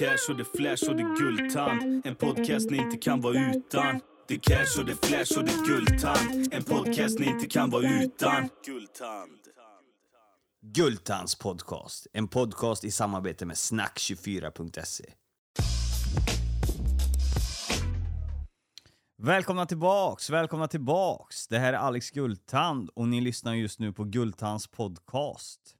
cash 0.00 0.30
och 0.30 0.36
det 0.36 0.44
flash 0.44 0.90
och 0.90 0.96
det 0.96 1.14
guldtand. 1.18 2.06
En 2.06 2.14
podcast 2.14 2.70
ni 2.70 2.76
inte 2.76 2.96
kan 2.96 3.20
vara 3.20 3.50
utan. 3.50 4.00
Det 4.28 4.38
cash 4.38 4.80
och 4.80 4.86
det 4.86 5.06
flash 5.06 5.38
och 5.38 5.44
det 5.44 5.66
guldtand. 5.66 6.54
En 6.54 6.64
podcast 6.64 7.18
ni 7.18 7.26
inte 7.26 7.46
kan 7.46 7.70
vara 7.70 7.82
utan. 7.82 8.48
Guldtand. 8.66 9.30
Gultans 10.62 11.34
podcast, 11.34 12.06
en 12.12 12.28
podcast 12.28 12.84
i 12.84 12.90
samarbete 12.90 13.46
med 13.46 13.56
snack24.se. 13.56 15.04
Välkomna 19.22 19.66
tillbaks, 19.66 20.30
välkomna 20.30 20.68
tillbaks. 20.68 21.48
Det 21.48 21.58
här 21.58 21.72
är 21.72 21.78
Alex 21.78 22.10
Gultand 22.10 22.90
och 22.94 23.08
ni 23.08 23.20
lyssnar 23.20 23.54
just 23.54 23.80
nu 23.80 23.92
på 23.92 24.04
Gultans 24.04 24.66
podcast. 24.66 25.76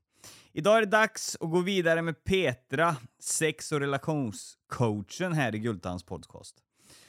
Idag 0.53 0.77
är 0.77 0.81
det 0.81 0.87
dags 0.87 1.37
att 1.41 1.51
gå 1.51 1.61
vidare 1.61 2.03
med 2.03 2.25
Petra, 2.25 2.97
sex 3.21 3.73
och 3.73 3.81
relationscoachen 3.81 5.33
här 5.33 5.55
i 5.55 5.59
Gultans 5.59 6.03
podcast. 6.03 6.57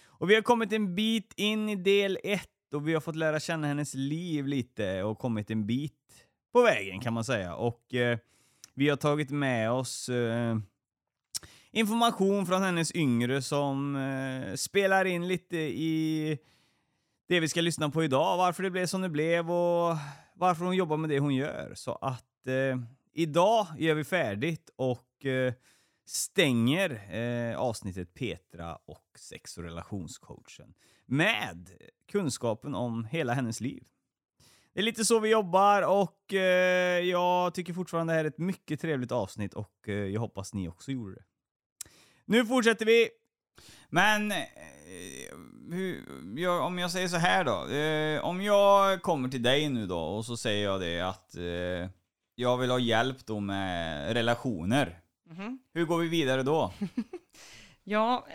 Och 0.06 0.30
vi 0.30 0.36
har 0.36 0.42
kommit 0.42 0.74
en 0.74 0.96
bit 0.96 1.34
in 1.38 1.70
i 1.70 1.76
del 1.76 2.18
ett 2.24 2.74
och 2.74 2.88
vi 2.88 2.94
har 2.94 3.02
fått 3.02 3.16
lära 3.16 3.40
känna 3.40 3.68
hennes 3.68 3.94
liv 3.94 4.48
lite 4.48 5.04
och 5.04 5.20
kommit 5.20 5.52
en 5.52 5.68
bit 5.68 5.94
på 6.54 6.62
vägen 6.62 7.00
kan 7.00 7.14
man 7.14 7.24
säga. 7.24 7.56
Och 7.56 7.94
eh, 7.94 8.18
vi 8.74 8.90
har 8.90 8.98
tagit 8.98 9.30
med 9.30 9.72
oss 9.72 10.10
eh, 10.10 10.58
information 11.72 12.46
från 12.46 12.62
hennes 12.62 12.96
yngre 12.96 13.42
som 13.42 13.96
eh, 13.96 14.56
spelar 14.56 15.06
in 15.06 15.28
lite 15.28 15.58
i 15.58 16.38
det 17.28 17.40
vi 17.40 17.50
ska 17.50 17.62
lyssna 17.62 17.90
på 17.90 18.04
idag, 18.04 18.38
varför 18.38 18.64
det 18.64 18.72
blev 18.72 18.86
som 18.86 19.02
det 19.02 19.10
blev 19.10 19.52
och 19.52 19.98
varför 20.34 20.66
hon 20.66 20.76
jobbar 20.76 20.98
med 20.98 21.10
det 21.10 21.20
hon 21.20 21.36
gör. 21.36 21.72
Så 21.76 21.92
att 21.92 22.48
eh, 22.48 23.01
idag 23.14 23.68
gör 23.78 23.96
vi 23.96 24.04
färdigt 24.04 24.70
och 24.76 25.26
eh, 25.26 25.54
stänger 26.06 27.16
eh, 27.16 27.60
avsnittet 27.60 28.14
Petra 28.14 28.76
och 28.76 29.08
sex 29.16 29.58
och 29.58 29.64
relationscoachen 29.64 30.74
med 31.06 31.70
kunskapen 32.12 32.76
om 32.76 33.06
hela 33.06 33.34
hennes 33.34 33.62
liv. 33.62 33.84
Det 34.74 34.80
är 34.80 34.84
lite 34.84 35.06
så 35.06 35.20
vi 35.20 35.30
jobbar 35.30 35.82
och 35.82 36.34
eh, 36.34 37.00
jag 37.00 37.54
tycker 37.54 37.74
fortfarande 37.74 38.14
det 38.14 38.18
här 38.18 38.26
är 38.26 38.30
ett 38.30 38.38
mycket 38.38 38.82
trevligt 38.82 39.12
avsnitt 39.12 39.54
och 39.54 39.90
eh, 39.90 39.94
jag 39.94 40.22
hoppas 40.22 40.54
ni 40.54 40.68
också 40.68 40.92
gjorde 40.92 41.16
det. 41.16 41.24
Nu 42.26 42.46
fortsätter 42.46 42.86
vi. 42.86 43.10
Men 43.90 44.32
eh, 44.32 44.38
hur, 45.70 46.06
jag, 46.36 46.66
om 46.66 46.80
jag 46.80 46.92
säger 46.92 47.08
så 47.08 47.18
här 47.18 47.44
då. 47.44 47.68
Eh, 47.68 48.26
om 48.26 48.42
jag 48.42 49.02
kommer 49.02 49.30
till 49.30 49.44
dig 49.44 49.70
nu 49.70 49.88
då 49.88 50.00
och 50.00 50.26
så 50.26 50.38
säger 50.38 50.66
jag 50.66 50.82
det 50.82 51.02
att 51.02 51.36
jag 52.42 52.58
vill 52.58 52.70
ha 52.72 52.80
hjälp 52.80 53.26
då 53.26 53.40
med 53.40 54.14
relationer. 54.14 55.02
Hur 55.74 55.86
går 55.86 55.98
vi 56.00 56.08
vidare 56.08 56.44
då? 56.44 56.74
Ja, 57.84 58.28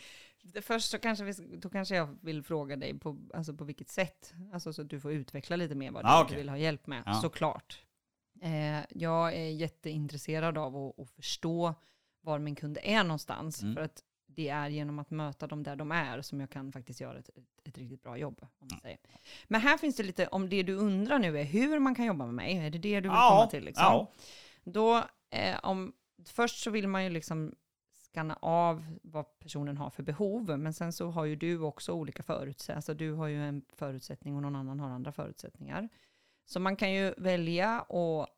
först 0.62 0.90
så 0.90 0.98
kanske, 0.98 1.24
vi, 1.24 1.32
då 1.56 1.70
kanske 1.70 1.96
jag 1.96 2.18
vill 2.22 2.42
fråga 2.42 2.76
dig 2.76 2.98
på, 2.98 3.18
alltså 3.34 3.54
på 3.54 3.64
vilket 3.64 3.88
sätt. 3.90 4.34
Alltså 4.52 4.72
så 4.72 4.82
att 4.82 4.90
du 4.90 5.00
får 5.00 5.12
utveckla 5.12 5.56
lite 5.56 5.74
mer 5.74 5.90
vad 5.90 6.02
Ah, 6.06 6.18
du 6.18 6.24
okej. 6.24 6.36
vill 6.36 6.48
ha 6.48 6.58
hjälp 6.58 6.86
med, 6.86 7.02
Ja. 7.06 7.14
såklart. 7.14 7.82
Eh, 8.42 8.80
jag 8.90 9.34
är 9.34 9.48
jätteintresserad 9.50 10.58
av 10.58 10.76
att, 10.76 10.98
att 11.00 11.10
förstå 11.10 11.74
var 12.20 12.38
min 12.38 12.54
kund 12.56 12.78
är 12.82 13.02
någonstans. 13.04 13.62
Mm. 13.62 13.74
För 13.74 13.82
att 13.82 14.02
det 14.38 14.48
är 14.48 14.68
genom 14.68 14.98
att 14.98 15.10
möta 15.10 15.46
dem 15.46 15.62
där 15.62 15.76
de 15.76 15.92
är 15.92 16.22
som 16.22 16.40
jag 16.40 16.50
kan 16.50 16.72
faktiskt 16.72 17.00
göra 17.00 17.18
ett, 17.18 17.30
ett, 17.64 17.78
riktigt 17.78 18.02
bra 18.02 18.16
jobb. 18.16 18.46
Om 18.58 18.68
man 18.70 18.80
säger. 18.80 18.98
Men 19.48 19.60
här 19.60 19.78
finns 19.78 19.96
det 19.96 20.02
lite, 20.02 20.26
om 20.26 20.48
det 20.48 20.62
du 20.62 20.74
undrar 20.74 21.18
nu 21.18 21.38
är 21.38 21.44
hur 21.44 21.78
man 21.78 21.94
kan 21.94 22.04
jobba 22.04 22.24
med 22.26 22.34
mig, 22.34 22.56
är 22.56 22.70
det 22.70 22.78
det 22.78 23.00
du 23.00 23.08
vill 23.08 23.18
komma 23.18 23.46
till? 23.46 23.64
Liksom? 23.64 23.84
ja. 23.84 24.12
Då, 24.64 25.04
eh, 25.30 25.58
om, 25.62 25.92
först 26.24 26.62
så 26.62 26.70
vill 26.70 26.88
man 26.88 27.04
ju 27.04 27.10
liksom 27.10 27.54
skanna 28.12 28.38
av 28.42 28.98
vad 29.02 29.38
personen 29.38 29.76
har 29.76 29.90
för 29.90 30.02
behov, 30.02 30.58
men 30.58 30.74
sen 30.74 30.92
så 30.92 31.10
har 31.10 31.24
ju 31.24 31.36
du 31.36 31.60
också 31.60 31.92
olika 31.92 32.22
förutsättningar. 32.22 32.76
Alltså 32.76 32.94
du 32.94 33.12
har 33.12 33.26
ju 33.26 33.44
en 33.44 33.62
förutsättning 33.72 34.36
och 34.36 34.42
någon 34.42 34.56
annan 34.56 34.80
har 34.80 34.90
andra 34.90 35.12
förutsättningar. 35.12 35.88
Så 36.44 36.60
man 36.60 36.76
kan 36.76 36.92
ju 36.92 37.14
välja 37.16 37.80
att 37.80 38.28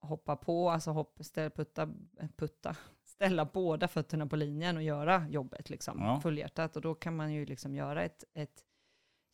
hoppa 0.00 0.36
på, 0.36 0.70
alltså 0.70 0.90
hopp, 0.90 1.18
ställa, 1.20 1.50
putta, 1.50 1.88
putta, 2.36 2.76
ställa 3.18 3.44
båda 3.44 3.88
fötterna 3.88 4.26
på 4.26 4.36
linjen 4.36 4.76
och 4.76 4.82
göra 4.82 5.26
jobbet 5.28 5.70
liksom, 5.70 5.98
Ja. 6.00 6.20
fullhjärtat. 6.20 6.76
Och 6.76 6.82
då 6.82 6.94
kan 6.94 7.16
man 7.16 7.32
ju 7.32 7.46
liksom 7.46 7.74
göra 7.74 8.04
ett, 8.04 8.24
ett 8.34 8.64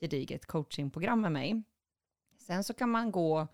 gediget 0.00 0.46
coachingprogram 0.46 1.20
med 1.20 1.32
mig. 1.32 1.62
Sen 2.38 2.64
så 2.64 2.74
kan 2.74 2.90
man 2.90 3.12
gå 3.12 3.48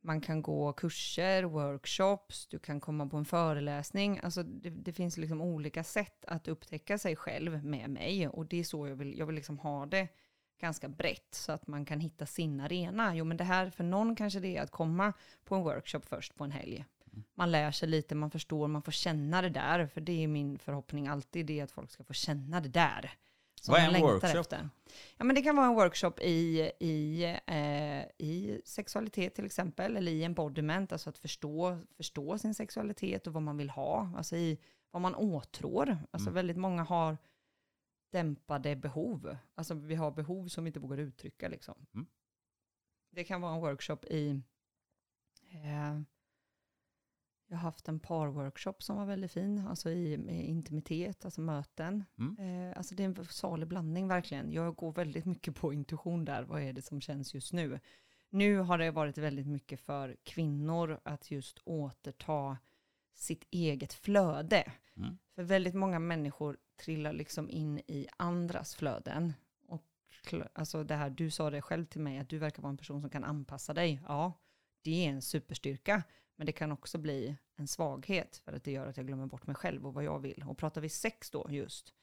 man 0.00 0.20
kan 0.20 0.42
gå 0.42 0.72
kurser, 0.72 1.42
workshops, 1.42 2.46
du 2.46 2.58
kan 2.58 2.80
komma 2.80 3.06
på 3.06 3.16
en 3.16 3.24
föreläsning. 3.24 4.20
Alltså 4.22 4.42
det, 4.42 4.70
det 4.70 4.92
finns 4.92 5.16
liksom 5.16 5.40
olika 5.40 5.84
sätt 5.84 6.24
att 6.24 6.48
upptäcka 6.48 6.98
sig 6.98 7.16
själv 7.16 7.64
med 7.64 7.90
mig. 7.90 8.28
Och 8.28 8.46
det 8.46 8.56
är 8.60 8.64
så 8.64 8.88
jag 8.88 8.96
vill, 8.96 9.18
jag 9.18 9.26
vill 9.26 9.34
liksom 9.34 9.58
ha 9.58 9.86
det 9.86 10.08
ganska 10.60 10.88
brett 10.88 11.34
så 11.34 11.52
att 11.52 11.66
man 11.66 11.84
kan 11.84 12.00
hitta 12.00 12.26
sin 12.26 12.60
arena. 12.60 13.16
Jo 13.16 13.24
men 13.24 13.36
det 13.36 13.44
här, 13.44 13.70
för 13.70 13.84
någon 13.84 14.16
kanske 14.16 14.40
det 14.40 14.56
är 14.56 14.62
att 14.62 14.70
komma 14.70 15.12
på 15.44 15.54
en 15.54 15.62
workshop 15.62 16.00
först 16.00 16.34
på 16.34 16.44
en 16.44 16.50
helg. 16.50 16.84
Man 17.34 17.50
lär 17.50 17.70
sig 17.70 17.88
lite, 17.88 18.14
man 18.14 18.30
förstår, 18.30 18.68
man 18.68 18.82
får 18.82 18.92
känna 18.92 19.42
det 19.42 19.48
där. 19.50 19.86
För 19.86 20.00
det 20.00 20.24
är 20.24 20.28
min 20.28 20.58
förhoppning 20.58 21.08
alltid, 21.08 21.46
det 21.46 21.60
är 21.60 21.64
att 21.64 21.70
folk 21.70 21.90
ska 21.90 22.04
få 22.04 22.12
känna 22.12 22.60
det 22.60 22.68
där. 22.68 23.12
som 23.60 23.72
Vad 23.72 23.80
är 23.80 23.86
en 23.86 23.92
längtar 23.92 24.08
workshop? 24.12 24.40
Efter. 24.40 24.68
Ja, 25.16 25.24
men 25.24 25.34
det 25.36 25.42
kan 25.42 25.56
vara 25.56 25.66
en 25.66 25.74
workshop 25.74 26.12
i, 26.20 26.70
i, 26.80 27.24
eh, 27.46 28.26
i 28.26 28.60
sexualitet 28.64 29.34
till 29.34 29.46
exempel, 29.46 29.96
eller 29.96 30.12
i 30.12 30.24
embodiment, 30.24 30.92
alltså 30.92 31.10
att 31.10 31.18
förstå, 31.18 31.78
förstå 31.96 32.38
sin 32.38 32.54
sexualitet 32.54 33.26
och 33.26 33.32
vad 33.32 33.42
man 33.42 33.56
vill 33.56 33.70
ha, 33.70 34.12
alltså 34.16 34.36
i 34.36 34.58
vad 34.90 35.02
man 35.02 35.14
åtrår. 35.14 35.98
Alltså 36.10 36.28
Mm. 36.28 36.34
väldigt 36.34 36.56
många 36.56 36.82
har 36.84 37.16
dämpade 38.12 38.76
behov. 38.76 39.36
Alltså 39.54 39.74
vi 39.74 39.94
har 39.94 40.10
behov 40.10 40.48
som 40.48 40.64
vi 40.64 40.68
inte 40.68 40.80
vågar 40.80 40.98
uttrycka 40.98 41.48
liksom. 41.48 41.86
Mm. 41.94 42.06
Det 43.10 43.24
kan 43.24 43.40
vara 43.40 43.54
en 43.54 43.60
workshop 43.60 43.98
i, 44.10 44.42
eh, 45.50 46.00
jag 47.48 47.56
har 47.56 47.62
haft 47.62 47.88
en 47.88 48.00
parworkshop 48.00 48.82
som 48.82 48.96
var 48.96 49.06
väldigt 49.06 49.32
fin, 49.32 49.66
alltså 49.66 49.90
i 49.90 50.14
intimitet, 50.46 51.24
alltså 51.24 51.40
möten. 51.40 52.04
Mm. 52.18 52.70
Eh, 52.70 52.76
alltså 52.76 52.94
det 52.94 53.04
är 53.04 53.08
en 53.08 53.24
salig 53.24 53.68
blandning 53.68 54.08
verkligen. 54.08 54.52
Jag 54.52 54.76
går 54.76 54.92
väldigt 54.92 55.24
mycket 55.24 55.54
på 55.54 55.72
intuition 55.72 56.24
där, 56.24 56.42
vad 56.42 56.62
är 56.62 56.72
det 56.72 56.82
som 56.82 57.00
känns 57.00 57.34
just 57.34 57.52
nu? 57.52 57.80
Nu 58.30 58.58
har 58.58 58.78
det 58.78 58.90
varit 58.90 59.18
väldigt 59.18 59.46
mycket 59.46 59.80
för 59.80 60.16
kvinnor 60.22 61.00
att 61.02 61.30
just 61.30 61.58
återta 61.64 62.58
sitt 63.14 63.44
eget 63.50 63.92
flöde. 63.92 64.72
Mm. 64.96 65.18
För 65.34 65.42
väldigt 65.42 65.74
många 65.74 65.98
människor 65.98 66.56
trillar 66.76 67.12
liksom 67.12 67.50
in 67.50 67.78
i 67.78 68.06
andras 68.16 68.74
flöden. 68.74 69.32
Och 69.68 69.84
alltså 70.52 70.84
det 70.84 70.94
här, 70.94 71.10
du 71.10 71.30
sa 71.30 71.50
det 71.50 71.62
själv 71.62 71.84
till 71.84 72.00
mig, 72.00 72.18
att 72.18 72.28
du 72.28 72.38
verkar 72.38 72.62
vara 72.62 72.70
en 72.70 72.76
person 72.76 73.00
som 73.00 73.10
kan 73.10 73.24
anpassa 73.24 73.74
dig. 73.74 74.00
Ja, 74.08 74.32
det 74.82 75.06
är 75.06 75.10
en 75.10 75.22
superstyrka. 75.22 76.02
Men 76.36 76.46
det 76.46 76.52
kan 76.52 76.72
också 76.72 76.98
bli 76.98 77.36
en 77.56 77.66
svaghet 77.66 78.36
för 78.36 78.52
att 78.52 78.64
det 78.64 78.72
gör 78.72 78.86
att 78.86 78.96
jag 78.96 79.06
glömmer 79.06 79.26
bort 79.26 79.46
mig 79.46 79.56
själv 79.56 79.86
och 79.86 79.94
vad 79.94 80.04
jag 80.04 80.18
vill. 80.18 80.44
Och 80.48 80.58
pratar 80.58 80.80
vi 80.80 80.88
sex 80.88 81.30
då 81.30 81.46
just, 81.50 81.94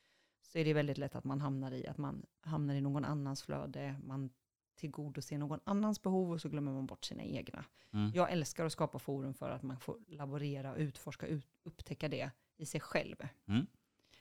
så 0.41 0.57
är 0.57 0.65
det 0.65 0.73
väldigt 0.73 0.97
lätt 0.97 1.15
att 1.15 1.23
man 1.23 1.41
hamnar 1.41 1.71
i 1.71 1.87
att 1.87 1.97
man 1.97 2.25
hamnar 2.41 2.75
i 2.75 2.81
någon 2.81 3.05
annans 3.05 3.43
flöde, 3.43 3.95
man 4.03 4.29
tillgodoser 4.75 5.37
någon 5.37 5.59
annans 5.63 6.01
behov 6.01 6.31
och 6.31 6.41
så 6.41 6.49
glömmer 6.49 6.71
man 6.71 6.85
bort 6.85 7.05
sina 7.05 7.23
egna. 7.23 7.65
Mm. 7.93 8.11
Jag 8.15 8.31
älskar 8.31 8.65
att 8.65 8.71
skapa 8.71 8.99
forum 8.99 9.33
för 9.33 9.49
att 9.49 9.63
man 9.63 9.79
får 9.79 9.97
laborera, 10.07 10.75
utforska, 10.75 11.27
ut, 11.27 11.47
upptäcka 11.63 12.09
det 12.09 12.31
i 12.57 12.65
sig 12.65 12.81
själv. 12.81 13.15
Mm. 13.47 13.65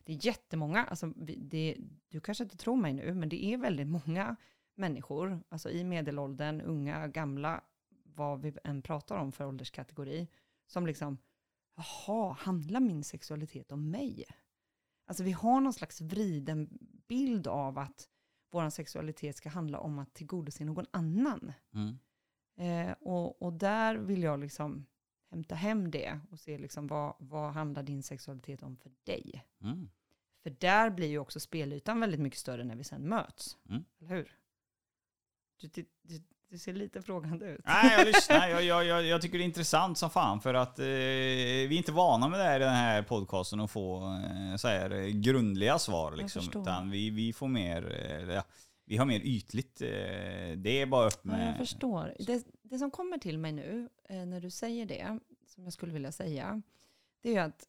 Det 0.05 0.13
är 0.13 0.27
jättemånga, 0.27 0.85
alltså 0.85 1.07
det, 1.17 1.77
du 2.09 2.21
kanske 2.21 2.45
inte 2.45 2.57
tror 2.57 2.77
mig 2.77 2.93
nu, 2.93 3.15
men 3.15 3.29
det 3.29 3.45
är 3.45 3.57
väldigt 3.57 3.87
många 3.87 4.37
människor, 4.75 5.43
alltså 5.49 5.71
i 5.71 5.85
medelåldern, 5.85 6.61
unga, 6.61 7.09
gamla, 7.09 7.61
vad 8.15 8.41
vi 8.41 8.53
än 8.65 8.83
pratar 8.83 9.17
om 9.17 9.33
för 9.33 9.47
ålderskategori, 9.47 10.29
som 10.67 10.87
liksom, 10.87 11.19
jaha, 11.77 12.33
handlar 12.33 12.81
min 12.81 13.05
sexualitet 13.05 13.73
om 13.73 13.91
mig? 13.91 14.25
Alltså 15.07 15.25
vi 15.25 15.33
har 15.33 15.61
någon 15.61 15.73
slags 15.73 16.01
vriden 16.01 16.79
bild 17.09 17.47
av 17.47 17.79
att 17.79 18.09
vår 18.51 18.71
sexualitet 18.71 19.37
ska 19.37 19.49
handla 19.49 19.79
om 19.79 19.99
att 19.99 20.15
tillgodose 20.15 20.65
någon 20.65 20.87
annan. 20.91 21.53
Mm. 21.75 21.99
Eh, 22.57 22.97
och, 23.01 23.43
och 23.43 23.53
där 23.53 23.97
vill 23.97 24.23
jag 24.23 24.41
liksom 24.41 24.87
hämta 25.31 25.55
hem 25.55 25.91
det 25.91 26.21
och 26.31 26.41
se 26.41 26.59
liksom 26.59 26.87
vad, 26.87 27.15
vad 27.19 27.53
handlar 27.53 27.83
din 27.83 28.03
sexualitet 28.03 28.63
om 28.63 28.77
för 28.77 28.93
dig? 29.05 29.47
Mm. 29.61 29.91
För 30.43 30.51
där 30.51 30.91
blir 30.91 31.09
ju 31.09 31.19
också 31.19 31.41
spelytan 31.41 32.01
väldigt 32.01 32.21
mycket 32.21 32.39
större 32.39 32.65
när 32.65 32.77
vi 32.77 32.85
sen 32.85 33.09
möts. 33.09 33.59
Mm. 33.69 33.85
Eller 33.99 34.09
hur? 34.09 34.39
Du, 35.57 35.69
du, 35.69 35.87
du, 36.03 36.23
du 36.53 36.59
ser 36.59 36.73
lite 36.73 37.03
frågande 37.03 37.47
ut. 37.47 37.61
Nej, 37.65 37.93
jag 37.97 38.07
lyssnar. 38.07 38.49
Jag, 38.49 38.65
jag, 38.65 38.85
jag, 38.85 39.05
jag 39.05 39.23
tycker 39.23 39.39
det 39.39 39.45
är 39.45 39.47
intressant 39.47 39.99
som 39.99 40.11
fan 40.11 40.41
för 40.41 40.55
att 40.55 40.79
eh, 40.79 40.85
vi 40.85 41.69
är 41.71 41.73
inte 41.73 41.93
vana 41.93 42.29
med 42.29 42.39
det 42.41 42.45
här 42.45 42.61
i 42.61 42.65
den 42.65 42.75
här 42.75 43.03
podcasten 43.03 43.61
att 43.61 43.71
få 43.71 44.03
eh, 44.05 44.57
så 44.57 44.69
här, 44.69 44.91
eh, 44.91 45.07
grundliga 45.07 45.79
svar 45.79 46.13
liksom. 46.17 46.43
Utan 46.63 46.91
vi, 46.91 47.11
vi 47.11 47.33
får 47.33 47.49
mer, 47.49 48.07
eh, 48.11 48.35
ja, 48.35 48.43
vi 48.87 48.97
har 48.97 49.05
mer 49.07 49.21
ytligt. 49.21 49.83
Eh, 49.83 49.89
det 50.57 50.81
är 50.81 50.87
bara 50.87 51.07
upp 51.07 51.21
Ja, 51.23 51.31
med... 51.31 51.49
jag 51.49 51.57
förstår. 51.57 52.15
Det, 52.19 52.47
det 52.63 52.79
som 52.79 52.91
kommer 52.91 53.19
till 53.19 53.39
mig 53.39 53.53
nu, 53.53 53.89
eh, 54.09 54.27
när 54.27 54.41
du 54.41 54.51
säger 54.51 54.87
det, 54.87 55.19
som 55.47 55.65
jag 55.65 55.73
skulle 55.73 55.93
vilja 55.93 56.13
säga, 56.13 56.63
det 57.23 57.29
är 57.29 57.33
ju 57.33 57.39
att 57.39 57.69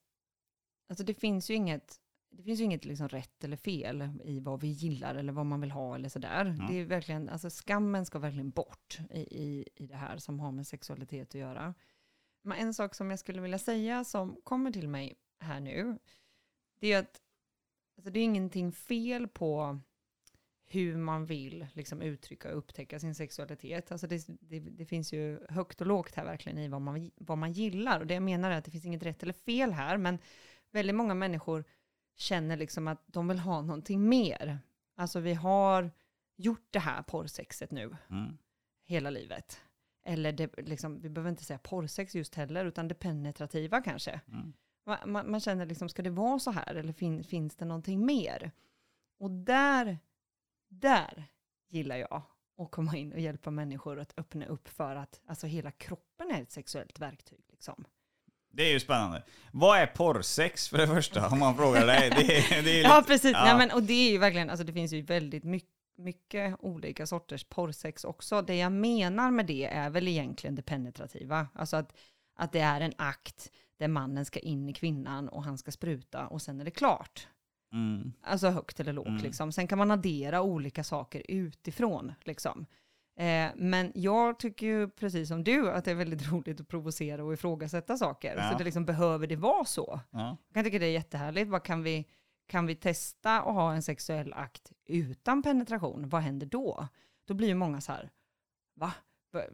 alltså 0.89 1.03
det 1.03 1.13
finns 1.13 1.49
ju 1.49 1.53
inget, 1.53 1.99
det 2.37 2.43
finns 2.43 2.59
ju 2.59 2.63
inget 2.63 2.85
liksom 2.85 3.09
rätt 3.09 3.43
eller 3.43 3.57
fel 3.57 4.09
i 4.23 4.39
vad 4.39 4.61
vi 4.61 4.67
gillar 4.67 5.15
eller 5.15 5.33
vad 5.33 5.45
man 5.45 5.61
vill 5.61 5.71
ha 5.71 5.95
eller 5.95 6.09
sådär. 6.09 6.55
Ja. 6.59 6.67
Det 6.67 6.79
är 6.79 6.85
verkligen, 6.85 7.29
alltså 7.29 7.49
skammen 7.49 8.05
ska 8.05 8.19
verkligen 8.19 8.49
bort 8.49 8.99
i, 9.09 9.19
i, 9.19 9.67
i 9.75 9.87
det 9.87 9.95
här 9.95 10.17
som 10.17 10.39
har 10.39 10.51
med 10.51 10.67
sexualitet 10.67 11.27
att 11.27 11.35
göra. 11.35 11.73
Men 12.41 12.57
en 12.57 12.73
sak 12.73 12.95
som 12.95 13.09
jag 13.09 13.19
skulle 13.19 13.41
vilja 13.41 13.59
säga 13.59 14.03
som 14.03 14.41
kommer 14.43 14.71
till 14.71 14.87
mig 14.87 15.15
här 15.39 15.59
nu, 15.59 15.99
det 16.79 16.93
är 16.93 16.99
att 16.99 17.21
alltså 17.97 18.11
det 18.11 18.19
är 18.19 18.23
ingenting 18.23 18.71
fel 18.71 19.27
på 19.27 19.79
hur 20.65 20.97
man 20.97 21.25
vill 21.25 21.67
liksom 21.73 22.01
uttrycka 22.01 22.51
och 22.51 22.57
upptäcka 22.57 22.99
sin 22.99 23.15
sexualitet. 23.15 23.91
Alltså 23.91 24.07
det, 24.07 24.27
det, 24.27 24.59
det 24.59 24.85
finns 24.85 25.13
ju 25.13 25.39
högt 25.49 25.81
och 25.81 25.87
lågt 25.87 26.15
här 26.15 26.25
verkligen 26.25 26.57
i 26.57 26.67
vad 26.67 26.81
man, 26.81 27.11
vad 27.15 27.37
man 27.37 27.51
gillar. 27.51 27.99
Och 27.99 28.07
det 28.07 28.13
jag 28.13 28.23
menar 28.23 28.51
är 28.51 28.57
att 28.57 28.65
det 28.65 28.71
finns 28.71 28.85
inget 28.85 29.03
rätt 29.03 29.23
eller 29.23 29.33
fel 29.33 29.73
här, 29.73 29.97
men 29.97 30.19
väldigt 30.71 30.95
många 30.95 31.13
människor 31.13 31.65
känner 32.15 32.57
liksom 32.57 32.87
att 32.87 33.03
de 33.07 33.27
vill 33.27 33.39
ha 33.39 33.61
någonting 33.61 34.09
mer. 34.09 34.59
Alltså 34.95 35.19
vi 35.19 35.33
har 35.33 35.91
gjort 36.35 36.67
det 36.71 36.79
här 36.79 37.01
porrsexet 37.01 37.71
nu 37.71 37.97
Mm. 38.09 38.37
hela 38.85 39.09
livet. 39.09 39.61
Eller 40.05 40.31
det, 40.31 40.57
liksom, 40.57 40.99
vi 41.01 41.09
behöver 41.09 41.29
inte 41.29 41.43
säga 41.43 41.59
porrsex 41.59 42.15
just 42.15 42.35
heller, 42.35 42.65
utan 42.65 42.87
det 42.87 42.95
penetrativa 42.95 43.81
kanske. 43.81 44.21
Mm. 44.27 44.53
Man, 44.85 44.97
man, 45.11 45.31
man 45.31 45.39
känner 45.39 45.65
liksom, 45.65 45.89
ska 45.89 46.01
det 46.01 46.09
vara 46.09 46.39
så 46.39 46.51
här 46.51 46.75
eller 46.75 46.93
fin, 46.93 47.23
finns 47.23 47.55
det 47.55 47.65
någonting 47.65 48.05
mer? 48.05 48.51
Och 49.17 49.31
där, 49.31 49.99
där 50.67 51.25
gillar 51.69 51.95
jag 51.95 52.21
att 52.57 52.71
komma 52.71 52.97
in 52.97 53.13
och 53.13 53.19
hjälpa 53.19 53.51
människor 53.51 53.99
att 53.99 54.13
öppna 54.19 54.45
upp 54.45 54.67
för 54.69 54.95
att 54.95 55.21
alltså 55.25 55.47
hela 55.47 55.71
kroppen 55.71 56.31
är 56.31 56.41
ett 56.41 56.51
sexuellt 56.51 56.99
verktyg. 56.99 57.45
Liksom. 57.49 57.85
Det 58.53 58.63
är 58.63 58.71
ju 58.71 58.79
spännande. 58.79 59.23
Vad 59.51 59.79
är 59.79 59.87
porrsex 59.87 60.69
för 60.69 60.77
det 60.77 60.87
första, 60.87 61.27
om 61.29 61.39
man 61.39 61.55
frågar 61.55 61.87
dig? 61.87 62.09
Det 62.09 62.37
är, 62.37 62.63
det 62.63 62.79
är 62.79 62.83
Ja, 62.89 63.03
precis. 63.07 63.31
ja. 63.33 63.43
Nej, 63.43 63.57
men, 63.57 63.71
och 63.71 63.83
det 63.83 63.93
är 63.93 64.11
ju 64.11 64.17
verkligen, 64.17 64.49
alltså 64.49 64.63
det 64.65 64.73
finns 64.73 64.93
ju 64.93 65.01
väldigt 65.01 65.43
mycket, 65.43 65.69
mycket 65.97 66.55
olika 66.59 67.07
sorters 67.07 67.43
porrsex 67.43 68.03
också. 68.03 68.41
Det 68.41 68.55
jag 68.55 68.71
menar 68.71 69.31
med 69.31 69.45
det 69.45 69.65
är 69.65 69.89
väl 69.89 70.07
egentligen 70.07 70.55
det 70.55 70.61
penetrativa. 70.61 71.47
Alltså 71.53 71.77
att, 71.77 71.93
att 72.35 72.51
det 72.51 72.59
är 72.59 72.81
en 72.81 72.93
akt 72.97 73.51
där 73.79 73.87
mannen 73.87 74.25
ska 74.25 74.39
in 74.39 74.69
i 74.69 74.73
kvinnan 74.73 75.29
och 75.29 75.43
han 75.43 75.57
ska 75.57 75.71
spruta 75.71 76.27
och 76.27 76.41
sen 76.41 76.61
är 76.61 76.65
det 76.65 76.71
klart. 76.71 77.27
Mm. 77.73 78.13
Alltså 78.23 78.49
högt 78.49 78.79
eller 78.79 78.93
lågt 78.93 79.07
Mm. 79.07 79.21
liksom. 79.23 79.51
Sen 79.51 79.67
kan 79.67 79.77
man 79.77 79.91
addera 79.91 80.41
olika 80.41 80.83
saker 80.83 81.23
utifrån 81.27 82.13
liksom. 82.23 82.65
Eh, 83.19 83.51
men 83.55 83.91
jag 83.95 84.39
tycker 84.39 84.65
ju 84.67 84.89
precis 84.89 85.27
som 85.27 85.43
du 85.43 85.71
att 85.71 85.85
det 85.85 85.91
är 85.91 85.95
väldigt 85.95 86.27
roligt 86.31 86.61
att 86.61 86.67
provocera 86.67 87.23
och 87.23 87.33
ifrågasätta 87.33 87.97
saker. 87.97 88.35
Ja. 88.37 88.51
Så 88.51 88.57
det 88.57 88.63
liksom 88.63 88.85
behöver 88.85 89.27
det 89.27 89.35
vara 89.35 89.65
så. 89.65 89.99
Ja. 90.11 90.37
Jag 90.47 90.53
kan 90.53 90.63
tycka 90.63 90.79
det 90.79 90.85
är 90.85 90.91
jättehärligt. 90.91 91.49
Vad 91.49 91.63
kan 91.63 91.83
vi, 91.83 92.07
kan 92.47 92.65
vi 92.65 92.75
testa 92.75 93.41
att 93.41 93.53
ha 93.53 93.73
en 93.73 93.81
sexuell 93.83 94.33
akt 94.33 94.71
utan 94.85 95.43
penetration? 95.43 96.09
Vad 96.09 96.21
händer 96.21 96.47
då? 96.47 96.87
Då 97.27 97.33
blir 97.33 97.47
ju 97.47 97.55
många 97.55 97.81
så 97.81 97.91
här, 97.91 98.09
va? 98.75 98.91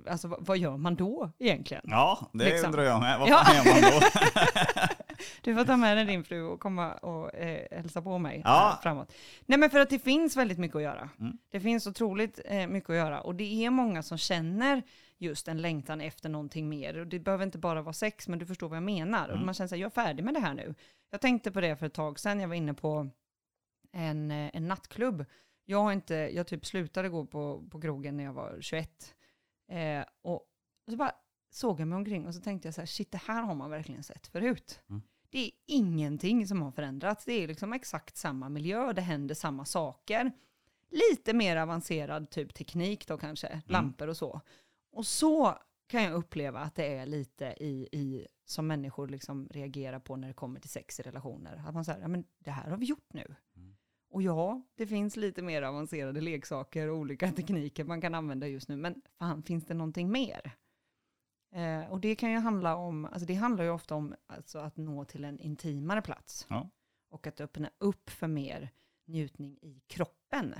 Alltså 0.10 0.38
vad, 0.40 0.58
gör 0.58 0.78
man 0.78 0.96
då 0.96 1.32
egentligen? 1.40 1.84
ja, 1.88 2.30
det 2.34 2.46
Liksom. 2.46 2.66
undrar 2.70 2.84
jag 2.84 3.00
med. 3.00 3.20
Vad 3.20 3.30
Ja. 3.30 3.44
fan 3.46 3.56
gör 3.56 3.82
man 3.82 3.92
då? 3.92 4.00
Du 5.44 5.56
får 5.56 5.64
ta 5.66 5.78
med 5.78 5.98
dig 5.98 6.06
din 6.06 6.24
fru 6.24 6.42
och 6.42 6.60
komma 6.60 6.94
och 6.94 7.36
eh, 7.36 7.68
hälsa 7.72 8.02
på 8.02 8.18
mig 8.18 8.42
Ja. 8.46 8.80
framåt. 8.84 9.14
Nej 9.46 9.60
men 9.60 9.70
för 9.70 9.80
att 9.80 9.90
det 9.90 10.00
finns 10.00 10.38
väldigt 10.38 10.58
mycket 10.58 10.76
att 10.76 10.82
göra. 10.82 11.10
Mm. 11.20 11.38
Det 11.50 11.60
finns 11.60 11.88
otroligt 11.88 12.40
eh, 12.46 12.68
mycket 12.68 12.90
att 12.90 12.96
göra 12.96 13.22
och 13.22 13.36
det 13.36 13.66
är 13.66 13.70
många 13.70 14.04
som 14.04 14.18
känner 14.18 14.84
just 15.18 15.48
en 15.48 15.62
längtan 15.62 16.02
efter 16.02 16.30
någonting 16.30 16.70
mer. 16.70 16.98
Och 16.98 17.08
det 17.08 17.20
behöver 17.20 17.46
inte 17.46 17.58
bara 17.58 17.82
vara 17.82 17.94
sex, 17.94 18.28
men 18.28 18.40
du 18.40 18.46
förstår 18.46 18.70
vad 18.70 18.76
jag 18.76 18.84
menar. 18.84 19.28
Och 19.30 19.34
Mm. 19.36 19.46
man 19.46 19.54
känner 19.54 19.68
sig, 19.68 19.80
jag 19.80 19.86
är 19.86 19.92
färdig 20.04 20.24
med 20.24 20.34
det 20.34 20.40
här 20.40 20.54
nu. 20.54 20.76
Jag 21.12 21.22
tänkte 21.22 21.52
på 21.52 21.62
det 21.62 21.76
för 21.76 21.86
ett 21.86 21.94
tag 21.94 22.20
sedan, 22.20 22.40
jag 22.40 22.48
var 22.48 22.56
inne 22.56 22.74
på 22.74 23.10
en, 23.92 24.32
eh, 24.32 24.50
en 24.54 24.68
nattklubb. 24.68 25.26
Jag 25.66 25.84
har 25.84 25.92
inte, 25.92 26.14
jag 26.16 26.48
typ 26.48 26.66
slutade 26.66 27.10
gå 27.10 27.26
på, 27.26 27.64
på 27.72 27.82
krogen 27.82 28.18
när 28.18 28.24
jag 28.24 28.34
var 28.34 28.58
21. 28.62 29.16
Eh, 29.72 30.04
och 30.22 30.44
så 30.90 30.96
bara 30.96 31.12
såg 31.52 31.80
jag 31.80 31.88
mig 31.88 31.96
omkring 31.96 32.28
och 32.28 32.36
så 32.36 32.42
tänkte 32.42 32.68
jag 32.68 32.76
så 32.76 32.82
här, 32.82 32.86
shit 32.86 33.12
det 33.12 33.22
här 33.28 33.42
har 33.42 33.56
man 33.56 33.70
verkligen 33.70 34.04
sett 34.04 34.28
förut. 34.28 34.82
Mm. 34.90 35.02
Det 35.30 35.46
är 35.46 35.52
ingenting 35.66 36.48
som 36.48 36.62
har 36.62 36.72
förändrats. 36.72 37.26
Det 37.26 37.34
är 37.34 37.48
liksom 37.48 37.74
exakt 37.74 38.18
samma 38.18 38.50
miljö, 38.50 38.94
det 38.94 39.02
händer 39.02 39.36
samma 39.36 39.66
saker. 39.66 40.32
Lite 40.90 41.34
mer 41.34 41.58
avancerad 41.58 42.30
typ 42.30 42.54
teknik 42.54 43.08
då 43.08 43.18
kanske, 43.18 43.62
lampor 43.66 44.08
och 44.08 44.18
så. 44.18 44.42
Och 44.92 45.06
så 45.06 45.58
kan 45.88 46.04
jag 46.04 46.14
uppleva 46.14 46.60
att 46.60 46.76
det 46.76 46.96
är 46.96 47.06
lite 47.06 47.46
i, 47.46 47.88
i 47.92 48.28
som 48.46 48.68
människor 48.68 49.08
liksom 49.08 49.48
reagerar 49.52 50.00
på 50.00 50.16
när 50.16 50.28
det 50.28 50.34
kommer 50.34 50.60
till 50.60 50.70
sex 50.70 51.00
i 51.00 51.04
relationer. 51.04 51.64
Att 51.68 51.74
man 51.74 51.86
säger, 51.86 52.02
ja 52.02 52.08
men 52.08 52.24
det 52.40 52.52
här 52.52 52.70
har 52.70 52.78
vi 52.78 52.86
gjort 52.86 53.14
nu. 53.14 53.36
Mm. 53.56 53.76
Och 54.10 54.22
ja, 54.22 54.62
det 54.76 54.88
finns 54.88 55.16
lite 55.16 55.42
mer 55.42 55.62
avancerade 55.62 56.22
leksaker 56.22 56.88
och 56.88 56.98
olika 56.98 57.32
tekniker 57.32 57.84
man 57.84 58.02
kan 58.02 58.16
använda 58.16 58.48
just 58.48 58.70
nu, 58.70 58.78
men 58.78 59.02
fan, 59.20 59.44
finns 59.44 59.66
det 59.66 59.74
någonting 59.74 60.12
mer? 60.12 60.52
Eh, 61.52 61.92
och 61.92 62.00
det 62.00 62.16
kan 62.16 62.32
ju 62.32 62.38
handla 62.38 62.76
om, 62.76 63.06
alltså 63.06 63.26
det 63.26 63.34
handlar 63.34 63.64
ju 63.64 63.70
ofta 63.70 63.96
om 63.96 64.16
alltså 64.28 64.60
att 64.60 64.78
nå 64.78 65.06
till 65.06 65.24
en 65.26 65.40
intimare 65.40 66.02
plats. 66.02 66.46
Ja. 66.50 66.70
Och 67.10 67.28
att 67.28 67.42
öppna 67.42 67.70
upp 67.78 68.10
för 68.10 68.28
mer 68.28 68.70
njutning 69.06 69.58
i 69.62 69.82
kroppen. 69.88 70.54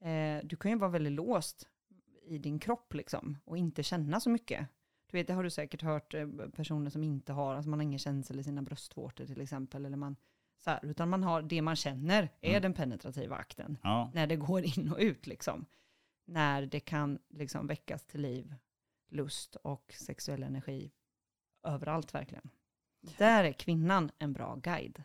Eh, 0.00 0.44
du 0.44 0.56
kan 0.56 0.70
ju 0.70 0.78
vara 0.78 0.90
väldigt 0.90 1.12
låst 1.12 1.68
i 2.26 2.38
din 2.38 2.58
kropp 2.58 2.94
liksom 2.94 3.38
och 3.44 3.56
inte 3.56 3.82
känna 3.82 4.20
så 4.20 4.30
mycket. 4.30 4.68
Du 5.10 5.16
vet, 5.18 5.26
det 5.26 5.32
har 5.32 5.42
du 5.44 5.50
säkert 5.50 5.82
hört 5.82 6.14
eh, 6.14 6.28
personer 6.56 6.90
som 6.90 7.04
inte 7.04 7.32
har, 7.32 7.54
alltså 7.54 7.70
man 7.70 7.78
har 7.78 7.84
ingen 7.84 7.98
känsel 7.98 8.40
i 8.40 8.44
sina 8.44 8.62
bröstvårtor 8.62 9.26
till 9.26 9.40
exempel, 9.40 9.84
eller 9.86 9.96
man, 9.96 10.16
så 10.64 10.70
här, 10.70 10.80
utan 10.82 11.08
man 11.08 11.22
har, 11.22 11.42
det 11.42 11.62
man 11.62 11.76
känner 11.76 12.22
är 12.40 12.50
Mm. 12.50 12.62
den 12.62 12.74
penetrativa 12.74 13.36
akten. 13.36 13.78
Ja. 13.82 14.10
När 14.14 14.26
det 14.26 14.36
går 14.36 14.64
in 14.78 14.92
och 14.92 14.98
ut 14.98 15.26
liksom. 15.26 15.66
När 16.26 16.66
det 16.66 16.80
kan 16.80 17.18
liksom 17.28 17.66
väckas 17.66 18.06
till 18.06 18.20
liv, 18.20 18.54
lust 19.14 19.56
och 19.56 19.94
sexuell 19.98 20.42
energi 20.42 20.92
överallt 21.66 22.14
verkligen. 22.14 22.50
Där 23.18 23.44
är 23.44 23.52
kvinnan 23.52 24.10
en 24.18 24.32
bra 24.32 24.54
guide. 24.54 25.02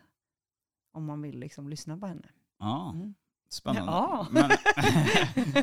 Om 0.92 1.04
man 1.04 1.22
vill 1.22 1.38
liksom 1.38 1.68
lyssna 1.68 1.98
på 1.98 2.06
henne. 2.06 2.28
ja. 2.58 2.92
Mm. 2.94 3.14
Spännande. 3.52 3.92
Ja. 3.92 4.26
Men, 4.30 4.50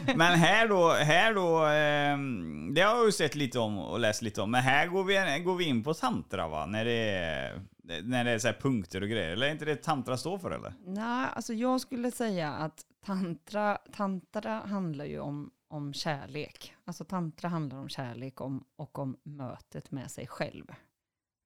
men 0.18 0.40
här 0.40 0.68
då, 0.68 0.90
här 0.92 1.34
då 1.34 1.66
ehm, 1.66 2.74
det 2.74 2.82
har 2.82 2.96
jag 2.96 3.06
ju 3.06 3.12
sett 3.12 3.36
lite 3.36 3.60
om 3.60 3.80
och 3.80 4.00
läst 4.00 4.22
lite 4.22 4.42
om, 4.42 4.52
men 4.52 4.64
här 4.64 4.88
går 4.88 5.04
vi, 5.04 5.44
går 5.44 5.56
vi 5.56 5.66
in 5.66 5.84
på 5.84 5.94
tantra 5.94 6.48
va? 6.48 6.66
När 6.66 6.86
det 6.86 7.10
är, 7.10 7.62
när 8.04 8.24
det 8.24 8.32
är 8.32 8.40
så 8.40 8.48
här 8.48 8.58
punkter 8.62 9.02
och 9.02 9.10
grejer, 9.10 9.30
eller 9.30 9.48
är 9.48 9.52
inte 9.52 9.66
det 9.66 9.76
tantra 9.76 10.18
står 10.18 10.38
för 10.38 10.52
eller? 10.52 10.74
Nej, 10.86 11.28
alltså 11.34 11.54
jag 11.54 11.82
skulle 11.82 12.12
säga 12.12 12.54
att 12.54 12.86
tantra, 13.06 13.78
tantra 13.92 14.52
handlar 14.52 15.06
ju 15.06 15.20
om, 15.20 15.52
om 15.68 15.94
kärlek. 15.94 16.74
Alltså 16.86 17.04
tantra 17.06 17.50
handlar 17.50 17.78
om 17.80 17.90
kärlek 17.90 18.42
om, 18.42 18.64
och 18.76 19.00
om 19.00 19.18
mötet 19.24 19.92
med 19.92 20.12
sig 20.12 20.28
själv. 20.28 20.66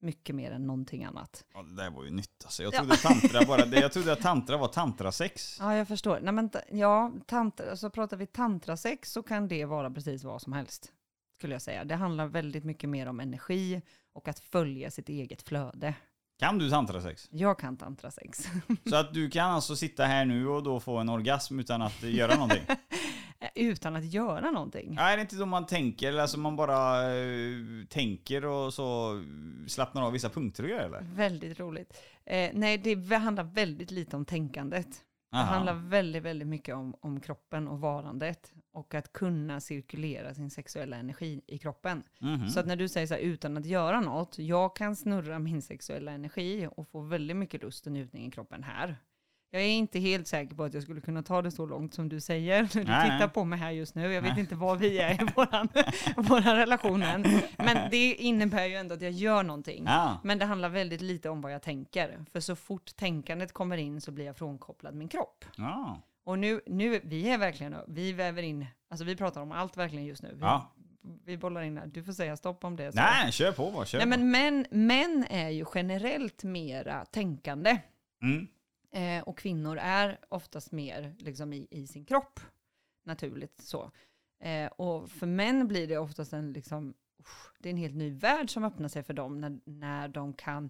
Mycket 0.03 0.35
mer 0.35 0.51
än 0.51 0.67
någonting 0.67 1.03
annat. 1.03 1.45
Ja, 1.53 1.63
det 1.63 1.75
där 1.75 1.89
var 1.89 2.03
ju 2.03 2.09
nytt 2.11 2.43
alltså. 2.45 2.63
Jag 2.63 2.73
Ja. 2.73 2.79
trodde 2.79 2.97
tantra 2.97 3.45
bara, 3.47 3.65
jag 3.65 3.91
trodde 3.91 4.13
att 4.13 4.21
tantra 4.21 4.57
var 4.57 4.67
tantrasex. 4.67 5.57
Ja, 5.59 5.75
jag 5.75 5.87
förstår. 5.87 6.19
Nej, 6.21 6.33
men, 6.33 6.49
ja, 6.71 7.11
tantra, 7.25 7.69
alltså 7.69 7.89
pratar 7.89 8.17
vi 8.17 8.25
tantrasex 8.25 9.11
så 9.11 9.23
kan 9.23 9.47
det 9.47 9.65
vara 9.65 9.91
precis 9.91 10.23
vad 10.23 10.41
som 10.41 10.53
helst. 10.53 10.91
Skulle 11.37 11.55
jag 11.55 11.61
säga. 11.61 11.83
Det 11.85 11.95
handlar 11.95 12.27
väldigt 12.27 12.63
mycket 12.63 12.89
mer 12.89 13.07
om 13.07 13.19
energi 13.19 13.81
och 14.13 14.27
att 14.27 14.39
följa 14.39 14.91
sitt 14.91 15.09
eget 15.09 15.41
flöde. 15.41 15.93
Kan 16.39 16.57
du 16.57 16.69
tantrasex? 16.69 17.27
Jag 17.31 17.59
kan 17.59 17.77
tantrasex. 17.77 18.47
Så 18.89 18.95
att 18.95 19.13
du 19.13 19.29
kan 19.29 19.51
alltså 19.51 19.75
sitta 19.75 20.05
här 20.05 20.25
nu 20.25 20.47
och 20.47 20.63
då 20.63 20.79
få 20.79 20.97
en 20.97 21.09
orgasm 21.09 21.59
utan 21.59 21.81
att 21.81 22.03
göra 22.03 22.33
någonting? 22.33 22.63
Utan 23.55 23.95
att 23.95 24.05
göra 24.05 24.51
någonting. 24.51 24.95
Är 25.00 25.17
det 25.17 25.21
inte 25.21 25.36
då 25.36 25.45
man 25.45 25.65
tänker, 25.65 26.10
eller 26.10 26.21
alltså 26.21 26.39
man 26.39 26.55
bara 26.55 27.13
eh, 27.15 27.57
tänker 27.89 28.45
och 28.45 28.74
så 28.74 29.21
slappnar 29.67 30.01
av 30.01 30.12
vissa 30.12 30.29
punkter 30.29 30.63
och 30.63 30.69
grejer 30.69 30.86
eller? 30.86 31.01
Väldigt 31.01 31.60
roligt. 31.60 32.01
Eh, 32.25 32.50
nej, 32.53 32.77
det 32.77 33.15
handlar 33.15 33.43
väldigt 33.43 33.91
lite 33.91 34.15
om 34.15 34.25
tänkandet. 34.25 34.88
Det 35.31 35.38
Aha. 35.38 35.53
handlar 35.53 35.74
väldigt, 35.74 36.24
väldigt 36.24 36.48
mycket 36.48 36.75
om, 36.75 36.95
om 37.01 37.19
kroppen 37.19 37.67
och 37.67 37.79
varandet. 37.79 38.53
Och 38.74 38.95
att 38.95 39.13
kunna 39.13 39.60
cirkulera 39.60 40.33
sin 40.33 40.50
sexuella 40.50 40.98
energi 40.98 41.41
i 41.48 41.57
kroppen. 41.57 42.03
Mhm. 42.19 42.50
Så 42.50 42.60
att 42.60 42.65
när 42.67 42.75
du 42.75 42.88
säger 42.88 43.07
så 43.07 43.13
här, 43.13 43.21
utan 43.21 43.57
att 43.57 43.65
göra 43.65 44.00
något, 44.01 44.39
jag 44.39 44.75
kan 44.75 44.95
snurra 44.95 45.39
min 45.39 45.62
sexuella 45.62 46.12
energi 46.12 46.67
och 46.75 46.88
få 46.88 47.01
väldigt 47.01 47.38
mycket 47.38 47.62
lust 47.63 47.86
och 47.86 47.91
njutning 47.91 48.27
i 48.27 48.31
kroppen 48.31 48.63
här. 48.63 48.98
Jag 49.53 49.62
är 49.62 49.67
inte 49.67 50.00
helt 50.00 50.27
säker 50.27 50.55
på 50.55 50.63
att 50.63 50.74
jag 50.74 50.84
skulle 50.84 51.01
kunna 51.01 51.24
ta 51.24 51.41
det 51.41 51.51
så 51.51 51.65
långt 51.65 51.93
som 51.93 52.10
du 52.10 52.20
säger. 52.20 52.63
Du 52.74 52.84
Nej, 52.84 53.03
tittar 53.03 53.20
nej. 53.20 53.29
på 53.29 53.43
mig 53.43 53.60
här 53.60 53.72
just 53.72 53.96
nu. 53.96 54.13
Jag 54.13 54.22
vet 54.22 54.31
Nej. 54.31 54.39
inte 54.39 54.55
var 54.55 54.75
vi 54.75 55.00
är 55.00 55.13
i 55.22 55.25
våran, 55.36 55.67
våran 56.15 56.55
relation 56.55 57.03
än. 57.03 57.25
Men 57.58 57.89
det 57.91 58.13
innebär 58.15 58.65
ju 58.65 58.75
ändå 58.75 58.96
att 58.96 59.01
jag 59.01 59.12
gör 59.12 59.43
någonting. 59.43 59.84
Ja. 59.88 60.20
Men 60.24 60.39
det 60.39 60.46
handlar 60.46 60.70
väldigt 60.70 61.01
lite 61.01 61.29
om 61.29 61.41
vad 61.41 61.53
jag 61.53 61.62
tänker. 61.62 62.25
För 62.31 62.39
så 62.39 62.55
fort 62.55 62.96
tänkandet 62.96 63.53
kommer 63.53 63.77
in 63.77 64.01
så 64.01 64.12
blir 64.12 64.25
jag 64.25 64.38
frånkopplad 64.38 64.96
min 64.96 65.08
kropp. 65.08 65.46
Ja. 65.58 66.01
Och 66.24 66.39
nu, 66.39 66.62
nu 66.65 67.00
vi 67.03 67.29
är 67.29 67.38
verkligen, 67.38 67.75
vi 67.88 68.13
väver 68.13 68.43
in, 68.43 68.65
alltså 68.89 69.05
vi 69.05 69.15
pratar 69.15 69.41
om 69.41 69.51
allt 69.51 69.77
verkligen 69.77 70.05
just 70.05 70.24
nu. 70.24 70.29
Vi, 70.34 70.41
Ja. 70.41 70.72
vi 71.25 71.38
bollar 71.38 71.62
in 71.62 71.77
här. 71.77 71.88
Du 71.88 72.03
får 72.03 72.13
säga 72.13 72.38
stopp 72.38 72.63
om 72.63 72.75
det. 72.75 72.91
så. 72.91 73.00
Nej, 73.00 73.31
kör 73.31 73.51
på 73.51 73.72
bara, 73.72 73.86
kör 73.86 73.98
Nej, 73.98 74.08
men 74.08 74.31
män, 74.31 74.65
män 74.72 75.25
är 75.29 75.50
ju 75.50 75.65
generellt 75.75 76.43
mera 76.43 77.05
tänkande. 77.05 77.77
Mm. 78.24 78.48
Eh, 78.91 79.24
och 79.24 79.38
kvinnor 79.38 79.77
är 79.77 80.19
oftast 80.29 80.71
mer 80.71 81.15
liksom, 81.19 81.53
i, 81.53 81.67
i 81.71 81.88
sin 81.88 82.05
kropp, 82.05 82.39
naturligt 83.05 83.62
så. 83.62 83.91
Eh, 84.39 84.67
och 84.67 85.12
för 85.12 85.27
män 85.27 85.67
blir 85.67 85.88
det 85.88 85.98
oftast 85.98 86.33
en, 86.33 86.53
liksom, 86.53 86.93
usch, 87.19 87.53
det 87.60 87.69
är 87.69 87.71
en 87.71 87.77
helt 87.77 87.95
ny 87.95 88.10
värld 88.10 88.50
som 88.50 88.63
öppnar 88.63 88.88
sig 88.88 89.03
för 89.03 89.13
dem 89.13 89.41
när, 89.41 89.60
när 89.65 90.07
de 90.07 90.33
kan 90.33 90.69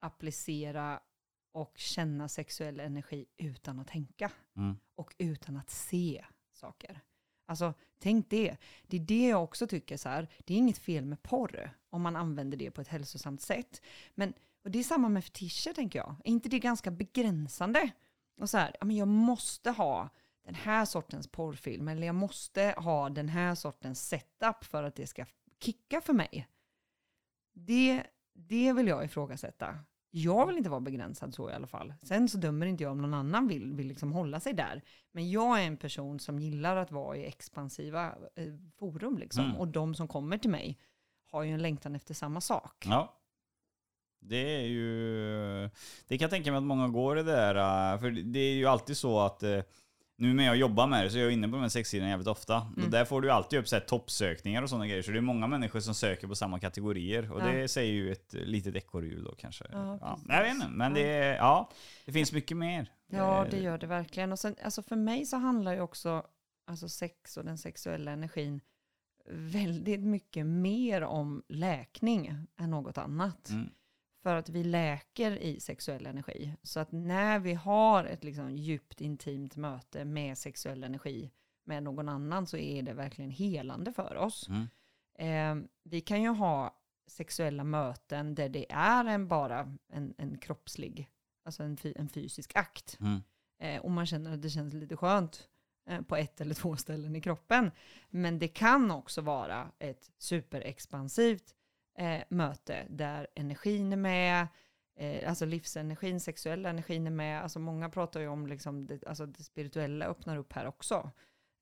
applicera 0.00 1.00
och 1.52 1.78
känna 1.78 2.28
sexuell 2.28 2.80
energi 2.80 3.26
utan 3.36 3.80
att 3.80 3.88
tänka 3.88 4.30
Mm. 4.56 4.76
och 4.94 5.14
utan 5.18 5.56
att 5.56 5.70
se 5.70 6.24
saker. 6.52 7.00
Alltså, 7.46 7.74
tänk 7.98 8.30
det. 8.30 8.56
Det 8.86 8.96
är 8.96 9.00
det 9.00 9.28
jag 9.28 9.44
också 9.44 9.66
tycker 9.66 9.96
så 9.96 10.08
här, 10.08 10.28
det 10.44 10.54
är 10.54 10.58
inget 10.58 10.78
fel 10.78 11.04
med 11.04 11.22
porr 11.22 11.70
om 11.90 12.02
man 12.02 12.16
använder 12.16 12.56
det 12.56 12.70
på 12.70 12.80
ett 12.80 12.88
hälsosamt 12.88 13.40
sätt. 13.40 13.82
Men, 14.14 14.34
och 14.64 14.70
det 14.70 14.78
är 14.78 14.82
samma 14.82 15.08
med 15.08 15.24
fetischer 15.24 15.72
tänker 15.72 15.98
jag. 15.98 16.16
Är 16.24 16.30
inte 16.30 16.48
det 16.48 16.58
ganska 16.58 16.90
begränsande? 16.90 17.90
Och 18.40 18.50
så 18.50 18.58
här, 18.58 18.76
ja, 18.80 18.86
men 18.86 18.96
jag 18.96 19.08
måste 19.08 19.70
ha 19.70 20.08
den 20.44 20.54
här 20.54 20.84
sortens 20.84 21.28
porrfilm 21.28 21.88
eller 21.88 22.06
jag 22.06 22.14
måste 22.14 22.74
ha 22.78 23.08
den 23.08 23.28
här 23.28 23.54
sortens 23.54 24.08
setup 24.08 24.64
för 24.64 24.82
att 24.82 24.94
det 24.94 25.06
ska 25.06 25.24
kicka 25.60 26.00
för 26.00 26.12
mig. 26.12 26.48
Det, 27.52 28.02
det 28.34 28.72
vill 28.72 28.86
jag 28.86 29.04
ifrågasätta. 29.04 29.78
Jag 30.10 30.46
vill 30.46 30.56
inte 30.56 30.70
vara 30.70 30.80
begränsad 30.80 31.34
så 31.34 31.50
i 31.50 31.52
alla 31.52 31.66
fall. 31.66 31.94
Sen 32.02 32.28
så 32.28 32.38
dömer 32.38 32.66
inte 32.66 32.82
jag 32.82 32.92
om 32.92 33.02
någon 33.02 33.14
annan 33.14 33.48
vill, 33.48 33.74
vill 33.74 33.86
liksom 33.86 34.12
hålla 34.12 34.40
sig 34.40 34.52
där. 34.52 34.82
Men 35.12 35.30
jag 35.30 35.62
är 35.62 35.66
en 35.66 35.76
person 35.76 36.20
som 36.20 36.38
gillar 36.38 36.76
att 36.76 36.92
vara 36.92 37.16
i 37.16 37.26
expansiva 37.26 38.14
eh, 38.36 38.54
forum 38.78 39.18
liksom. 39.18 39.44
Mm. 39.44 39.56
Och 39.56 39.68
de 39.68 39.94
som 39.94 40.08
kommer 40.08 40.38
till 40.38 40.50
mig 40.50 40.78
har 41.30 41.42
ju 41.42 41.52
en 41.52 41.62
längtan 41.62 41.94
efter 41.94 42.14
samma 42.14 42.40
sak. 42.40 42.84
Ja. 42.86 43.20
Det 44.26 44.56
är 44.56 44.66
ju... 44.66 45.70
Det 46.08 46.18
kan 46.18 46.24
jag 46.24 46.30
tänka 46.30 46.50
mig 46.50 46.58
att 46.58 46.64
många 46.64 46.88
går 46.88 47.18
i 47.18 47.22
det 47.22 47.32
där. 47.32 47.54
äh, 47.94 48.00
För 48.00 48.10
det 48.10 48.38
är 48.38 48.54
ju 48.54 48.66
alltid 48.66 48.96
så 48.96 49.20
att 49.20 49.42
äh, 49.42 49.60
nu 50.16 50.34
när 50.34 50.44
jag 50.44 50.56
jobbar 50.56 50.86
med 50.86 51.04
det 51.04 51.10
så 51.10 51.18
är 51.18 51.22
jag 51.22 51.32
inne 51.32 51.48
på 51.48 51.52
de 51.54 51.62
här 51.62 51.68
sexsidorna 51.68 52.10
jävligt 52.10 52.28
ofta. 52.28 52.56
Mm. 52.56 52.84
Och 52.84 52.90
där 52.90 53.04
får 53.04 53.20
du 53.20 53.30
alltid 53.30 53.58
upp 53.58 53.68
så 53.68 53.80
toppsökningar 53.80 54.62
och 54.62 54.68
sådana 54.70 54.86
grejer. 54.86 55.02
Så 55.02 55.10
det 55.10 55.18
är 55.18 55.22
många 55.22 55.46
människor 55.46 55.80
som 55.80 55.94
söker 55.94 56.26
på 56.26 56.34
samma 56.34 56.58
kategorier. 56.60 57.32
Och 57.32 57.40
Ja. 57.40 57.46
det 57.46 57.68
säger 57.68 57.92
ju 57.92 58.12
ett 58.12 58.32
litet 58.32 58.76
ekorrhjul 58.76 59.24
då 59.24 59.34
kanske. 59.34 59.64
Ja, 59.72 59.98
Ja, 60.00 60.18
jag 60.28 60.42
vet 60.42 60.54
inte, 60.54 60.68
men 60.68 60.94
det, 60.94 61.00
är- 61.12 61.36
ja, 61.36 61.70
det 62.04 62.12
finns 62.12 62.32
mycket 62.32 62.56
mer. 62.56 62.92
Ja, 63.06 63.44
Eh, 63.44 63.50
det 63.50 63.58
gör 63.58 63.78
det 63.78 63.86
verkligen. 63.86 64.32
Och 64.32 64.38
sen, 64.38 64.56
alltså 64.64 64.82
för 64.82 64.96
mig 64.96 65.26
så 65.26 65.36
handlar 65.36 65.72
ju 65.74 65.80
också 65.80 66.22
alltså 66.66 66.88
sex 66.88 67.36
och 67.36 67.44
den 67.44 67.58
sexuella 67.58 68.10
energin 68.10 68.60
väldigt 69.30 70.00
mycket 70.00 70.46
mer 70.46 71.02
om 71.02 71.42
läkning 71.48 72.34
än 72.60 72.70
något 72.70 72.98
annat. 72.98 73.48
Mm. 73.50 73.70
För 74.24 74.36
att 74.36 74.48
vi 74.48 74.64
läker 74.64 75.38
i 75.38 75.60
sexuell 75.60 76.06
energi. 76.06 76.54
Så 76.62 76.80
att 76.80 76.92
när 76.92 77.38
vi 77.38 77.54
har 77.54 78.04
ett 78.04 78.24
liksom 78.24 78.56
djupt 78.56 79.00
intimt 79.00 79.56
möte 79.56 80.04
med 80.04 80.38
sexuell 80.38 80.84
energi 80.84 81.30
med 81.64 81.82
någon 81.82 82.08
annan 82.08 82.46
så 82.46 82.56
är 82.56 82.82
det 82.82 82.92
verkligen 82.92 83.30
helande 83.30 83.92
för 83.92 84.16
oss. 84.16 84.48
Mm. 84.48 84.68
Eh, 85.18 85.68
vi 85.82 86.00
kan 86.00 86.22
ju 86.22 86.28
ha 86.28 86.80
sexuella 87.06 87.64
möten 87.64 88.34
där 88.34 88.48
det 88.48 88.72
är 88.72 89.04
en, 89.04 89.28
bara 89.28 89.76
en, 89.92 90.14
en 90.18 90.38
kroppslig, 90.38 91.10
alltså 91.44 91.62
en, 91.62 91.78
en 91.96 92.08
fysisk 92.08 92.56
akt. 92.56 92.98
Mm. 93.00 93.22
Eh, 93.58 93.82
och 93.82 93.90
man 93.90 94.06
känner 94.06 94.34
att 94.34 94.42
det 94.42 94.50
känns 94.50 94.74
lite 94.74 94.96
skönt 94.96 95.48
eh, 95.88 96.02
på 96.02 96.16
ett 96.16 96.40
eller 96.40 96.54
två 96.54 96.76
ställen 96.76 97.16
i 97.16 97.20
kroppen. 97.20 97.70
Men 98.10 98.38
det 98.38 98.48
kan 98.48 98.90
också 98.90 99.20
vara 99.20 99.70
ett 99.78 100.10
superexpansivt 100.18 101.54
eh, 101.94 102.22
möte 102.28 102.86
där 102.90 103.26
energin 103.34 103.92
är 103.92 103.96
med, 103.96 104.46
eh, 104.96 105.28
alltså 105.28 105.44
livsenergin, 105.44 106.20
sexuella 106.20 106.68
energin 106.68 107.06
är 107.06 107.10
med. 107.10 107.42
Alltså 107.42 107.58
många 107.58 107.90
pratar 107.90 108.20
ju 108.20 108.28
om 108.28 108.46
liksom 108.46 108.86
det, 108.86 109.06
alltså 109.06 109.26
det 109.26 109.42
spirituella 109.42 110.06
öppnar 110.06 110.36
upp 110.36 110.52
här 110.52 110.66
också. 110.66 111.10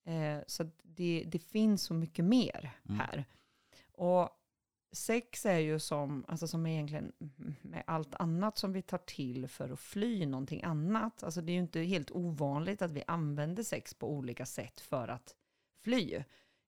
Eh, 0.05 0.39
så 0.47 0.71
det, 0.83 1.25
det 1.27 1.39
finns 1.39 1.83
så 1.83 1.95
mycket 1.95 2.25
mer 2.25 2.71
Mm. 2.89 3.01
här. 3.01 3.25
Och 3.93 4.31
sex 4.93 5.47
är 5.47 5.59
ju 5.59 5.79
som, 5.79 6.25
alltså 6.29 6.49
som 6.49 6.67
egentligen 6.67 7.13
med 7.63 7.85
allt 7.87 8.15
annat 8.15 8.59
som 8.59 8.73
vi 8.73 8.83
tar 8.83 8.99
till 8.99 9.49
för 9.49 9.71
att 9.71 9.81
fly 9.81 10.27
någonting 10.27 10.63
annat. 10.63 11.23
Alltså 11.23 11.41
det 11.41 11.53
är 11.53 11.55
ju 11.55 11.61
inte 11.61 11.81
helt 11.81 12.11
ovanligt 12.11 12.83
att 12.83 12.91
vi 12.91 13.05
använder 13.07 13.63
sex 13.63 13.95
på 13.95 14.11
olika 14.11 14.47
sätt 14.47 14.81
för 14.81 15.09
att 15.09 15.35
fly. 15.85 16.25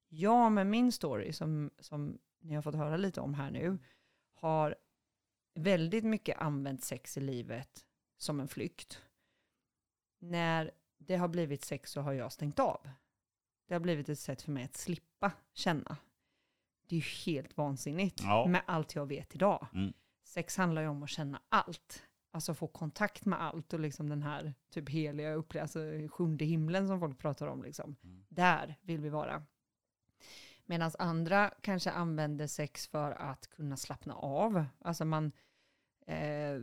Jag 0.08 0.52
med 0.52 0.66
min 0.66 0.92
story, 0.92 1.32
som, 1.32 1.70
som 1.78 2.18
ni 2.44 2.54
har 2.54 2.62
fått 2.62 2.74
höra 2.74 2.96
lite 2.96 3.20
om 3.20 3.34
här 3.34 3.50
nu, 3.50 3.78
har 4.34 4.74
väldigt 5.54 6.04
mycket 6.04 6.38
använt 6.38 6.84
sex 6.84 7.16
i 7.16 7.20
livet 7.20 7.86
som 8.16 8.40
en 8.40 8.48
flykt. 8.48 9.02
När 10.18 10.70
det 10.98 11.16
har 11.16 11.28
blivit 11.28 11.64
sex 11.64 11.90
så 11.90 12.00
har 12.00 12.12
jag 12.12 12.32
stängt 12.32 12.58
av. 12.58 12.88
Det 13.66 13.74
har 13.74 13.80
blivit 13.80 14.08
ett 14.08 14.18
sätt 14.18 14.42
för 14.42 14.52
mig 14.52 14.64
att 14.64 14.76
slippa 14.76 15.32
känna. 15.52 15.96
Det 16.88 16.96
är 16.96 17.00
ju 17.00 17.32
helt 17.32 17.56
vansinnigt 17.56 18.20
Ja. 18.22 18.46
med 18.46 18.62
allt 18.66 18.94
jag 18.94 19.06
vet 19.06 19.34
idag. 19.34 19.66
Mm. 19.74 19.92
Sex 20.24 20.56
handlar 20.56 20.82
ju 20.82 20.88
om 20.88 21.02
att 21.02 21.10
känna 21.10 21.42
allt. 21.48 22.02
Alltså 22.30 22.54
få 22.54 22.66
kontakt 22.66 23.24
med 23.24 23.42
allt 23.42 23.72
och 23.72 23.80
liksom 23.80 24.08
den 24.08 24.22
här 24.22 24.54
typ 24.70 24.88
heliga 24.88 25.34
upplevelsen, 25.34 25.82
alltså 25.82 26.16
sjunde 26.16 26.44
himlen 26.44 26.88
som 26.88 27.00
folk 27.00 27.18
pratar 27.18 27.46
om. 27.46 27.62
Liksom. 27.62 27.96
Mm. 28.04 28.24
Där 28.28 28.76
vill 28.82 29.00
vi 29.00 29.08
vara. 29.08 29.42
Medan 30.66 30.90
andra 30.98 31.50
kanske 31.60 31.90
använder 31.90 32.46
sex 32.46 32.86
för 32.88 33.10
att 33.10 33.46
kunna 33.46 33.76
slappna 33.76 34.14
av. 34.14 34.64
Alltså 34.80 35.04
man 35.04 35.32
eh, 36.06 36.60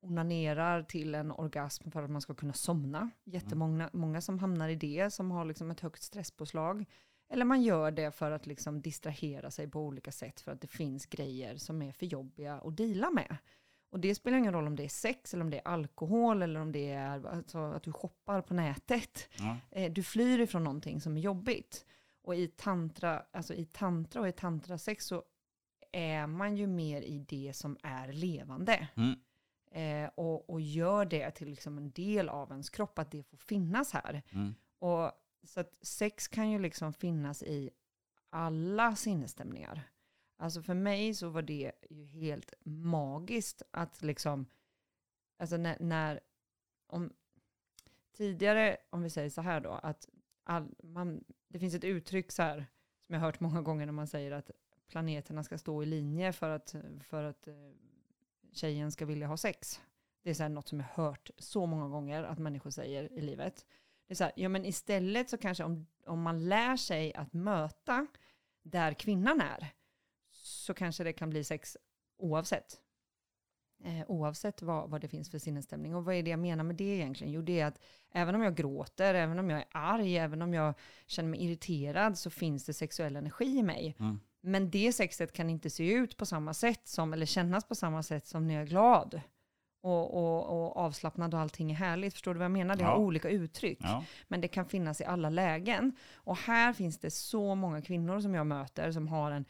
onanerar 0.00 0.82
till 0.82 1.14
en 1.14 1.30
orgasm 1.30 1.90
för 1.90 2.02
att 2.02 2.10
man 2.10 2.20
ska 2.20 2.34
kunna 2.34 2.52
somna. 2.52 3.10
Jättemånga 3.24 3.90
många 3.92 4.20
som 4.20 4.38
hamnar 4.38 4.68
i 4.68 4.74
det, 4.74 5.10
som 5.10 5.30
har 5.30 5.44
liksom 5.44 5.70
ett 5.70 5.80
högt 5.80 6.02
stresspåslag. 6.02 6.84
Eller 7.30 7.44
man 7.44 7.62
gör 7.62 7.90
det 7.90 8.10
för 8.10 8.30
att 8.30 8.46
liksom 8.46 8.80
distrahera 8.80 9.50
sig 9.50 9.68
på 9.68 9.80
olika 9.80 10.12
sätt 10.12 10.40
för 10.40 10.52
att 10.52 10.60
det 10.60 10.66
finns 10.66 11.06
grejer 11.06 11.56
som 11.56 11.82
är 11.82 11.92
för 11.92 12.06
jobbiga 12.06 12.54
att 12.54 12.76
deala 12.76 13.10
med. 13.10 13.36
Och 13.90 14.00
det 14.00 14.14
spelar 14.14 14.38
ingen 14.38 14.52
roll 14.52 14.66
om 14.66 14.76
det 14.76 14.84
är 14.84 14.88
sex 14.88 15.34
eller 15.34 15.44
om 15.44 15.50
det 15.50 15.58
är 15.58 15.68
alkohol 15.68 16.42
eller 16.42 16.60
om 16.60 16.72
det 16.72 16.90
är 16.90 17.26
alltså, 17.26 17.58
att 17.58 17.82
du 17.82 17.92
shoppar 17.92 18.42
på 18.42 18.54
nätet. 18.54 19.28
Eh, 19.70 19.92
du 19.92 20.02
flyr 20.02 20.38
ifrån 20.40 20.64
någonting 20.64 21.00
som 21.00 21.16
är 21.16 21.20
jobbigt. 21.20 21.84
Och 22.28 22.36
i 22.36 22.48
tantra, 22.48 23.24
alltså 23.32 23.54
i 23.54 23.64
tantra 23.64 24.20
och 24.20 24.28
i 24.28 24.32
tantrasex 24.32 25.04
så 25.06 25.24
är 25.92 26.26
man 26.26 26.56
ju 26.56 26.66
mer 26.66 27.02
i 27.02 27.18
det 27.18 27.52
som 27.56 27.76
är 27.82 28.12
levande. 28.12 28.88
Mm. 28.96 29.14
Eh, 29.70 30.10
och, 30.14 30.50
och 30.50 30.60
gör 30.60 31.04
det 31.04 31.30
till 31.30 31.48
liksom 31.48 31.78
en 31.78 31.90
del 31.90 32.28
av 32.28 32.50
ens 32.50 32.70
kropp, 32.70 32.98
att 32.98 33.10
det 33.10 33.22
får 33.22 33.36
finnas 33.36 33.92
här. 33.92 34.22
Mm. 34.30 34.54
Och, 34.78 35.12
så 35.42 35.60
att 35.60 35.78
sex 35.82 36.28
kan 36.28 36.50
ju 36.50 36.58
liksom 36.58 36.92
finnas 36.92 37.42
i 37.42 37.70
alla 38.30 38.96
sinnesstämningar. 38.96 39.82
Alltså 40.36 40.62
för 40.62 40.74
mig 40.74 41.14
så 41.14 41.28
var 41.28 41.42
det 41.42 41.72
ju 41.90 42.04
helt 42.04 42.54
magiskt 42.64 43.62
att 43.70 44.02
liksom, 44.02 44.46
alltså 45.38 45.56
när, 45.56 45.76
när 45.80 46.20
om, 46.86 47.12
tidigare, 48.16 48.76
om 48.90 49.02
vi 49.02 49.10
säger 49.10 49.30
så 49.30 49.40
här 49.40 49.60
då, 49.60 49.70
att 49.70 50.08
all, 50.48 50.74
man, 50.82 51.24
det 51.48 51.58
finns 51.58 51.74
ett 51.74 51.84
uttryck 51.84 52.32
så 52.32 52.42
här, 52.42 52.66
som 53.06 53.14
jag 53.14 53.20
har 53.20 53.26
hört 53.26 53.40
många 53.40 53.62
gånger 53.62 53.86
när 53.86 53.92
man 53.92 54.06
säger 54.06 54.32
att 54.32 54.50
planeterna 54.88 55.44
ska 55.44 55.58
stå 55.58 55.82
i 55.82 55.86
linje 55.86 56.32
för 56.32 56.50
att, 56.50 56.74
för 57.00 57.24
att 57.24 57.48
eh, 57.48 57.54
tjejen 58.52 58.92
ska 58.92 59.06
vilja 59.06 59.26
ha 59.26 59.36
sex. 59.36 59.80
Det 60.22 60.30
är 60.30 60.34
så 60.34 60.42
här 60.42 60.50
något 60.50 60.68
som 60.68 60.80
jag 60.80 60.86
har 60.86 61.04
hört 61.04 61.30
så 61.38 61.66
många 61.66 61.88
gånger 61.88 62.22
att 62.22 62.38
människor 62.38 62.70
säger 62.70 63.12
i 63.12 63.20
livet. 63.20 63.66
Det 64.06 64.12
är 64.12 64.16
så 64.16 64.24
här, 64.24 64.32
ja 64.36 64.48
men 64.48 64.64
istället 64.64 65.30
så 65.30 65.38
kanske 65.38 65.64
om, 65.64 65.86
om 66.06 66.22
man 66.22 66.48
lär 66.48 66.76
sig 66.76 67.14
att 67.14 67.32
möta 67.32 68.06
där 68.62 68.92
kvinnan 68.92 69.40
är, 69.40 69.68
så 70.30 70.74
kanske 70.74 71.04
det 71.04 71.12
kan 71.12 71.30
bli 71.30 71.44
sex 71.44 71.76
oavsett. 72.16 72.80
Eh, 73.84 74.04
oavsett 74.08 74.62
vad, 74.62 74.90
vad 74.90 75.00
det 75.00 75.08
finns 75.08 75.30
för 75.30 75.38
sinnesstämning. 75.38 75.94
Och 75.94 76.04
vad 76.04 76.14
är 76.14 76.22
det 76.22 76.30
jag 76.30 76.38
menar 76.40 76.64
med 76.64 76.76
det 76.76 76.84
egentligen? 76.84 77.32
Jo, 77.32 77.42
det 77.42 77.60
är 77.60 77.66
att 77.66 77.78
även 78.12 78.34
om 78.34 78.42
jag 78.42 78.54
gråter, 78.56 79.14
även 79.14 79.38
om 79.38 79.50
jag 79.50 79.58
är 79.60 79.66
arg, 79.72 80.18
även 80.18 80.42
om 80.42 80.54
jag 80.54 80.74
känner 81.06 81.28
mig 81.28 81.44
irriterad, 81.44 82.18
så 82.18 82.30
finns 82.30 82.64
det 82.64 82.72
sexuell 82.74 83.16
energi 83.16 83.58
i 83.58 83.62
mig. 83.62 83.96
Mm. 84.00 84.20
Men 84.40 84.70
det 84.70 84.92
sexet 84.92 85.32
kan 85.32 85.50
inte 85.50 85.70
se 85.70 85.92
ut 85.92 86.16
på 86.16 86.26
samma 86.26 86.54
sätt 86.54 86.88
som, 86.88 87.12
eller 87.12 87.26
kännas 87.26 87.64
på 87.64 87.74
samma 87.74 88.02
sätt 88.02 88.26
som 88.26 88.46
när 88.46 88.54
jag 88.54 88.62
är 88.62 88.66
glad. 88.66 89.20
Och, 89.80 90.14
och, 90.14 90.46
och 90.66 90.76
avslappnad 90.76 91.34
och 91.34 91.40
allting 91.40 91.70
är 91.70 91.74
härligt. 91.74 92.12
Förstår 92.14 92.34
du 92.34 92.38
vad 92.38 92.44
jag 92.44 92.50
menar? 92.50 92.76
Det 92.76 92.84
har 92.84 92.92
Ja. 92.92 92.98
olika 92.98 93.28
uttryck. 93.28 93.78
Ja. 93.82 94.04
Men 94.28 94.40
det 94.40 94.48
kan 94.48 94.66
finnas 94.66 95.00
i 95.00 95.04
alla 95.04 95.30
lägen. 95.30 95.92
Och 96.14 96.36
här 96.36 96.72
finns 96.72 96.98
det 96.98 97.10
så 97.10 97.54
många 97.54 97.82
kvinnor 97.82 98.20
som 98.20 98.34
jag 98.34 98.46
möter 98.46 98.92
som 98.92 99.08
har 99.08 99.30
en 99.30 99.44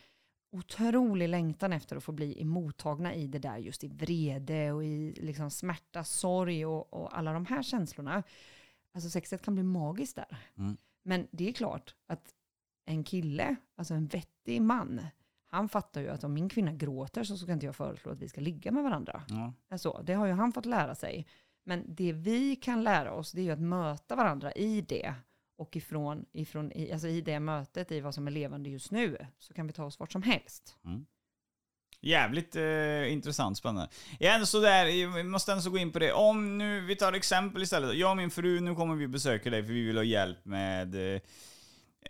otrolig 0.51 1.29
längtan 1.29 1.73
efter 1.73 1.97
att 1.97 2.05
få 2.05 2.13
bli 2.13 2.43
emottagna 2.43 3.15
i 3.15 3.27
det 3.27 3.39
där, 3.39 3.57
just 3.57 3.85
i 3.85 3.89
vrede 3.89 4.73
och 4.73 4.85
i 4.85 5.13
liksom 5.13 5.51
smärta, 5.51 6.05
sorg 6.05 6.67
och, 6.67 6.95
och 6.95 7.19
alla 7.19 7.33
de 7.33 7.47
här 7.47 7.63
känslorna. 7.63 8.23
Alltså 8.95 9.11
sexet 9.11 9.43
kan 9.43 9.55
bli 9.55 9.65
magiskt 9.65 10.17
där. 10.17 10.39
Mm. 10.59 10.77
Men 11.03 11.27
det 11.31 11.49
är 11.49 11.53
klart 11.53 11.95
att 12.07 12.35
en 12.85 13.05
kille, 13.05 13.57
alltså 13.77 13.95
en 13.95 14.07
vettig 14.07 14.63
man, 14.63 15.01
han 15.51 15.69
fattar 15.69 16.01
ju 16.01 16.09
att 16.09 16.25
om 16.25 16.35
min 16.35 16.49
kvinna 16.49 16.73
gråter 16.73 17.25
så 17.25 17.37
ska 17.37 17.53
inte 17.53 17.67
jag 17.67 17.77
föreslå 17.77 18.13
att 18.13 18.19
vi 18.19 18.29
ska 18.29 18.41
ligga 18.41 18.73
med 18.73 18.83
varandra. 18.83 19.23
Ja. 19.29 19.53
Alltså, 19.69 20.03
det 20.05 20.15
har 20.15 20.27
ju 20.27 20.33
han 20.33 20.53
fått 20.53 20.67
lära 20.67 20.95
sig. 20.95 21.27
Men 21.65 21.85
det 21.89 22.13
vi 22.13 22.57
kan 22.57 22.83
lära 22.83 23.13
oss, 23.13 23.33
det 23.33 23.41
är 23.41 23.45
ju 23.45 23.51
att 23.51 23.61
möta 23.61 24.17
varandra 24.17 24.53
i 24.53 24.81
det. 24.81 25.15
Och 25.59 25.77
ifrån, 25.77 26.25
ifrån 26.33 26.73
i, 26.73 26.93
alltså 26.93 27.09
i 27.09 27.21
det 27.21 27.41
mötet, 27.41 27.93
i 27.93 28.01
vad 28.01 28.15
som 28.15 28.27
är 28.27 28.31
levande 28.31 28.71
just 28.71 28.91
nu, 28.91 29.17
så 29.39 29.55
kan 29.55 29.67
vi 29.67 29.73
ta 29.73 29.85
oss 29.85 29.99
vart 30.01 30.13
som 30.13 30.23
helst. 30.23 30.77
Jävligt 32.01 32.57
eh, 32.57 33.13
intressant, 33.13 33.59
spännande. 33.59 33.89
Jag 34.19 34.31
är 34.31 34.35
ändå 34.35 34.47
sådär, 34.47 34.87
jag 34.87 35.27
måste 35.27 35.53
ändå 35.53 35.63
så 35.63 35.71
gå 35.71 35.79
in 35.79 35.93
på 35.93 35.99
det. 35.99 36.13
Om 36.13 36.59
nu, 36.59 36.81
vi 36.81 36.97
tar 36.97 37.13
exempel 37.13 37.63
istället. 37.63 37.97
Jag 37.97 38.11
och 38.11 38.17
min 38.17 38.31
fru, 38.31 38.61
nu 38.61 38.75
kommer 38.75 38.95
vi 38.95 39.09
besöka 39.09 39.51
dig 39.51 39.63
för 39.67 39.73
vi 39.73 39.87
vill 39.87 39.97
ha 39.97 40.05
hjälp 40.05 40.45
med 40.45 40.95
eh, 40.95 41.21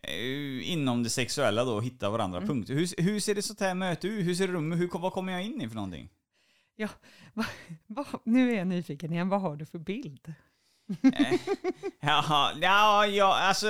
eh, 0.02 0.70
inom 0.72 1.02
det 1.02 1.10
sexuella 1.10 1.64
då, 1.64 1.80
hitta 1.80 2.10
varandra 2.10 2.38
Mm. 2.38 2.48
punkter. 2.48 2.74
Hur, 2.74 3.02
hur 3.02 3.20
ser 3.20 3.34
det 3.34 3.42
sånt 3.42 3.60
här 3.60 3.74
möte 3.74 4.08
ut? 4.08 4.26
Hur 4.26 4.34
ser 4.34 4.46
rummet 4.48 4.78
Hur, 4.78 4.98
vad 4.98 5.12
kommer 5.12 5.32
jag 5.32 5.44
in 5.44 5.60
i 5.62 5.68
för 5.68 5.74
någonting? 5.76 6.08
Ja, 6.76 6.88
va, 7.34 7.44
va, 7.86 8.06
nu 8.24 8.52
är 8.52 8.56
jag 8.58 8.66
nyfiken 8.66 9.12
igen, 9.12 9.28
vad 9.28 9.40
har 9.40 9.56
du 9.56 9.66
för 9.66 9.78
bild? 9.78 10.34
Jaha, 12.00 12.52
ja, 12.60 13.06
ja, 13.06 13.38
alltså 13.38 13.66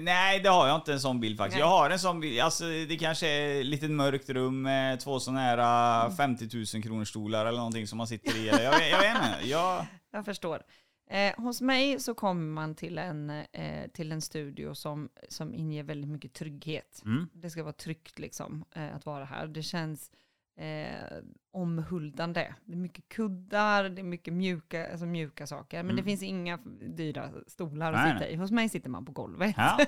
nej 0.00 0.40
det 0.40 0.48
har 0.48 0.68
jag 0.68 0.76
inte 0.76 0.92
en 0.92 1.00
sån 1.00 1.20
bild 1.20 1.38
faktiskt. 1.38 1.54
Nej. 1.54 1.60
Jag 1.60 1.68
har 1.68 1.90
en 1.90 1.98
sån 1.98 2.20
bild, 2.20 2.40
alltså 2.40 2.64
det 2.64 2.96
kanske 3.00 3.28
är 3.28 3.60
ett 3.60 3.66
litet 3.66 3.90
mörkt 3.90 4.30
rum 4.30 4.62
med 4.62 5.00
två 5.00 5.20
såna 5.20 5.40
här 5.40 5.56
Mm. 5.56 6.10
uh, 6.10 6.16
50 6.16 6.48
000 6.74 6.82
kronors 6.82 7.08
stolar 7.08 7.46
eller 7.46 7.58
någonting 7.58 7.86
som 7.86 7.98
man 7.98 8.06
sitter 8.06 8.36
i. 8.36 8.46
Jag, 8.46 8.58
vet- 8.58 8.90
jag 8.90 8.98
vet 9.00 9.16
inte. 9.16 9.48
Jag, 9.48 9.86
Jag 10.12 10.24
förstår. 10.24 10.62
Eh, 11.10 11.34
hos 11.44 11.60
mig 11.60 12.00
så 12.00 12.14
kommer 12.14 12.52
man 12.52 12.74
till 12.74 12.98
en, 12.98 13.30
eh, 13.30 13.86
till 13.94 14.12
en 14.12 14.20
studio 14.20 14.74
som, 14.74 15.08
som 15.28 15.54
inger 15.54 15.82
väldigt 15.82 16.10
mycket 16.10 16.32
trygghet. 16.32 17.02
mm, 17.04 17.28
Det 17.32 17.50
ska 17.50 17.62
vara 17.62 17.72
tryggt 17.72 18.18
liksom, 18.18 18.64
eh, 18.74 18.96
att 18.96 19.06
vara 19.06 19.24
här. 19.24 19.46
Det 19.46 19.62
känns 19.62 20.10
eh, 20.56 21.18
omhuldande. 21.50 22.54
Det 22.64 22.72
är 22.72 22.76
mycket 22.76 23.08
kuddar, 23.08 23.88
det 23.88 24.00
är 24.00 24.04
mycket 24.04 24.34
mjuka, 24.34 24.90
alltså 24.90 25.06
mjuka 25.06 25.46
saker. 25.46 25.76
Men 25.76 25.86
Mm. 25.86 25.96
det 25.96 26.02
finns 26.02 26.22
inga 26.22 26.56
dyra 26.96 27.30
stolar 27.46 27.92
att 27.92 27.98
Nej, 28.04 28.12
sitta 28.12 28.28
i. 28.28 28.34
Hos 28.36 28.50
mig 28.50 28.68
sitter 28.68 28.90
man 28.90 29.04
på 29.04 29.12
golvet. 29.12 29.54
ja, 29.56 29.78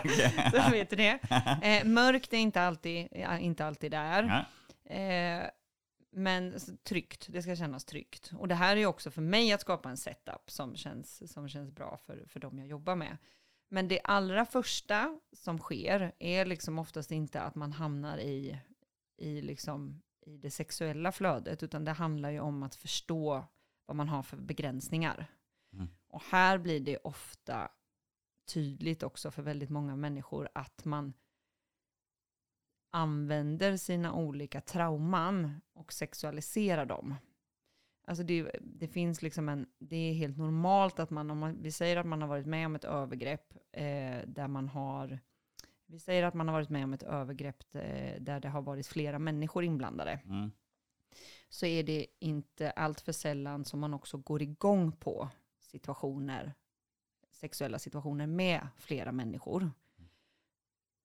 okej. 0.00 0.50
Så 0.64 0.70
vet 0.70 0.90
du 0.90 0.96
det. 0.96 1.18
Eh, 1.62 1.84
mörkt 1.86 2.32
är 2.32 2.38
inte 2.38 2.62
alltid, 2.62 3.08
inte 3.40 3.66
alltid 3.66 3.90
där. 3.90 4.44
Ja. 4.84 4.94
Eh, 4.94 5.50
men 6.12 6.54
tryggt, 6.88 7.26
det 7.30 7.42
ska 7.42 7.56
kännas 7.56 7.84
tryggt. 7.84 8.30
Och 8.38 8.48
det 8.48 8.54
här 8.54 8.76
är 8.76 8.86
också 8.86 9.10
för 9.10 9.22
mig 9.22 9.52
att 9.52 9.60
skapa 9.60 9.90
en 9.90 9.96
setup 9.96 10.50
som 10.50 10.76
känns, 10.76 11.32
som 11.32 11.48
känns 11.48 11.70
bra 11.70 11.96
för, 12.06 12.24
för 12.28 12.40
dem 12.40 12.58
jag 12.58 12.66
jobbar 12.68 12.96
med. 12.96 13.16
Men 13.70 13.88
det 13.88 14.00
allra 14.04 14.44
första 14.44 15.20
som 15.32 15.58
sker 15.58 16.12
är 16.18 16.44
liksom 16.44 16.78
oftast 16.78 17.10
inte 17.10 17.40
att 17.40 17.54
man 17.54 17.72
hamnar 17.72 18.18
i, 18.18 18.58
i, 19.18 19.40
liksom, 19.42 20.02
i 20.28 20.36
det 20.36 20.50
sexuella 20.50 21.12
flödet, 21.12 21.62
utan 21.62 21.84
det 21.84 21.92
handlar 21.92 22.30
ju 22.30 22.40
om 22.40 22.62
att 22.62 22.74
förstå 22.74 23.44
vad 23.86 23.96
man 23.96 24.08
har 24.08 24.22
för 24.22 24.36
begränsningar. 24.36 25.26
Mm. 25.72 25.88
Och 26.08 26.22
här 26.22 26.58
blir 26.58 26.80
det 26.80 26.96
ofta 26.96 27.70
tydligt 28.48 29.02
också 29.02 29.30
för 29.30 29.42
väldigt 29.42 29.70
många 29.70 29.96
människor 29.96 30.48
att 30.54 30.84
man 30.84 31.12
använder 32.90 33.76
sina 33.76 34.14
olika 34.14 34.60
trauman 34.60 35.60
och 35.72 35.92
sexualiserar 35.92 36.86
dem. 36.86 37.14
Alltså 38.06 38.24
det, 38.24 38.50
det 38.60 38.88
finns 38.88 39.22
liksom 39.22 39.48
en, 39.48 39.66
det 39.78 39.96
är 39.96 40.12
helt 40.12 40.38
normalt 40.38 40.98
att 40.98 41.10
man, 41.10 41.30
om 41.30 41.38
man, 41.38 41.62
vi 41.62 41.72
säger 41.72 41.96
att 41.96 42.06
man 42.06 42.22
har 42.22 42.28
varit 42.28 42.46
med 42.46 42.66
om 42.66 42.74
ett 42.74 42.84
övergrepp 42.84 43.54
eh, 43.72 44.18
där 44.26 44.48
man 44.48 44.68
har, 44.68 45.20
vi 45.90 45.98
säger 45.98 46.22
att 46.22 46.34
man 46.34 46.48
har 46.48 46.52
varit 46.52 46.68
med 46.68 46.84
om 46.84 46.92
ett 46.92 47.02
övergrepp 47.02 47.74
eh, 47.74 48.20
där 48.20 48.40
det 48.40 48.48
har 48.48 48.62
varit 48.62 48.86
flera 48.86 49.18
människor 49.18 49.64
inblandade, 49.64 50.20
Mm. 50.24 50.50
så 51.48 51.66
är 51.66 51.82
det 51.82 52.06
inte 52.18 52.70
allt 52.70 53.00
för 53.00 53.12
sällan 53.12 53.64
som 53.64 53.80
man 53.80 53.94
också 53.94 54.16
går 54.18 54.42
igång 54.42 54.92
på 54.92 55.28
situationer, 55.58 56.54
sexuella 57.30 57.78
situationer 57.78 58.26
med 58.26 58.68
flera 58.76 59.12
människor. 59.12 59.70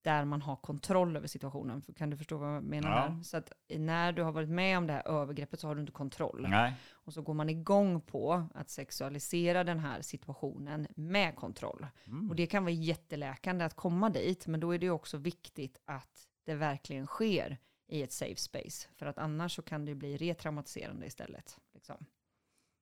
Där 0.04 0.26
man 0.26 0.42
har 0.42 0.56
kontroll 0.56 1.16
över 1.18 1.28
situationen. 1.28 1.82
För- 1.82 1.94
Kan 1.94 2.10
du 2.10 2.18
förstå 2.18 2.38
vad 2.38 2.56
jag 2.56 2.64
menar 2.64 2.90
Ja. 2.90 2.96
här? 2.96 3.24
Så 3.24 3.38
att 3.38 3.52
när 3.70 4.12
du 4.12 4.22
har 4.24 4.32
varit 4.32 4.50
med 4.50 4.78
om 4.78 4.88
det 4.88 4.94
här 4.94 5.08
övergreppet 5.08 5.60
så 5.60 5.68
har 5.68 5.76
du 5.76 5.82
inte 5.82 5.94
kontroll. 5.94 6.46
Nej. 6.50 6.74
Och 6.92 7.14
så 7.14 7.22
går 7.22 7.34
man 7.34 7.50
igång 7.50 8.02
på 8.02 8.48
att 8.54 8.70
sexualisera 8.70 9.64
den 9.64 9.80
här 9.80 10.02
situationen 10.02 10.88
med 10.96 11.36
kontroll. 11.36 11.88
Mm. 12.08 12.30
Och 12.30 12.36
det 12.36 12.48
kan 12.48 12.64
vara 12.64 12.74
jätteläkande 12.74 13.66
att 13.66 13.74
komma 13.76 14.10
dit, 14.10 14.48
men 14.48 14.60
då 14.60 14.72
är 14.72 14.80
det 14.80 14.86
ju 14.86 14.92
också 14.92 15.18
viktigt 15.18 15.80
att 15.86 16.28
det 16.46 16.56
verkligen 16.56 17.06
sker 17.06 17.58
i 17.88 18.04
ett 18.04 18.12
safe 18.12 18.36
space. 18.36 18.88
För 18.96 19.06
att 19.06 19.18
annars 19.18 19.56
så 19.56 19.62
kan 19.62 19.86
det 19.86 19.96
bli 19.96 20.18
retraumatiserande 20.18 21.06
istället. 21.06 21.58
Liksom. 21.74 22.06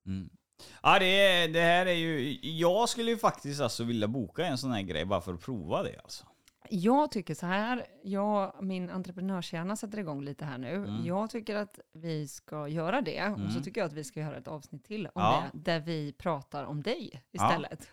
Mm. 0.06 0.30
Ja, 0.84 1.00
det, 1.00 1.48
det 1.48 1.62
här 1.62 1.86
är 1.86 1.94
ju... 1.94 2.40
Jag 2.42 2.90
skulle 2.90 3.12
ju 3.12 3.18
faktiskt 3.18 3.62
alltså 3.62 3.84
vilja 3.84 4.08
boka 4.08 4.46
en 4.46 4.58
sån 4.58 4.72
här 4.72 4.82
grej 4.82 5.06
bara 5.06 5.22
för 5.22 5.34
att 5.34 5.42
prova 5.42 5.84
det 5.84 6.00
alltså. 6.04 6.26
Jag 6.70 7.12
tycker 7.12 7.34
så 7.36 7.46
här, 7.46 7.86
jag, 8.04 8.56
min 8.62 8.90
entreprenörshjärna 8.90 9.76
sätter 9.76 10.00
igång 10.00 10.24
lite 10.24 10.46
här 10.46 10.58
nu. 10.58 10.74
Mm. 10.76 11.06
Jag 11.06 11.30
tycker 11.30 11.56
att 11.56 11.80
vi 11.94 12.28
ska 12.28 12.68
göra 12.68 13.02
det. 13.02 13.26
Och 13.28 13.38
så 13.40 13.44
Mm. 13.52 13.64
tycker 13.64 13.82
jag 13.82 13.86
att 13.88 13.94
vi 13.94 14.04
ska 14.04 14.20
göra 14.20 14.38
ett 14.38 14.48
avsnitt 14.48 14.86
till 14.86 15.06
om 15.06 15.12
Ja. 15.16 15.44
det, 15.54 15.60
där 15.72 15.80
vi 15.80 16.14
pratar 16.18 16.64
om 16.64 16.84
dig 16.84 17.24
Ja. 17.32 17.48
istället. 17.50 17.90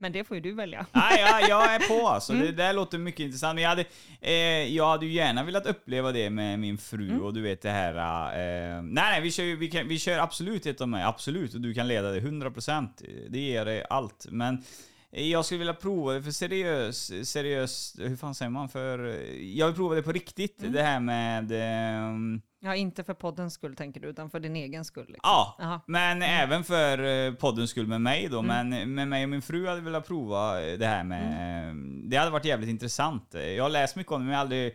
Men 0.00 0.12
det 0.12 0.24
får 0.24 0.36
ju 0.36 0.40
du 0.40 0.52
välja. 0.52 0.86
Nej, 0.92 1.20
jag, 1.20 1.48
jag 1.48 1.74
är 1.74 2.00
på 2.00 2.08
alltså. 2.08 2.32
Mm. 2.32 2.46
Det 2.46 2.52
där 2.52 2.72
låter 2.72 2.98
mycket 2.98 3.20
intressant. 3.20 3.60
Jag 3.60 3.68
hade, 3.68 3.84
eh, 4.20 4.32
jag 4.74 4.86
hade 4.88 5.06
ju 5.06 5.12
gärna 5.12 5.44
velat 5.44 5.66
uppleva 5.66 6.12
det 6.12 6.30
med 6.30 6.58
min 6.58 6.78
fru 6.78 7.08
Mm. 7.10 7.22
och 7.22 7.34
du 7.34 7.40
vet 7.42 7.62
det 7.62 7.70
här... 7.70 7.94
Eh, 8.32 8.82
nej, 8.82 9.04
nej, 9.12 9.20
vi 9.20 9.30
kör, 9.30 9.44
ju- 9.44 9.56
vi, 9.56 9.68
kan, 9.70 9.88
vi 9.88 9.98
kör 9.98 10.18
absolut 10.18 10.66
ett 10.66 10.80
av 10.80 10.88
mig. 10.88 11.02
Absolut. 11.04 11.54
Och 11.54 11.60
du 11.60 11.74
kan 11.74 11.88
leda 11.88 12.10
det 12.12 12.20
100%. 12.20 13.02
Det 13.28 13.38
ger 13.38 13.64
dig 13.64 13.84
allt. 13.90 14.26
Men 14.30 14.62
jag 15.10 15.44
skulle 15.44 15.58
vilja 15.58 15.74
prova 15.74 16.12
det 16.12 16.22
för 16.22 16.30
seriös, 16.30 17.28
seriös, 17.28 17.96
hur 17.98 18.16
fan 18.16 18.34
säger 18.34 18.50
man 18.50 18.68
för... 18.68 18.98
Jag 19.40 19.66
vill 19.66 19.76
prova 19.76 19.94
det 19.94 20.02
på 20.02 20.12
riktigt. 20.12 20.60
Mm. 20.60 20.72
Det 20.72 20.82
här 20.82 21.00
med... 21.00 21.52
ehm, 21.52 22.40
Ja, 22.60 22.74
inte 22.74 23.04
för 23.04 23.14
poddens 23.14 23.54
skull 23.54 23.76
tänker 23.76 24.00
du, 24.00 24.08
utan 24.08 24.30
för 24.30 24.40
din 24.40 24.56
egen 24.56 24.84
skull. 24.84 25.04
Liksom. 25.06 25.20
ja, 25.22 25.56
Jaha. 25.58 25.80
men 25.86 26.22
även 26.22 26.64
för 26.64 27.26
eh, 27.26 27.34
poddens 27.34 27.70
skull 27.70 27.86
med 27.86 28.00
mig 28.00 28.28
då. 28.30 28.38
Mm. 28.38 28.68
Men 28.68 28.94
med 28.94 29.08
mig 29.08 29.24
och 29.24 29.30
min 29.30 29.42
fru 29.42 29.66
hade 29.66 29.80
velat 29.80 30.06
prova 30.06 30.62
eh, 30.62 30.78
det 30.78 30.86
här 30.86 31.04
med... 31.04 31.62
Mm. 31.68 32.10
Det 32.10 32.16
hade 32.16 32.30
varit 32.30 32.44
jävligt 32.44 32.70
intressant. 32.70 33.34
Jag 33.56 33.62
har 33.62 33.70
läst 33.70 33.96
mycket 33.96 34.12
om 34.12 34.20
det 34.20 34.24
men 34.24 34.32
jag 34.32 34.38
har 34.38 34.42
aldrig... 34.44 34.74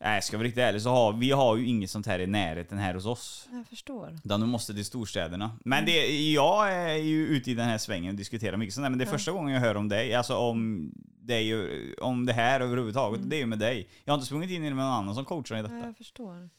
Nej, 0.00 0.22
ska 0.22 0.36
vara 0.36 0.46
riktigt 0.46 0.62
ärlig 0.62 0.82
så 0.82 0.90
har 0.90 1.12
vi 1.12 1.30
har 1.30 1.56
ju 1.56 1.66
inget 1.66 1.90
sånt 1.90 2.06
här 2.06 2.18
i 2.18 2.26
närheten 2.26 2.78
här 2.78 2.94
hos 2.94 3.06
oss. 3.06 3.48
Jag 3.52 3.66
förstår. 3.66 4.16
Utan 4.24 4.40
de 4.40 4.48
måste 4.50 4.74
till 4.74 4.84
storstäderna. 4.84 5.58
Men 5.64 5.84
det, 5.84 6.30
jag 6.32 6.72
är 6.72 6.94
ju 6.96 7.26
ute 7.26 7.50
i 7.50 7.54
den 7.54 7.68
här 7.68 7.78
svängen 7.78 8.10
och 8.10 8.16
diskuterar 8.16 8.56
mycket 8.56 8.74
sånt 8.74 8.84
där. 8.84 8.90
Men 8.90 8.98
det 8.98 9.04
är 9.04 9.06
Ja. 9.06 9.12
första 9.12 9.32
gången 9.32 9.54
jag 9.54 9.60
hör 9.60 9.74
om 9.74 9.88
dig. 9.88 10.14
Alltså 10.14 10.36
om 10.36 10.90
dig, 11.20 11.54
om 11.98 12.26
det 12.26 12.32
här 12.32 12.60
överhuvudtaget. 12.60 13.18
Mm. 13.18 13.28
Det 13.28 13.36
är 13.36 13.40
ju 13.40 13.46
med 13.46 13.58
dig. 13.58 13.88
Jag 14.04 14.12
har 14.12 14.16
inte 14.16 14.26
sprungit 14.26 14.50
in 14.50 14.64
i 14.64 14.68
det 14.68 14.74
med 14.74 14.84
någon 14.84 14.94
annan 14.94 15.14
som 15.14 15.24
coachar 15.24 15.56
i 15.56 15.58
Ja, 15.58 15.62
detta. 15.62 15.86
jag 15.86 15.96
förstår. 15.96 16.50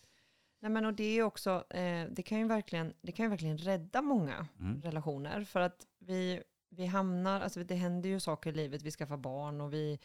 Nej, 0.61 0.71
men 0.71 0.85
och 0.85 0.93
det 0.93 1.17
är 1.17 1.23
också, 1.23 1.63
eh, 1.69 2.03
det 2.11 2.23
kan 2.23 2.39
ju 2.39 2.47
verkligen, 2.47 2.93
det 3.01 3.11
kan 3.11 3.25
ju 3.25 3.29
verkligen 3.29 3.57
rädda 3.57 4.01
många 4.01 4.47
Mm. 4.59 4.81
relationer. 4.81 5.43
För 5.43 5.59
att 5.59 5.85
vi, 5.99 6.39
vi 6.69 6.85
hamnar, 6.85 7.41
alltså 7.41 7.63
det 7.63 7.75
händer 7.75 8.09
ju 8.09 8.19
saker 8.19 8.49
i 8.49 8.53
livet, 8.53 8.81
vi 8.81 8.91
skaffar 8.91 9.17
barn 9.17 9.61
och 9.61 9.73
vi, 9.73 9.99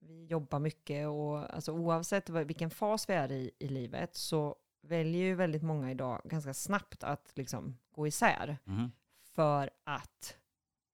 vi 0.00 0.24
jobbar 0.26 0.58
mycket 0.58 1.08
och 1.08 1.54
alltså 1.54 1.72
oavsett 1.72 2.30
vilken 2.30 2.70
fas 2.70 3.08
vi 3.08 3.14
är 3.14 3.32
i 3.32 3.50
i 3.58 3.68
livet 3.68 4.14
så 4.14 4.56
väljer 4.82 5.22
ju 5.22 5.34
väldigt 5.34 5.62
många 5.62 5.90
idag 5.90 6.20
ganska 6.24 6.54
snabbt 6.54 7.04
att 7.04 7.32
liksom 7.34 7.76
gå 7.90 8.06
isär 8.06 8.58
Mhm. 8.64 8.92
för 9.34 9.70
att 9.84 10.36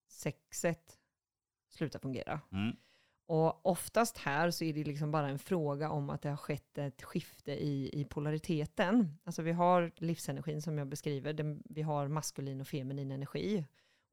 sexet 0.08 0.98
slutar 1.68 1.98
fungera. 1.98 2.40
Mm. 2.52 2.76
Och 3.28 3.66
oftast 3.66 4.18
här 4.18 4.50
så 4.50 4.64
är 4.64 4.72
det 4.72 4.84
liksom 4.84 5.10
bara 5.10 5.28
en 5.28 5.38
fråga 5.38 5.90
om 5.90 6.10
att 6.10 6.22
det 6.22 6.28
har 6.28 6.36
skett 6.36 6.78
ett 6.78 7.02
skifte 7.02 7.52
i, 7.52 8.00
i 8.00 8.04
polariteten. 8.04 9.18
Alltså 9.24 9.42
vi 9.42 9.52
har 9.52 9.92
livsenergin 9.96 10.62
som 10.62 10.78
jag 10.78 10.86
beskriver, 10.88 11.32
den, 11.32 11.62
vi 11.64 11.82
har 11.82 12.08
maskulin 12.08 12.60
och 12.60 12.68
feminin 12.68 13.10
energi. 13.10 13.64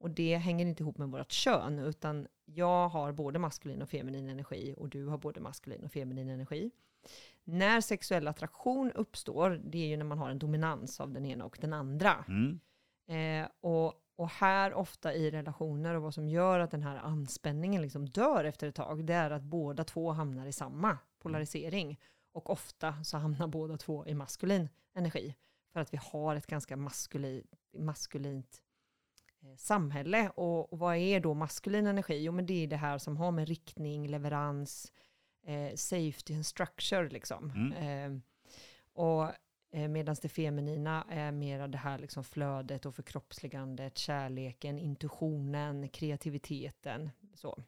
Och 0.03 0.09
det 0.09 0.37
hänger 0.37 0.65
inte 0.65 0.83
ihop 0.83 0.97
med 0.97 1.09
vårt 1.09 1.31
kön, 1.31 1.79
utan 1.79 2.27
jag 2.45 2.89
har 2.89 3.11
både 3.11 3.39
maskulin 3.39 3.81
och 3.81 3.89
feminin 3.89 4.29
energi 4.29 4.75
och 4.77 4.89
du 4.89 5.05
har 5.05 5.17
både 5.17 5.39
maskulin 5.39 5.83
och 5.83 5.91
feminin 5.91 6.29
energi. 6.29 6.71
När 7.43 7.81
sexuell 7.81 8.27
attraktion 8.27 8.91
uppstår, 8.91 9.61
det 9.63 9.77
är 9.77 9.87
ju 9.87 9.97
när 9.97 10.05
man 10.05 10.17
har 10.17 10.29
en 10.29 10.39
dominans 10.39 10.99
av 10.99 11.11
den 11.11 11.25
ena 11.25 11.45
och 11.45 11.57
den 11.61 11.73
andra. 11.73 12.25
Mm. 12.27 12.59
Eh, 13.07 13.49
och, 13.61 13.93
och 14.15 14.29
här 14.29 14.73
ofta 14.73 15.13
i 15.13 15.31
relationer 15.31 15.95
och 15.95 16.01
vad 16.01 16.13
som 16.13 16.29
gör 16.29 16.59
att 16.59 16.71
den 16.71 16.83
här 16.83 16.97
anspänningen 16.97 17.81
liksom 17.81 18.09
dör 18.09 18.43
efter 18.43 18.67
ett 18.67 18.75
tag, 18.75 19.05
det 19.05 19.13
är 19.13 19.31
att 19.31 19.43
båda 19.43 19.83
två 19.83 20.11
hamnar 20.11 20.45
i 20.45 20.51
samma 20.51 20.97
polarisering. 21.19 21.99
Och 22.31 22.49
ofta 22.49 23.03
så 23.03 23.17
hamnar 23.17 23.47
båda 23.47 23.77
två 23.77 24.07
i 24.07 24.13
maskulin 24.13 24.69
energi. 24.95 25.35
För 25.73 25.79
att 25.79 25.93
vi 25.93 25.99
har 26.11 26.35
ett 26.35 26.47
ganska 26.47 26.77
maskuli, 26.77 27.43
maskulint 27.77 28.63
samhälle. 29.57 30.29
Och, 30.29 30.73
och 30.73 30.79
vad 30.79 30.95
är 30.95 31.19
då 31.19 31.33
maskulin 31.33 31.87
energi? 31.87 32.23
Jo 32.23 32.31
men 32.31 32.45
det 32.45 32.63
är 32.63 32.67
det 32.67 32.77
här 32.77 32.97
som 32.97 33.17
har 33.17 33.31
med 33.31 33.47
riktning, 33.47 34.07
leverans, 34.07 34.91
eh, 35.45 35.75
safety 35.75 36.35
and 36.35 36.45
structure 36.45 37.09
liksom. 37.09 37.51
Mm. 37.51 37.73
Eh, 37.73 38.21
och 38.93 39.31
Eh, 39.73 39.87
Medan 39.87 40.15
det 40.21 40.29
feminina 40.29 41.05
är 41.09 41.31
mer 41.31 41.67
det 41.67 41.77
här 41.77 41.97
liksom 41.97 42.23
flödet 42.23 42.85
och 42.85 42.95
förkroppsligandet, 42.95 43.97
kärleken, 43.97 44.79
intuitionen, 44.79 45.89
kreativiteten. 45.89 47.09
Så. 47.35 47.63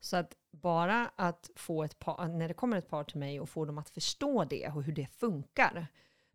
Så 0.00 0.16
att 0.16 0.36
bara 0.50 1.10
att 1.16 1.50
få 1.56 1.84
ett 1.84 1.98
par, 1.98 2.28
när 2.28 2.48
det 2.48 2.54
kommer 2.54 2.76
ett 2.76 2.88
par 2.88 3.04
till 3.04 3.18
mig 3.18 3.40
och 3.40 3.48
få 3.48 3.64
dem 3.64 3.78
att 3.78 3.90
förstå 3.90 4.44
det 4.44 4.68
och 4.68 4.82
hur 4.82 4.92
det 4.92 5.06
funkar, 5.06 5.86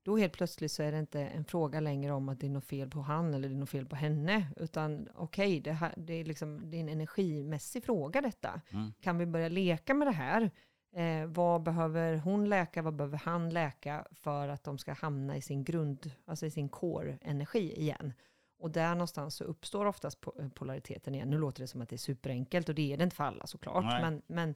då 0.06 0.18
helt 0.18 0.34
plötsligt 0.34 0.72
så 0.72 0.84
är 0.84 0.92
det 0.92 1.00
inte 1.00 1.22
en 1.22 1.46
fråga 1.46 1.80
längre 1.80 2.12
om 2.12 2.30
att 2.30 2.40
det 2.40 2.48
är 2.48 2.52
något 2.52 2.66
fel 2.66 2.90
på 2.90 3.02
han 3.02 3.34
eller 3.34 3.50
det 3.50 3.56
är 3.56 3.60
något 3.60 3.70
fel 3.70 3.86
på 3.86 3.96
henne, 3.96 4.48
utan 4.58 5.10
okej, 5.16 5.60
okay, 5.60 5.60
det, 5.60 5.92
det, 5.98 6.14
är 6.14 6.26
liksom, 6.26 6.72
det 6.72 6.78
är 6.78 6.82
en 6.82 6.90
energimässig 6.90 7.84
fråga 7.84 8.22
detta. 8.22 8.62
Mm. 8.72 8.94
Kan 9.02 9.18
vi 9.18 9.26
börja 9.26 9.50
leka 9.50 9.94
med 9.94 10.08
det 10.08 10.12
här? 10.12 10.52
Eh, 10.96 11.26
vad 11.26 11.64
behöver 11.64 12.18
hon 12.18 12.50
läka, 12.50 12.82
vad 12.82 12.96
behöver 12.96 13.18
han 13.18 13.50
läka 13.50 14.08
för 14.12 14.48
att 14.48 14.64
de 14.64 14.78
ska 14.78 14.94
hamna 14.94 15.38
i 15.38 15.42
sin 15.42 15.64
grund, 15.64 16.12
alltså 16.26 16.46
i 16.46 16.52
sin 16.52 16.70
core-energi 16.70 17.80
igen? 17.82 18.14
Och 18.60 18.72
där 18.72 18.96
någonstans 18.96 19.36
så 19.36 19.44
uppstår 19.44 19.86
oftast 19.86 20.22
po- 20.22 20.50
polariteten 20.50 21.16
igen. 21.16 21.30
Nu 21.30 21.38
låter 21.38 21.62
det 21.62 21.68
som 21.68 21.82
att 21.82 21.90
det 21.90 21.96
är 21.96 21.98
superenkelt 21.98 22.70
och 22.70 22.76
det 22.76 22.94
är 22.94 22.98
det 22.98 23.04
inte 23.04 23.16
för 23.16 23.24
alla 23.24 23.48
såklart. 23.48 23.84
Nej. 23.84 24.02
Men, 24.02 24.22
men 24.28 24.56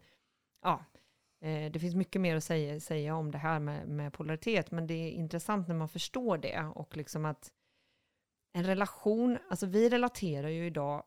ja, 0.61 0.85
eh, 1.41 1.71
det 1.71 1.79
finns 1.79 1.95
mycket 1.95 2.21
mer 2.21 2.35
att 2.35 2.43
säga, 2.43 2.79
säga 2.79 3.15
om 3.15 3.31
det 3.31 3.37
här 3.37 3.59
med, 3.59 3.87
med 3.87 4.13
polaritet. 4.13 4.71
Men 4.71 4.87
det 4.87 4.93
är 4.93 5.11
intressant 5.11 5.67
när 5.67 5.75
man 5.75 5.89
förstår 5.89 6.37
det 6.37 6.71
och 6.75 6.97
liksom 6.97 7.25
att 7.25 7.51
en 8.53 8.63
relation, 8.63 9.37
alltså 9.49 9.65
vi 9.65 9.89
relaterar 9.89 10.49
ju 10.49 10.65
idag 10.65 11.03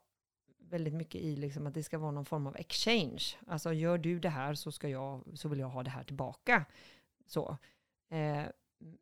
väldigt 0.58 0.94
mycket 0.94 1.20
i 1.20 1.36
liksom 1.36 1.66
att 1.66 1.74
det 1.74 1.82
ska 1.82 1.98
vara 1.98 2.10
någon 2.10 2.24
form 2.24 2.46
av 2.46 2.56
exchange. 2.56 3.22
Alltså 3.46 3.72
gör 3.72 3.98
du 3.98 4.20
det 4.20 4.28
här 4.28 4.54
så, 4.54 4.72
ska 4.72 4.88
jag, 4.88 5.22
så 5.34 5.48
vill 5.48 5.58
jag 5.58 5.68
ha 5.68 5.82
det 5.82 5.90
här 5.90 6.04
tillbaka. 6.04 6.64
Så. 7.26 7.56
Eh, 8.08 8.44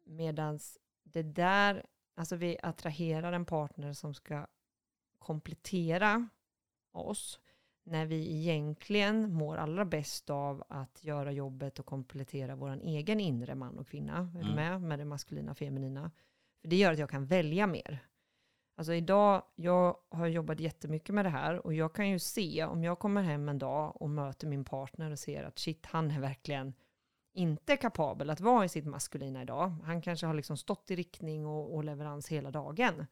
medans 0.05 0.79
det 1.03 1.23
där, 1.23 1.87
alltså 2.15 2.37
vi 2.37 2.59
attraherar 2.63 3.33
en 3.33 3.45
partner 3.45 3.93
som 3.93 4.15
ska 4.15 4.47
komplettera 5.19 6.29
oss 6.93 7.41
när 7.85 8.07
vi 8.07 8.37
egentligen 8.39 9.33
mår 9.35 9.57
allra 9.57 9.85
bäst 9.85 10.31
av 10.31 10.65
att 10.69 11.05
göra 11.05 11.33
jobbet 11.33 11.79
och 11.79 11.87
komplettera 11.87 12.57
vår 12.57 12.81
egen 12.83 13.21
inre 13.21 13.55
man 13.55 13.79
och 13.79 13.89
kvinna. 13.89 14.19
Är 14.35 14.43
du 14.43 14.53
Mm. 14.53 14.55
med? 14.55 14.83
Med 14.83 14.99
det 14.99 15.05
maskulina 15.05 15.51
och 15.51 15.59
feminina. 15.59 16.11
För 16.61 16.69
det 16.69 16.77
gör 16.77 16.93
att 16.93 16.99
jag 16.99 17.11
kan 17.11 17.27
välja 17.27 17.67
mer. 17.67 17.99
Alltså 18.77 18.95
idag, 18.95 19.43
jag 19.55 19.97
har 20.09 20.27
jobbat 20.27 20.61
jättemycket 20.61 21.15
med 21.15 21.25
det 21.25 21.29
här 21.31 21.67
och 21.67 21.75
jag 21.75 21.95
kan 21.95 22.09
ju 22.09 22.19
se 22.19 22.65
om 22.65 22.85
jag 22.85 22.99
kommer 22.99 23.23
hem 23.23 23.49
en 23.49 23.59
dag 23.59 24.03
och 24.03 24.11
möter 24.11 24.47
min 24.47 24.65
partner 24.65 25.11
och 25.11 25.19
ser 25.19 25.45
att 25.45 25.59
shit, 25.59 25.87
han 25.87 26.11
är 26.11 26.21
verkligen 26.21 26.75
inte 27.33 27.77
kapabel 27.77 28.31
att 28.31 28.41
vara 28.41 28.65
i 28.65 28.69
sitt 28.69 28.87
maskulina 28.87 29.43
idag. 29.43 29.69
Han 29.85 30.03
kanske 30.03 30.27
har 30.27 30.35
liksom 30.35 30.57
stått 30.57 30.91
i 30.91 30.97
riktning 30.97 31.47
och, 31.47 31.75
och 31.75 31.85
leverans 31.85 32.29
hela 32.29 32.51
dagen. 32.51 33.07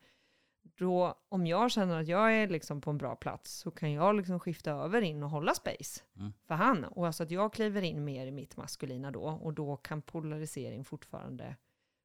Då, 0.76 1.14
om 1.28 1.46
jag 1.46 1.70
känner 1.70 2.00
att 2.00 2.08
jag 2.08 2.34
är 2.34 2.48
liksom 2.48 2.80
på 2.80 2.90
en 2.90 2.98
bra 2.98 3.16
plats 3.16 3.52
så 3.58 3.70
kan 3.70 3.92
jag 3.92 4.14
liksom 4.16 4.40
skifta 4.40 4.70
över 4.70 5.02
in 5.02 5.22
och 5.22 5.30
hålla 5.30 5.54
space 5.54 6.00
Mm. 6.16 6.32
för 6.46 6.54
han. 6.54 6.84
Och 6.84 7.06
alltså 7.06 7.22
att 7.22 7.30
jag 7.30 7.52
kliver 7.52 7.82
in 7.82 8.04
mer 8.04 8.26
i 8.26 8.30
mitt 8.30 8.56
maskulina 8.56 9.10
då 9.10 9.22
och 9.22 9.54
då 9.54 9.76
kan 9.76 10.02
polarisering 10.02 10.84
fortfarande 10.84 11.56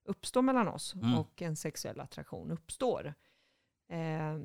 uppstå 0.06 0.42
mellan 0.42 0.68
oss 0.68 0.94
Mm. 0.96 1.16
och 1.18 1.42
en 1.42 1.56
sexuell 1.56 2.00
attraktion 2.00 2.52
uppstår. 2.52 3.14
Eh, 3.90 4.38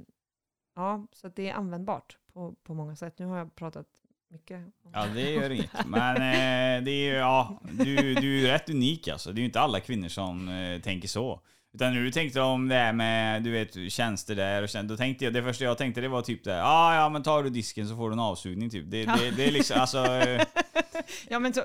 ja, 0.74 1.06
så 1.12 1.28
det 1.28 1.48
är 1.50 1.54
användbart 1.54 2.18
på, 2.32 2.54
på 2.62 2.74
många 2.74 2.96
sätt. 2.96 3.18
Nu 3.18 3.26
har 3.26 3.38
jag 3.38 3.54
pratat 3.54 3.86
mycket. 4.28 4.64
Om 4.82 4.90
Ja, 4.94 5.06
det 5.06 5.30
gör 5.30 5.50
inget. 5.50 5.70
Men 5.86 6.16
eh, 6.16 6.84
det 6.84 6.90
är 6.90 7.14
ja, 7.18 7.60
du, 7.72 8.14
du 8.14 8.46
är 8.48 8.52
rätt 8.52 8.70
unik 8.70 9.08
alltså. 9.08 9.32
Det 9.32 9.38
är 9.38 9.40
ju 9.42 9.46
inte 9.46 9.60
alla 9.60 9.80
kvinnor 9.80 10.08
som 10.08 10.48
eh, 10.48 10.80
tänker 10.80 11.08
så. 11.08 11.40
Utan 11.74 11.94
du 11.94 12.10
tänkte 12.10 12.40
om 12.40 12.68
det 12.68 12.74
här 12.74 12.92
med, 12.92 13.42
du 13.42 13.50
vet, 13.50 13.92
tjänster 13.92 14.34
där 14.36 14.62
och 14.62 14.84
då 14.84 14.96
tänkte 14.96 15.24
jag, 15.24 15.34
det 15.34 15.42
första 15.42 15.64
jag 15.64 15.78
tänkte 15.78 16.00
det 16.00 16.08
var 16.08 16.22
typ 16.22 16.44
det, 16.44 16.62
ah, 16.64 16.94
ja 16.94 17.08
men 17.08 17.22
tar 17.22 17.42
du 17.42 17.50
disken 17.50 17.88
så 17.88 17.96
får 17.96 18.08
du 18.10 18.12
en 18.12 18.20
avsugning 18.20 18.70
typ. 18.70 18.90
Det, 18.90 19.04
det, 19.04 19.30
det 19.36 19.44
är 19.46 19.50
liksom, 19.50 19.80
alltså, 19.80 20.04
eh, 20.06 20.42
ja, 21.28 21.38
men 21.38 21.52
så, 21.54 21.62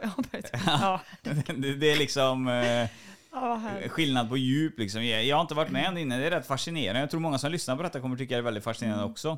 ja, 0.66 1.02
det, 1.56 1.74
det 1.74 1.92
är 1.92 1.98
liksom 1.98 2.48
eh, 2.48 2.88
härligt. 3.34 3.92
skillnad 3.92 4.30
på 4.30 4.38
djup 4.38 4.80
liksom. 4.80 5.06
Jag, 5.06 5.36
har 5.36 5.42
inte 5.42 5.56
varit 5.56 5.72
med 5.72 5.96
det 5.96 6.02
innan, 6.02 6.20
det 6.20 6.26
är 6.28 6.32
rätt 6.32 6.48
fascinerande. 6.48 7.00
Jag 7.00 7.10
tror 7.10 7.20
många 7.22 7.38
som 7.38 7.52
lyssnar 7.52 7.76
på 7.76 7.84
detta 7.84 8.00
kommer 8.00 8.18
tycka 8.18 8.36
det 8.36 8.40
är 8.40 8.42
väldigt 8.42 8.64
fascinerande 8.64 9.02
Mm. 9.04 9.12
också. 9.12 9.38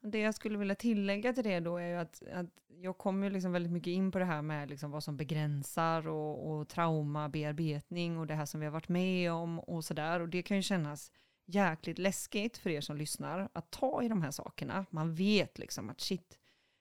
Det 0.00 0.18
jag 0.18 0.34
skulle 0.34 0.58
vilja 0.58 0.74
tillägga 0.74 1.32
till 1.32 1.44
det 1.44 1.60
då 1.60 1.76
är 1.76 1.88
ju 1.88 1.94
att, 1.94 2.22
att 2.32 2.46
jag 2.68 2.98
kommer 2.98 3.26
ju 3.26 3.32
liksom 3.32 3.52
väldigt 3.52 3.72
mycket 3.72 3.90
in 3.90 4.10
på 4.10 4.18
det 4.18 4.24
här 4.24 4.42
med 4.42 4.70
liksom 4.70 4.90
vad 4.90 5.04
som 5.04 5.16
begränsar 5.16 6.08
och, 6.08 6.50
och 6.50 6.68
traumabearbetning 6.68 8.18
och 8.18 8.26
det 8.26 8.34
här 8.34 8.46
som 8.46 8.60
vi 8.60 8.66
har 8.66 8.72
varit 8.72 8.88
med 8.88 9.32
om 9.32 9.58
och 9.58 9.84
sådär. 9.84 10.20
Och 10.20 10.28
det 10.28 10.42
kan 10.42 10.56
ju 10.56 10.62
kännas 10.62 11.12
jäkligt 11.46 11.98
läskigt 11.98 12.56
för 12.56 12.70
er 12.70 12.80
som 12.80 12.96
lyssnar 12.96 13.48
att 13.52 13.70
ta 13.70 14.02
i 14.02 14.08
de 14.08 14.22
här 14.22 14.30
sakerna. 14.30 14.86
Man 14.90 15.14
vet 15.14 15.58
liksom 15.58 15.90
att 15.90 16.00
shit, 16.00 16.38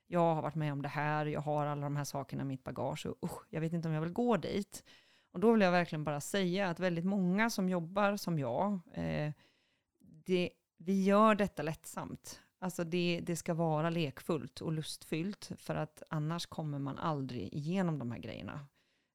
jag 0.08 0.36
har 0.36 0.42
varit 0.42 0.56
med 0.56 0.74
om 0.74 0.82
det 0.82 0.90
här, 0.90 1.26
jag 1.26 1.42
har 1.42 1.66
alla 1.66 1.82
de 1.82 1.96
här 1.96 2.04
sakerna 2.04 2.44
i 2.44 2.46
mitt 2.46 2.64
bagage 2.64 3.06
och 3.06 3.24
usch, 3.24 3.46
jag 3.50 3.62
vet 3.62 3.74
inte 3.74 3.88
om 3.88 3.94
jag 3.94 4.02
vill 4.02 4.14
gå 4.14 4.38
dit. 4.38 4.84
Och 5.32 5.40
då 5.40 5.52
vill 5.52 5.62
jag 5.62 5.72
verkligen 5.72 6.04
bara 6.04 6.22
säga 6.22 6.70
att 6.70 6.80
väldigt 6.80 7.06
många 7.06 7.50
som 7.50 7.70
jobbar 7.70 8.18
som 8.18 8.40
jag, 8.40 8.80
eh, 8.94 9.34
det, 10.00 10.50
vi 10.78 11.04
gör 11.04 11.36
detta 11.36 11.64
lättsamt. 11.64 12.42
Alltså 12.66 12.84
det, 12.84 13.22
det 13.24 13.36
ska 13.36 13.54
vara 13.54 13.90
lekfullt 13.90 14.62
och 14.62 14.72
lustfyllt 14.72 15.52
för 15.58 15.76
att 15.76 16.04
annars 16.10 16.46
kommer 16.46 16.80
man 16.80 16.98
aldrig 16.98 17.54
igenom 17.54 18.00
de 18.00 18.12
här 18.12 18.20
grejerna. 18.20 18.68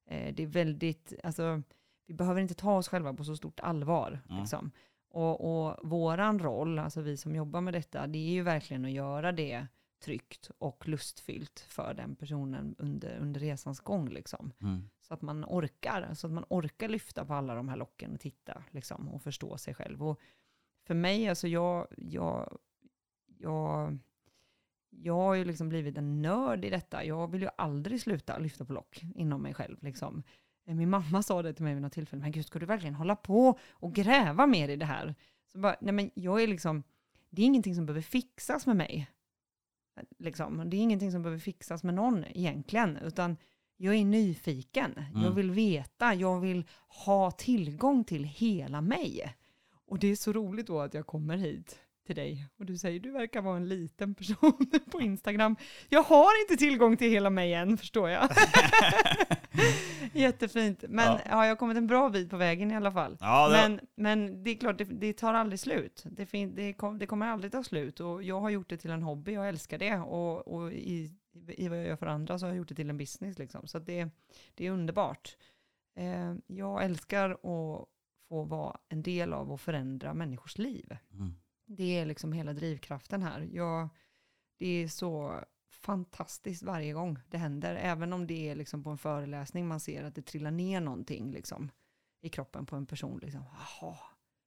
Eh, 0.09 0.33
det 0.33 0.43
är 0.43 0.47
väldigt, 0.47 1.13
alltså 1.23 1.61
vi 2.07 2.13
behöver 2.13 2.41
inte 2.41 2.53
ta 2.53 2.77
oss 2.77 2.87
själva 2.87 3.13
på 3.13 3.23
så 3.23 3.37
stort 3.37 3.59
allvar. 3.59 4.21
Mm. 4.29 4.41
Liksom. 4.41 4.71
Och, 5.09 5.65
och 5.65 5.89
våran 5.89 6.39
roll, 6.39 6.79
alltså 6.79 7.01
vi 7.01 7.17
som 7.17 7.35
jobbar 7.35 7.61
med 7.61 7.73
detta, 7.73 8.07
det 8.07 8.17
är 8.17 8.31
ju 8.31 8.43
verkligen 8.43 8.85
att 8.85 8.91
göra 8.91 9.31
det 9.31 9.67
tryggt 10.03 10.51
och 10.57 10.87
lustfyllt 10.87 11.59
för 11.59 11.93
den 11.93 12.15
personen 12.15 12.75
under, 12.77 13.17
under 13.17 13.39
resans 13.39 13.79
gång. 13.79 14.09
Liksom. 14.09 14.51
Mm. 14.61 14.89
Så 15.01 15.13
att 15.13 15.21
man 15.21 15.45
orkar, 15.45 16.13
så 16.13 16.27
att 16.27 16.33
man 16.33 16.45
orkar 16.49 16.89
lyfta 16.89 17.25
på 17.25 17.33
alla 17.33 17.55
de 17.55 17.69
här 17.69 17.77
locken 17.77 18.13
och 18.13 18.19
titta 18.19 18.63
liksom, 18.71 19.09
och 19.09 19.21
förstå 19.21 19.57
sig 19.57 19.73
själv. 19.73 20.03
Och 20.03 20.19
för 20.87 20.93
mig, 20.93 21.29
alltså 21.29 21.47
jag, 21.47 21.87
jag, 21.97 22.57
jag, 23.41 23.97
jag 24.89 25.13
har 25.15 25.33
ju 25.33 25.45
liksom 25.45 25.69
blivit 25.69 25.97
en 25.97 26.21
nörd 26.21 26.65
i 26.65 26.69
detta. 26.69 27.03
Jag 27.05 27.31
vill 27.31 27.41
ju 27.41 27.49
aldrig 27.57 28.01
sluta 28.01 28.37
lyfta 28.37 28.65
på 28.65 28.73
lock 28.73 29.03
inom 29.15 29.41
mig 29.41 29.53
själv. 29.53 29.83
Liksom. 29.83 30.23
Eh, 30.65 30.75
Min 30.75 30.89
mamma 30.89 31.23
sa 31.23 31.41
det 31.41 31.53
till 31.53 31.63
mig 31.63 31.73
vid 31.73 31.81
något 31.81 31.93
tillfälle, 31.93 32.21
men 32.21 32.31
gud, 32.31 32.45
ska 32.45 32.59
du 32.59 32.65
verkligen 32.65 32.95
hålla 32.95 33.15
på 33.15 33.57
och 33.71 33.93
gräva 33.93 34.47
mer 34.47 34.69
i 34.69 34.75
det 34.75 34.85
här? 34.85 35.15
Så 35.51 35.59
bara, 35.59 35.75
nej 35.81 35.93
men 35.93 36.11
jag 36.13 36.43
är 36.43 36.47
liksom, 36.47 36.83
det 37.29 37.41
är 37.41 37.45
ingenting 37.45 37.75
som 37.75 37.85
behöver 37.85 38.01
fixas 38.01 38.65
med 38.65 38.75
mig. 38.75 39.07
Liksom. 40.19 40.69
Det 40.69 40.77
är 40.77 40.81
ingenting 40.81 41.11
som 41.11 41.21
behöver 41.21 41.39
fixas 41.39 41.83
med 41.83 41.93
någon 41.93 42.23
egentligen, 42.27 42.97
utan 42.97 43.37
jag 43.77 43.95
är 43.95 44.05
nyfiken. 44.05 44.93
Jag 45.13 45.21
Mm. 45.23 45.35
vill 45.35 45.51
veta, 45.51 46.13
jag 46.13 46.39
vill 46.39 46.65
ha 47.05 47.31
tillgång 47.31 48.03
till 48.03 48.23
hela 48.23 48.81
mig. 48.81 49.35
Och 49.85 49.99
det 49.99 50.07
är 50.07 50.15
så 50.15 50.33
roligt 50.33 50.67
då 50.67 50.79
att 50.79 50.93
jag 50.93 51.07
kommer 51.07 51.37
hit 51.37 51.79
till 52.13 52.23
dig 52.23 52.47
och 52.59 52.65
du 52.65 52.77
säger 52.77 52.99
du 52.99 53.11
verkar 53.11 53.41
vara 53.41 53.57
en 53.57 53.69
liten 53.69 54.15
person 54.15 54.71
på 54.91 55.01
Instagram. 55.01 55.55
Jag 55.89 56.03
har 56.03 56.41
inte 56.41 56.57
tillgång 56.57 56.97
till 56.97 57.11
hela 57.11 57.29
mig 57.29 57.53
än, 57.53 57.77
förstår 57.77 58.09
jag. 58.09 58.29
Jättefint. 60.13 60.83
Men 60.89 61.05
Ja. 61.05 61.19
ja. 61.25 61.45
jag 61.45 61.51
har 61.51 61.55
kommit 61.55 61.77
en 61.77 61.87
bra 61.87 62.09
bit 62.09 62.29
på 62.29 62.37
vägen 62.37 62.71
i 62.71 62.75
alla 62.75 62.91
fall. 62.91 63.17
Ja, 63.19 63.49
det, 63.49 63.53
Men, 63.57 63.79
men 63.95 64.43
det 64.43 64.51
är 64.51 64.55
klart, 64.55 64.77
det, 64.77 64.83
det 64.83 65.13
tar 65.13 65.33
aldrig 65.33 65.59
slut. 65.59 66.03
Det, 66.05 66.25
fin, 66.25 66.55
det, 66.55 66.73
kom, 66.73 66.99
det 66.99 67.05
kommer 67.05 67.27
aldrig 67.27 67.51
ta 67.51 67.63
slut. 67.63 67.99
Och 67.99 68.23
jag 68.23 68.39
har 68.41 68.49
gjort 68.49 68.69
det 68.69 68.77
till 68.77 68.91
en 68.91 69.03
hobby, 69.03 69.33
jag 69.33 69.49
älskar 69.49 69.77
det. 69.77 69.97
Och, 69.97 70.47
och 70.47 70.73
i, 70.73 71.11
i 71.47 71.67
vad 71.67 71.79
jag 71.79 71.87
gör 71.87 71.95
för 71.95 72.07
andra 72.07 72.39
så 72.39 72.45
har 72.45 72.49
jag 72.49 72.57
gjort 72.57 72.69
det 72.69 72.75
till 72.75 72.89
en 72.89 72.97
business. 72.97 73.39
Liksom. 73.39 73.67
Så 73.67 73.79
det, 73.79 74.09
det 74.55 74.67
är 74.67 74.71
underbart. 74.71 75.37
Eh, 75.95 76.33
jag 76.47 76.83
älskar 76.83 77.29
att 77.31 77.87
få 78.29 78.43
vara 78.43 78.77
en 78.89 79.01
del 79.03 79.33
av 79.33 79.51
att 79.51 79.61
förändra 79.61 80.13
människors 80.13 80.57
liv. 80.57 80.97
Mm. 81.13 81.33
Det 81.77 81.97
är 81.97 82.05
liksom 82.05 82.33
hela 82.33 82.53
drivkraften 82.53 83.23
här. 83.23 83.49
Jag, 83.51 83.89
det 84.57 84.83
är 84.83 84.87
så 84.87 85.43
fantastiskt 85.69 86.63
varje 86.63 86.93
gång 86.93 87.19
det 87.29 87.37
händer. 87.37 87.75
Även 87.75 88.13
om 88.13 88.27
det 88.27 88.49
är 88.49 88.55
liksom 88.55 88.83
på 88.83 88.89
en 88.89 88.97
föreläsning 88.97 89.67
man 89.67 89.79
ser 89.79 90.03
att 90.03 90.15
det 90.15 90.21
trillar 90.21 90.51
ner 90.51 90.81
någonting 90.81 91.31
liksom, 91.31 91.71
i 92.21 92.29
kroppen 92.29 92.65
på 92.65 92.75
en 92.75 92.85
person. 92.85 93.19
Liksom, 93.19 93.43
Jaha, 93.81 93.97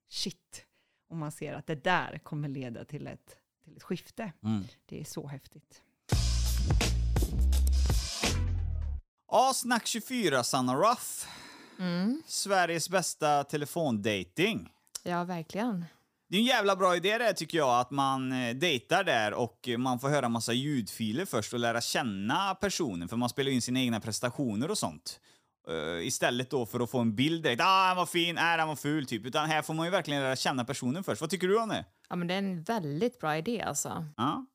shit. 0.09 0.67
Och 1.09 1.17
man 1.17 1.33
ser 1.33 1.55
att 1.55 1.67
det 1.67 1.85
där 1.85 2.19
kommer 2.19 2.49
leda 2.49 2.85
till 2.85 3.07
ett, 3.07 3.39
till 3.65 3.77
ett 3.77 3.83
skifte. 3.83 4.33
Mm. 4.43 4.65
Det 4.87 5.01
är 5.01 5.05
så 5.05 5.27
häftigt. 5.27 5.83
Ja, 9.29 9.53
Snack 9.55 9.87
24, 9.87 10.45
Sanna 10.45 10.77
Ruff. 10.77 11.29
Mm. 11.79 12.23
Sveriges 12.27 12.91
bästa 12.91 13.45
telefondating. 13.45 14.73
Ja, 15.03 15.25
verkligen. 15.25 15.85
Det 16.29 16.37
är 16.37 16.41
en 16.41 16.47
jävla 16.47 16.77
bra 16.77 16.97
idé 16.97 17.19
det 17.19 17.33
tycker 17.33 17.59
jag, 17.59 17.81
att 17.81 17.91
man 17.91 18.33
eh, 18.33 18.55
dejtar 18.55 19.05
där 19.05 19.35
och 19.35 19.69
eh, 19.69 19.79
man 19.79 19.99
får 20.01 20.09
höra 20.09 20.29
massa 20.29 20.53
ljudfiler 20.53 21.25
först 21.25 21.53
och 21.53 21.59
lära 21.61 21.81
känna 21.81 22.55
personen, 22.55 23.09
för 23.09 23.17
man 23.17 23.29
spelar 23.29 23.51
in 23.51 23.63
sina 23.63 23.81
egna 23.81 24.01
prestationer 24.01 24.71
och 24.71 24.79
sånt. 24.79 25.21
eh, 25.69 26.07
istället 26.07 26.51
då 26.51 26.67
för 26.67 26.81
att 26.81 26.91
få 26.91 26.99
en 26.99 27.15
bild 27.17 27.43
direkt. 27.43 27.63
Ah, 27.63 27.87
han 27.89 27.97
var 27.97 28.07
fin, 28.07 28.39
är 28.39 28.59
han 28.59 28.69
var 28.69 28.77
ful, 28.77 29.07
typ. 29.07 29.27
Utan 29.27 29.49
här 29.49 29.63
får 29.63 29.75
man 29.75 29.87
ju 29.87 29.91
verkligen 29.91 30.23
lära 30.23 30.37
känna 30.37 30.65
personen 30.65 31.05
först. 31.05 31.21
Vad 31.21 31.31
tycker 31.31 31.49
du 31.49 31.59
om 31.61 31.69
det? 31.69 31.85
Ja, 32.09 32.17
men 32.17 32.27
det 32.29 32.35
är 32.35 32.39
en 32.39 32.63
väldigt 32.63 33.21
bra 33.21 33.37
idé 33.37 33.61
alltså. 33.63 34.07
Ja. 34.17 34.47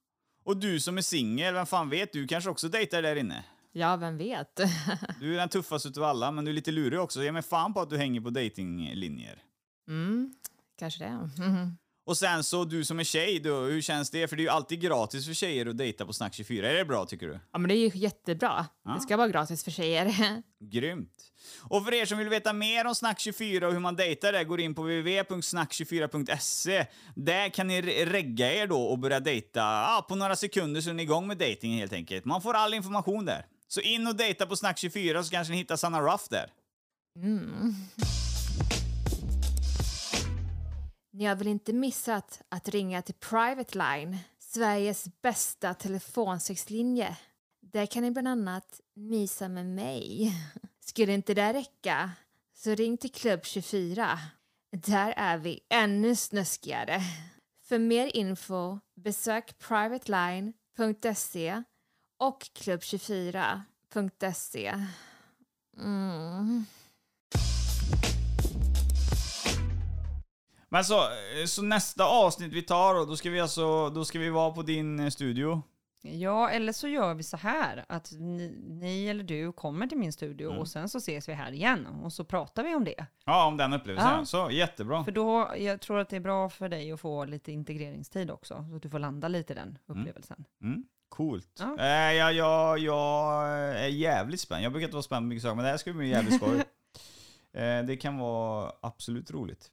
Och 0.44 0.58
du 0.58 0.80
som 0.80 0.98
är 0.98 1.02
singel, 1.02 1.54
vem 1.54 1.66
fan 1.66 1.90
vet, 1.90 2.14
du 2.14 2.28
kanske 2.28 2.50
också 2.50 2.68
dejtar 2.70 3.02
där 3.02 3.16
inne? 3.16 3.44
Ja, 3.72 3.96
vem 3.96 4.18
vet? 4.18 4.60
Du 5.20 5.34
är 5.34 5.38
den 5.38 5.50
tuffaste 5.50 5.90
utav 5.90 6.04
alla, 6.04 6.32
men 6.32 6.46
du 6.46 6.52
är 6.52 6.56
lite 6.56 6.72
lurig 6.72 7.00
också. 7.00 7.24
Ge 7.24 7.32
mig 7.32 7.42
fan 7.42 7.74
på 7.74 7.82
att 7.82 7.90
du 7.90 7.98
hänger 7.98 8.22
på 8.22 8.30
datinglinjer. 8.30 9.42
Mm, 9.88 10.34
kanske 10.80 11.04
det. 11.04 11.30
Mhm. 11.38 11.78
Och 12.06 12.18
sen 12.18 12.44
så, 12.44 12.66
du 12.66 12.86
som 12.86 13.00
är 13.00 13.04
tjej 13.04 13.40
då, 13.40 13.56
hur 13.60 13.82
känns 13.82 14.10
det? 14.10 14.28
För 14.28 14.36
det 14.36 14.42
är 14.42 14.44
ju 14.44 14.50
alltid 14.50 14.82
gratis 14.82 15.26
för 15.28 15.34
tjejer 15.34 15.66
att 15.66 15.78
dejta 15.78 16.06
på 16.06 16.14
Snack 16.14 16.34
24. 16.34 16.70
Är 16.70 16.74
det 16.74 16.86
bra 16.86 17.06
tycker 17.06 17.28
du? 17.28 17.40
Ja, 17.52 17.60
men 17.60 17.70
det 17.70 17.76
är 17.76 17.78
ju 17.78 17.92
jättebra. 17.94 18.66
Ja. 18.86 18.92
Det 18.92 19.02
ska 19.02 19.18
vara 19.18 19.28
gratis 19.28 19.64
för 19.64 19.72
tjejer. 19.72 20.14
Grymt. 20.72 21.24
Och 21.62 21.86
för 21.86 21.94
er 21.94 22.06
som 22.06 22.18
vill 22.18 22.30
veta 22.30 22.54
mer 22.54 22.86
om 22.86 22.96
Snack 22.96 23.20
24 23.20 23.68
och 23.68 23.74
hur 23.74 23.80
man 23.80 23.96
dejtar 23.96 24.32
där, 24.32 24.44
går 24.44 24.60
in 24.60 24.76
på 24.76 24.82
www.snack24.se. 24.82 26.86
Där 27.16 27.50
kan 27.50 27.68
ni 27.68 27.82
re- 27.82 28.06
regga 28.06 28.54
er 28.54 28.68
då 28.68 28.82
och 28.82 29.00
börja 29.00 29.20
dejta 29.20 29.60
ja, 29.60 30.06
på 30.10 30.16
några 30.16 30.36
sekunder 30.36 30.82
så 30.82 30.90
är 30.90 30.94
ni 30.94 31.04
igång 31.04 31.28
med 31.28 31.38
dejtingen 31.38 31.80
helt 31.80 31.94
enkelt. 31.94 32.26
Man 32.26 32.42
får 32.42 32.54
all 32.54 32.74
information 32.74 33.26
där. 33.26 33.46
Så 33.68 33.82
in 33.82 34.08
och 34.08 34.16
dejta 34.16 34.46
på 34.46 34.56
Snack 34.56 34.78
24 34.78 35.24
så 35.24 35.32
kanske 35.32 35.52
ni 35.52 35.58
hittar 35.58 35.76
Sanna 35.76 36.02
Ruff 36.02 36.28
där. 36.30 36.52
Mm. 37.16 37.74
Ni 41.20 41.26
har 41.26 41.36
väl 41.36 41.48
inte 41.48 41.74
missat 41.74 42.42
att 42.50 42.70
ringa 42.70 43.02
till 43.02 43.16
Private 43.16 43.78
Line, 43.78 44.18
Sveriges 44.38 45.22
bästa 45.22 45.74
telefonsexlinje. 45.74 47.18
Där 47.62 47.86
kan 47.86 48.04
ni 48.04 48.12
bland 48.12 48.28
annat 48.28 48.82
mysa 48.96 49.48
med 49.48 49.66
mig. 49.66 50.34
Skulle 50.86 51.14
inte 51.14 51.34
det 51.34 51.54
räcka 51.54 52.12
så 52.54 52.76
ring 52.76 52.98
till 52.98 53.12
Klubb 53.12 53.46
24. 53.46 54.20
Där 54.72 55.14
är 55.18 55.38
vi 55.38 55.60
ännu 55.70 56.16
snuskigare. 56.16 57.02
För 57.64 57.80
mer 57.80 58.16
info 58.16 58.80
besök 58.96 59.58
privateline.se 59.58 61.64
och 62.20 62.44
klubb24.se. 62.44 64.86
Mm. 65.78 66.66
Men 70.70 70.84
så, 70.86 71.02
så 71.48 71.62
nästa 71.62 72.06
avsnitt 72.06 72.54
vi 72.54 72.62
tar 72.62 72.94
då, 72.94 73.06
då 73.06 73.16
ska 73.16 73.30
vi 73.30 73.40
alltså, 73.40 73.90
då 73.90 74.06
ska 74.06 74.20
vi 74.20 74.30
vara 74.30 74.52
på 74.52 74.62
din 74.62 75.00
eh, 75.00 75.10
studio. 75.10 75.62
Ja, 76.02 76.50
eller 76.50 76.74
så 76.74 76.88
gör 76.88 77.14
vi 77.14 77.24
så 77.24 77.38
här 77.38 77.86
att 77.90 78.12
ni, 78.12 78.56
ni 78.68 79.08
eller 79.08 79.24
du 79.24 79.52
kommer 79.52 79.88
till 79.88 79.98
min 79.98 80.14
studio 80.14 80.48
Mm. 80.48 80.60
och 80.60 80.68
sen 80.68 80.90
så 80.90 80.98
ses 80.98 81.30
vi 81.30 81.34
här 81.34 81.52
igen 81.52 81.86
och 82.04 82.14
så 82.14 82.24
pratar 82.24 82.64
vi 82.64 82.76
om 82.76 82.84
det. 82.84 83.06
Ja, 83.26 83.46
om 83.46 83.58
den 83.58 83.74
upplevelsen. 83.74 84.12
Ja. 84.20 84.26
Så, 84.26 84.52
jättebra. 84.52 85.04
För 85.04 85.12
då, 85.12 85.54
jag 85.58 85.82
tror 85.82 86.00
att 86.00 86.10
det 86.10 86.16
är 86.16 86.20
bra 86.20 86.50
för 86.50 86.70
dig 86.70 86.92
att 86.92 87.00
få 87.00 87.26
lite 87.26 87.52
integreringstid 87.52 88.32
också, 88.32 88.66
så 88.70 88.76
att 88.76 88.82
du 88.82 88.90
får 88.90 89.00
landa 89.00 89.28
lite 89.28 89.54
i 89.54 89.56
den 89.56 89.78
upplevelsen. 89.86 90.46
Mm, 90.62 90.84
coolt. 91.10 91.60
Ja. 91.60 91.78
Eh, 91.80 92.14
ja, 92.14 92.32
ja, 92.32 92.78
jag 92.78 93.50
är 93.80 93.88
jävligt 93.88 94.40
spänd. 94.40 94.64
Jag 94.66 94.72
brukar 94.72 94.86
inte 94.86 94.96
vara 94.96 95.04
spänd 95.04 95.24
på 95.24 95.28
mycket 95.28 95.44
saker, 95.44 95.56
men 95.56 95.66
det 95.66 95.72
här 95.72 95.78
ska 95.78 95.94
bli 95.94 96.10
jävligt 96.10 96.36
skoj. 96.36 96.58
eh, 97.54 97.84
det 97.86 97.98
kan 98.02 98.18
vara 98.18 98.72
absolut 98.82 99.32
roligt. 99.32 99.72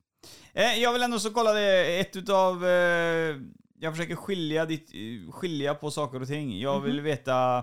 Eh, 0.53 0.75
jag 0.79 0.93
vill 0.93 1.03
ändå 1.03 1.19
så 1.19 1.31
kolla 1.31 1.53
det, 1.53 2.01
ett 2.01 2.17
utav... 2.17 2.67
Eh, 2.67 3.37
jag 3.79 3.93
försöker 3.97 4.17
skilja, 4.17 4.67
ditt, 4.67 4.91
eh, 4.95 5.33
skilja 5.33 5.75
på 5.75 5.91
saker 5.91 6.23
och 6.23 6.29
ting. 6.29 6.59
Jag 6.61 6.81
vill 6.81 7.01
veta... 7.01 7.59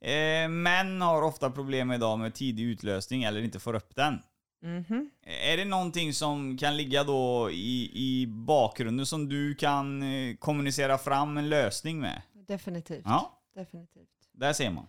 Eh, 0.00 0.48
män 0.48 1.00
har 1.00 1.22
ofta 1.22 1.50
problem 1.50 1.92
idag 1.92 2.18
med 2.18 2.34
tidig 2.34 2.64
utlösning 2.64 3.22
eller 3.24 3.42
inte 3.42 3.60
får 3.60 3.74
upp 3.74 3.94
den. 3.94 4.22
Mhm. 4.62 5.10
Är 5.22 5.56
det 5.56 5.64
någonting 5.64 6.12
som 6.14 6.56
kan 6.58 6.76
ligga 6.76 7.04
då 7.04 7.50
i, 7.50 7.90
i 7.94 8.26
bakgrunden 8.26 9.06
som 9.06 9.28
du 9.28 9.54
kan 9.54 10.02
eh, 10.02 10.36
kommunicera 10.36 10.98
fram 10.98 11.36
en 11.36 11.48
lösning 11.48 12.00
med? 12.00 12.22
Definitivt. 12.46 13.02
Ja, 13.04 13.38
Definitivt. 13.54 14.08
där 14.32 14.52
ser 14.52 14.70
man. 14.70 14.86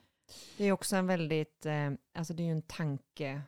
Det 0.58 0.66
är 0.66 0.72
också 0.72 0.96
en 0.96 1.08
väldigt, 1.08 1.66
eh, 1.66 1.92
alltså 2.18 2.34
det 2.34 2.44
är 2.44 2.46
ju 2.46 2.52
en 2.52 2.62
tanke, 2.62 3.42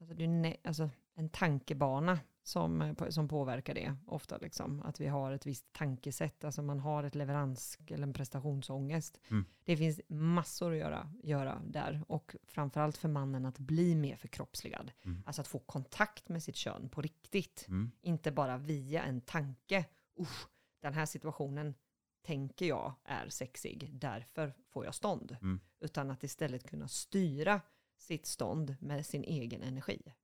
alltså 0.00 0.14
det 0.16 0.24
är 0.24 0.28
ne- 0.28 0.56
alltså 0.64 0.90
en 1.16 1.28
tankebana 1.28 2.18
som, 2.44 2.82
eh, 2.82 3.08
som 3.08 3.28
påverkar 3.28 3.74
det 3.74 3.96
ofta. 4.06 4.38
Liksom. 4.38 4.82
Att 4.82 5.00
vi 5.00 5.06
har 5.06 5.32
ett 5.32 5.46
visst 5.46 5.72
tankesätt, 5.72 6.44
alltså 6.44 6.62
man 6.62 6.80
har 6.80 7.04
ett 7.04 7.14
leverans 7.14 7.78
eller 7.86 8.02
en 8.02 8.12
prestationsångest. 8.12 9.20
Mm. 9.30 9.44
Det 9.64 9.76
finns 9.76 10.00
massor 10.08 10.72
att 10.72 10.78
göra, 10.78 11.12
göra 11.22 11.62
där 11.66 12.04
och 12.08 12.36
framförallt 12.46 12.96
för 12.96 13.08
mannen 13.08 13.46
att 13.46 13.58
bli 13.58 13.94
mer 13.94 14.16
förkroppsligad. 14.16 14.92
Mm. 15.04 15.22
Alltså 15.26 15.40
att 15.40 15.48
få 15.48 15.58
kontakt 15.58 16.28
med 16.28 16.42
sitt 16.42 16.56
kön 16.56 16.88
på 16.88 17.02
riktigt. 17.02 17.66
Mm. 17.68 17.90
Inte 18.00 18.32
bara 18.32 18.56
via 18.56 19.02
en 19.02 19.20
tanke. 19.20 19.84
Usch, 20.20 20.48
den 20.82 20.94
här 20.94 21.06
situationen 21.06 21.74
tänker 22.22 22.66
jag 22.66 22.94
är 23.04 23.28
sexig, 23.28 23.90
därför 23.92 24.54
får 24.68 24.84
jag 24.84 24.94
stånd. 24.94 25.36
Mm. 25.42 25.60
Utan 25.80 26.10
att 26.10 26.24
istället 26.24 26.68
kunna 26.68 26.88
styra 26.88 27.60
sitt 27.96 28.26
stånd 28.26 28.76
med 28.80 29.06
sin 29.06 29.24
egen 29.24 29.62
energi. 29.62 30.14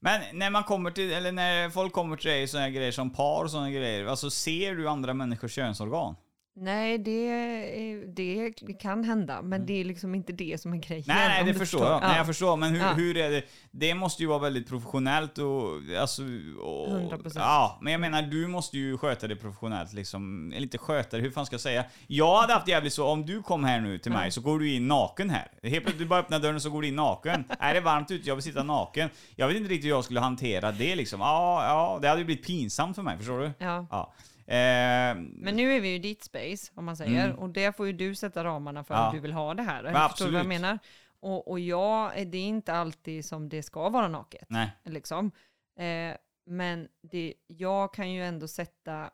Men 0.00 0.20
när 0.32 0.50
man 0.50 0.64
kommer 0.64 0.90
till, 0.90 1.12
eller 1.12 1.32
när 1.32 1.70
folk 1.70 1.92
kommer 1.92 2.16
till 2.16 2.30
dig 2.30 2.48
sådana 2.48 2.70
grejer 2.70 2.92
som 2.92 3.10
par 3.10 3.44
och 3.44 3.50
sådana 3.50 3.70
grejer, 3.70 4.06
alltså 4.06 4.30
ser 4.30 4.74
du 4.74 4.88
andra 4.88 5.14
människors 5.14 5.52
könsorgan? 5.52 6.16
Nej, 6.62 6.98
det, 6.98 8.04
det 8.06 8.52
kan 8.80 9.04
hända, 9.04 9.42
men 9.42 9.66
det 9.66 9.80
är 9.80 9.84
liksom 9.84 10.14
inte 10.14 10.32
det 10.32 10.60
som 10.60 10.72
är 10.72 10.76
grejen. 10.76 11.04
Mm. 11.10 11.16
Nej, 11.16 11.28
nej, 11.44 11.52
det 11.52 11.58
förstår 11.58 11.84
jag. 11.86 12.00
Nej, 12.00 12.10
Ja. 12.10 12.16
jag 12.16 12.26
förstår. 12.26 12.56
Men 12.56 12.70
hur, 12.70 12.80
Ja. 12.80 12.92
hur 12.92 13.16
är 13.16 13.30
det? 13.30 13.42
Det 13.70 13.94
måste 13.94 14.22
ju 14.22 14.28
vara 14.28 14.38
väldigt 14.38 14.68
professionellt 14.68 15.38
och... 15.38 15.70
Alltså, 16.00 16.22
och 16.62 16.88
100%. 16.88 17.32
Ja, 17.34 17.78
men 17.82 17.92
jag 17.92 18.00
menar, 18.00 18.22
du 18.22 18.46
måste 18.46 18.78
ju 18.78 18.98
sköta 18.98 19.28
det 19.28 19.36
professionellt 19.36 19.92
liksom. 19.92 20.52
Eller 20.52 20.62
inte 20.62 20.78
sköta 20.78 21.16
det, 21.16 21.22
hur 21.22 21.30
fan 21.30 21.46
ska 21.46 21.54
jag 21.54 21.60
säga? 21.60 21.84
Jag 22.06 22.40
hade 22.40 22.52
haft 22.52 22.68
jävligt 22.68 22.92
så, 22.92 23.06
om 23.06 23.26
du 23.26 23.42
kom 23.42 23.64
här 23.64 23.80
nu 23.80 23.98
till 23.98 24.12
mig 24.12 24.30
så 24.30 24.40
går 24.40 24.58
du 24.58 24.72
in 24.72 24.88
naken 24.88 25.30
här. 25.30 25.48
Helt 25.62 25.74
plötsligt 25.74 25.98
du 25.98 26.06
bara 26.06 26.20
öppnar 26.20 26.38
dörren 26.38 26.60
så 26.60 26.70
går 26.70 26.82
du 26.82 26.88
in 26.88 26.96
naken. 26.96 27.44
är 27.58 27.74
det 27.74 27.80
varmt 27.80 28.10
ute? 28.10 28.28
Jag 28.28 28.34
vill 28.36 28.44
sitta 28.44 28.62
naken. 28.62 29.08
Jag 29.36 29.48
vet 29.48 29.56
inte 29.56 29.68
riktigt 29.70 29.84
hur 29.84 29.90
jag 29.94 30.04
skulle 30.04 30.20
hantera 30.20 30.72
det 30.72 30.94
liksom. 30.96 31.20
Ja, 31.20 31.64
ja, 31.64 31.98
det 32.02 32.08
hade 32.08 32.20
ju 32.20 32.24
blivit 32.24 32.46
pinsamt 32.46 32.96
för 32.96 33.02
mig, 33.02 33.16
förstår 33.18 33.38
du? 33.38 33.50
Ja. 33.58 33.86
Ja. 33.90 34.12
Eh, 34.50 35.14
Men 35.16 35.56
nu 35.56 35.76
är 35.76 35.80
vi 35.80 35.88
ju 35.88 35.94
i 35.94 35.98
ditt 35.98 36.24
space, 36.24 36.72
om 36.74 36.84
man 36.84 36.96
säger. 36.96 37.24
Mm. 37.24 37.38
Och 37.38 37.50
det 37.50 37.76
får 37.76 37.86
ju 37.86 37.92
du 37.92 38.14
sätta 38.14 38.44
ramarna 38.44 38.84
för 38.84 38.94
Ja. 38.94 39.06
hur 39.06 39.12
du 39.12 39.20
vill 39.20 39.32
ha 39.32 39.54
det 39.54 39.62
här. 39.62 39.82
Men 39.82 40.08
Förstår 40.08 40.26
du 40.26 40.30
vad 40.32 40.40
jag 40.40 40.46
menar? 40.46 40.78
Och, 41.20 41.48
och 41.50 41.60
ja, 41.60 42.12
det 42.26 42.38
är 42.38 42.46
inte 42.46 42.72
alltid 42.74 43.24
som 43.24 43.48
det 43.48 43.62
ska 43.62 43.88
vara 43.88 44.08
naket. 44.08 44.44
nej. 44.48 44.70
Liksom. 44.84 45.30
Eh, 45.78 46.16
men 46.46 46.88
det, 47.02 47.34
jag 47.46 47.94
kan 47.94 48.10
ju 48.12 48.24
ändå 48.24 48.48
sätta 48.48 49.10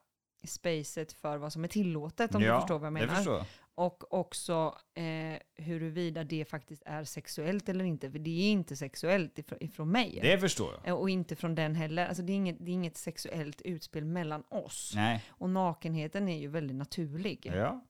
spacet 0.47 1.13
för 1.13 1.37
vad 1.37 1.53
som 1.53 1.65
är 1.65 1.69
tillåtet, 1.69 2.35
om 2.35 2.43
du 2.43 2.49
förstår 2.61 2.79
vad 2.79 2.87
jag 2.87 2.93
menar. 2.93 3.45
Jag. 3.77 3.87
Och 3.87 4.15
också 4.15 4.75
eh, 4.95 5.65
huruvida 5.65 6.25
det 6.25 6.45
faktiskt 6.45 6.83
är 6.87 7.05
sexuellt 7.05 7.69
eller 7.69 7.85
inte. 7.85 8.11
För 8.11 8.19
det 8.19 8.31
är 8.31 8.51
inte 8.51 8.77
sexuellt 8.77 9.39
ifrån, 9.39 9.59
ifrån 9.61 9.91
mig. 9.91 10.19
Det 10.23 10.39
förstår 10.39 10.73
jag. 10.75 10.89
Eh, 10.89 10.95
Och 10.95 11.11
inte 11.11 11.37
från 11.37 11.55
den 11.55 11.75
heller. 11.75 12.07
Alltså 12.07 12.23
det, 12.23 12.33
är 12.33 12.35
inget, 12.37 12.57
det 12.61 12.71
är 12.71 12.75
inget 12.75 12.97
sexuellt 12.97 13.63
utspel 13.63 14.05
mellan 14.05 14.43
oss. 14.49 14.93
Nej. 14.95 15.25
Och 15.29 15.51
nakenheten 15.51 16.29
är 16.29 16.39
ju 16.39 16.49
väldigt 16.49 16.77
naturlig. 16.77 17.53
Ja. 17.55 17.85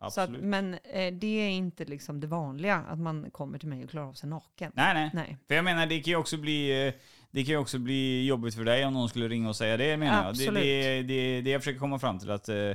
Så 0.00 0.04
att, 0.04 0.18
Absolut. 0.18 0.42
men 0.44 0.74
eh, 0.74 1.14
det 1.14 1.26
är 1.26 1.50
inte 1.50 1.84
liksom 1.84 2.20
det 2.20 2.26
vanliga, 2.26 2.74
att 2.76 2.98
man 2.98 3.30
kommer 3.30 3.58
till 3.58 3.68
mig 3.68 3.84
och 3.84 3.90
klarar 3.90 4.06
av 4.08 4.12
sig 4.12 4.28
naken. 4.28 4.72
Nej, 4.74 4.94
nej. 4.94 5.10
Nej. 5.14 5.36
För 5.48 5.54
jag 5.54 5.64
menar, 5.64 5.86
det 5.86 6.00
kan 6.00 6.10
ju 6.10 6.16
också 6.16 6.36
bli, 6.36 6.86
eh, 6.86 6.94
det 7.30 7.44
kan 7.44 7.50
ju 7.52 7.56
också 7.56 7.78
bli 7.78 8.26
jobbigt 8.26 8.54
för 8.54 8.64
dig 8.64 8.84
om 8.84 8.92
någon 8.92 9.08
skulle 9.08 9.28
ringa 9.28 9.48
och 9.48 9.56
säga 9.56 9.76
det, 9.76 9.96
menar 9.96 10.22
jag. 10.22 10.30
Absolut. 10.30 10.62
Det, 10.62 11.02
det, 11.02 11.02
det, 11.02 11.40
det 11.40 11.50
jag 11.50 11.60
försöker 11.60 11.78
komma 11.80 11.98
fram 11.98 12.18
till 12.18 12.30
att 12.30 12.48
eh, 12.48 12.70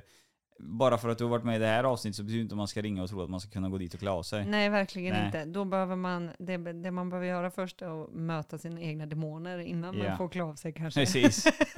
bara 0.65 0.97
för 0.97 1.09
att 1.09 1.17
du 1.17 1.23
har 1.23 1.31
varit 1.31 1.43
med 1.43 1.55
i 1.55 1.59
det 1.59 1.67
här 1.67 1.83
avsnittet 1.83 2.15
så 2.15 2.23
betyder 2.23 2.37
det 2.39 2.43
inte 2.43 2.53
att 2.53 2.57
man 2.57 2.67
ska 2.67 2.81
ringa 2.81 3.03
och 3.03 3.09
tro 3.09 3.23
att 3.23 3.29
man 3.29 3.39
ska 3.39 3.51
kunna 3.51 3.69
gå 3.69 3.77
dit 3.77 3.93
och 3.93 3.99
klä 3.99 4.11
av 4.11 4.23
sig. 4.23 4.45
Nej, 4.45 4.69
verkligen 4.69 5.13
Nej. 5.13 5.25
inte. 5.25 5.45
Då 5.45 5.65
behöver 5.65 5.95
man, 5.95 6.29
det, 6.39 6.57
det 6.57 6.91
man 6.91 7.09
behöver 7.09 7.27
göra 7.27 7.51
först 7.51 7.81
är 7.81 8.03
att 8.03 8.13
möta 8.13 8.57
sina 8.57 8.81
egna 8.81 9.05
demoner 9.05 9.57
innan 9.59 9.97
Ja. 9.97 10.07
man 10.09 10.17
får 10.17 10.29
klä 10.29 10.43
av 10.43 10.55
sig 10.55 10.73
kanske. 10.73 10.99
Precis. 10.99 11.45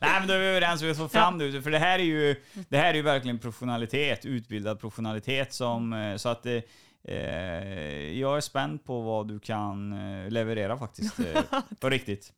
Nej 0.00 0.18
men 0.18 0.28
då 0.28 0.34
är 0.34 0.38
vi 0.38 0.46
överens, 0.46 0.82
vi 0.82 0.94
får 0.94 1.08
fram 1.08 1.38
det. 1.38 1.62
För 1.62 1.70
det 1.70 1.78
här 1.78 1.98
är 1.98 2.02
ju, 2.02 2.36
det 2.68 2.76
här 2.78 2.90
är 2.90 2.94
ju 2.94 3.02
verkligen 3.02 3.38
professionalitet, 3.38 4.24
utbildad 4.26 4.80
professionalitet 4.80 5.52
som, 5.52 5.92
eh, 5.92 6.16
så 6.16 6.28
att 6.28 6.46
eh, 6.46 6.60
eh, 7.04 8.18
jag 8.18 8.36
är 8.36 8.40
spänd 8.40 8.84
på 8.84 9.00
vad 9.00 9.28
du 9.28 9.40
kan 9.40 9.94
leverera 10.28 10.78
faktiskt. 10.78 11.16
På 11.80 11.88
riktigt. 11.90 12.32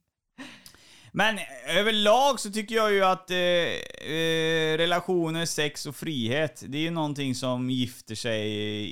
Men 1.12 1.38
överlag 1.68 2.40
så 2.40 2.50
tycker 2.52 2.74
jag 2.74 2.92
ju 2.92 3.04
att 3.04 3.30
eh, 3.30 3.36
eh, 3.36 4.76
relationer, 4.78 5.46
sex 5.46 5.86
och 5.86 5.96
frihet, 5.96 6.64
det 6.68 6.78
är 6.78 6.82
ju 6.82 6.90
någonting 6.90 7.34
som 7.34 7.70
gifter 7.70 8.14
sig 8.14 8.48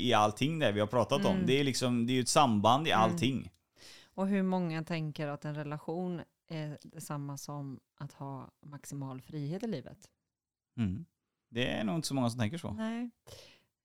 i 0.09 0.12
allting 0.12 0.59
det 0.59 0.72
vi 0.72 0.81
har 0.81 0.87
pratat 0.87 1.24
om. 1.24 1.35
Mm. 1.35 1.46
Det 1.46 1.61
är 1.61 1.64
liksom, 1.64 2.07
det 2.07 2.12
är 2.12 2.14
ju 2.14 2.20
ett 2.20 2.28
samband 2.28 2.87
i 2.88 2.90
Mm. 2.90 3.02
allting. 3.02 3.50
Och 4.14 4.28
hur 4.28 4.42
många 4.42 4.85
tänker 4.85 5.26
att 5.26 5.44
en 5.44 5.54
relation 5.54 6.20
är 6.48 6.78
detsamma 6.83 7.37
som 7.37 7.81
att 7.98 8.12
ha 8.12 8.50
maximal 8.66 9.20
frihet 9.20 9.62
i 9.62 9.66
livet? 9.66 9.98
Mm. 10.76 11.04
Det 11.50 11.66
är 11.66 11.85
nog 11.85 11.94
inte 11.94 12.09
så 12.09 12.14
många 12.14 12.31
som 12.31 12.40
tänker 12.40 12.59
så. 12.59 12.70
Nej. 12.70 13.11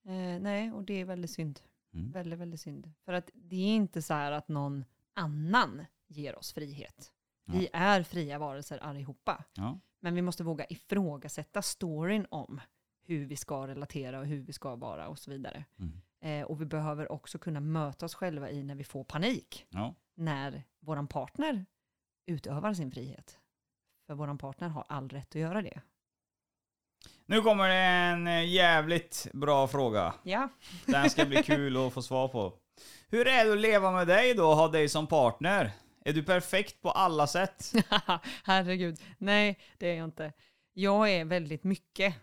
Eh, 0.06 0.42
nej, 0.42 0.72
och 0.72 0.84
det 0.84 1.02
är 1.02 1.06
väldigt 1.06 1.32
synd. 1.32 1.60
Mm. 1.94 2.12
Väldigt, 2.12 2.40
väldigt 2.40 2.62
synd. 2.62 2.92
För 3.06 3.14
att 3.14 3.30
det 3.34 3.56
är 3.56 3.76
inte 3.76 4.02
så 4.02 4.14
här 4.14 4.32
att 4.32 4.48
någon 4.48 4.86
annan 5.14 5.86
ger 6.08 6.36
oss 6.38 6.54
frihet. 6.54 7.12
Vi 7.46 7.70
är 7.74 8.04
fria 8.04 8.40
varelser 8.40 8.78
allihopa. 8.78 9.44
Ja. 9.54 9.80
Men 10.00 10.16
vi 10.16 10.22
måste 10.22 10.44
våga 10.44 10.66
ifrågasätta 10.70 11.62
storyn 11.62 12.26
om 12.30 12.62
hur 13.06 13.26
vi 13.26 13.36
ska 13.36 13.68
relatera 13.68 14.20
och 14.20 14.26
hur 14.26 14.42
vi 14.42 14.54
ska 14.54 14.76
vara 14.76 15.08
och 15.08 15.20
så 15.20 15.32
vidare. 15.32 15.66
Mm. 15.80 16.02
Eh, 16.22 16.48
och 16.48 16.62
vi 16.62 16.66
behöver 16.66 17.12
också 17.12 17.38
kunna 17.38 17.60
möta 17.60 18.06
oss 18.06 18.16
själva 18.16 18.50
i 18.50 18.64
när 18.64 18.76
vi 18.76 18.84
får 18.84 19.04
panik. 19.04 19.66
Ja. 19.70 19.96
När 20.16 20.64
våran 20.80 21.08
partner 21.08 21.66
utövar 22.26 22.74
sin 22.74 22.92
frihet. 22.92 23.40
För 24.08 24.14
våran 24.14 24.38
partner 24.38 24.70
har 24.70 24.86
all 24.90 25.10
rätt 25.10 25.30
att 25.30 25.42
göra 25.42 25.62
det. 25.62 25.82
Nu 27.26 27.42
kommer 27.42 27.68
det 27.68 27.76
en 27.76 28.28
eh, 28.28 28.46
jävligt 28.46 29.28
bra 29.34 29.68
fråga. 29.68 30.14
Ja, 30.24 30.50
Den 30.86 31.10
ska 31.10 31.26
bli 31.26 31.44
kul 31.44 31.88
att 31.88 31.94
få 31.94 32.02
svar 32.02 32.28
på. 32.28 32.54
Hur 33.10 33.28
är 33.28 33.46
det 33.46 33.54
att 33.54 33.60
leva 33.60 33.92
med 33.92 34.08
dig 34.08 34.34
då 34.34 34.50
och 34.50 34.56
ha 34.56 34.68
dig 34.68 34.90
som 34.90 35.08
partner? 35.08 35.72
Är 36.06 36.14
du 36.14 36.24
perfekt 36.24 36.82
på 36.82 36.92
alla 36.92 37.28
sätt? 37.28 37.74
herregud. 38.44 39.00
Nej, 39.18 39.60
det 39.78 39.88
är 39.88 39.96
jag 39.96 40.04
inte. 40.04 40.34
Jag 40.74 41.12
är 41.12 41.26
väldigt 41.26 41.64
mycket. 41.64 42.16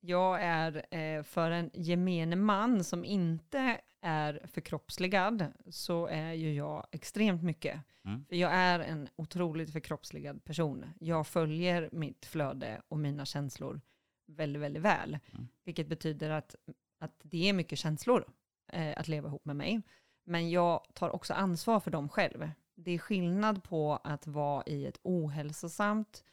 Jag 0.00 0.42
är 0.42 0.94
eh, 0.96 1.22
för 1.22 1.50
en 1.50 1.70
gemene 1.74 2.36
man 2.36 2.84
som 2.84 3.04
inte 3.04 3.80
är 4.02 4.46
förkroppsligad 4.46 5.52
så 5.70 6.06
är 6.06 6.32
ju 6.32 6.54
jag 6.54 6.86
extremt 6.92 7.42
mycket. 7.42 7.80
Mm. 8.04 8.24
För 8.24 8.36
jag 8.36 8.52
är 8.52 8.80
en 8.80 9.08
otroligt 9.16 9.72
förkroppsligad 9.72 10.44
person. 10.44 10.86
Jag 11.00 11.26
följer 11.26 11.88
mitt 11.92 12.26
flöde 12.26 12.82
och 12.88 12.98
mina 12.98 13.24
känslor 13.24 13.80
väldigt, 14.26 14.62
väldigt 14.62 14.82
väl. 14.82 15.18
Mm. 15.32 15.48
Vilket 15.64 15.88
betyder 15.88 16.30
att, 16.30 16.54
att 17.00 17.20
det 17.22 17.48
är 17.48 17.52
mycket 17.52 17.78
känslor 17.78 18.24
eh, 18.72 18.98
att 18.98 19.08
leva 19.08 19.28
ihop 19.28 19.44
med 19.44 19.56
mig. 19.56 19.82
Men 20.24 20.50
jag 20.50 20.86
tar 20.94 21.10
också 21.10 21.34
ansvar 21.34 21.80
för 21.80 21.90
dem 21.90 22.08
själv. 22.08 22.50
Det 22.74 22.90
är 22.90 22.98
skillnad 22.98 23.62
på 23.62 23.98
att 24.04 24.26
vara 24.26 24.62
i 24.66 24.86
ett 24.86 24.98
ohälsosamt 25.02 26.24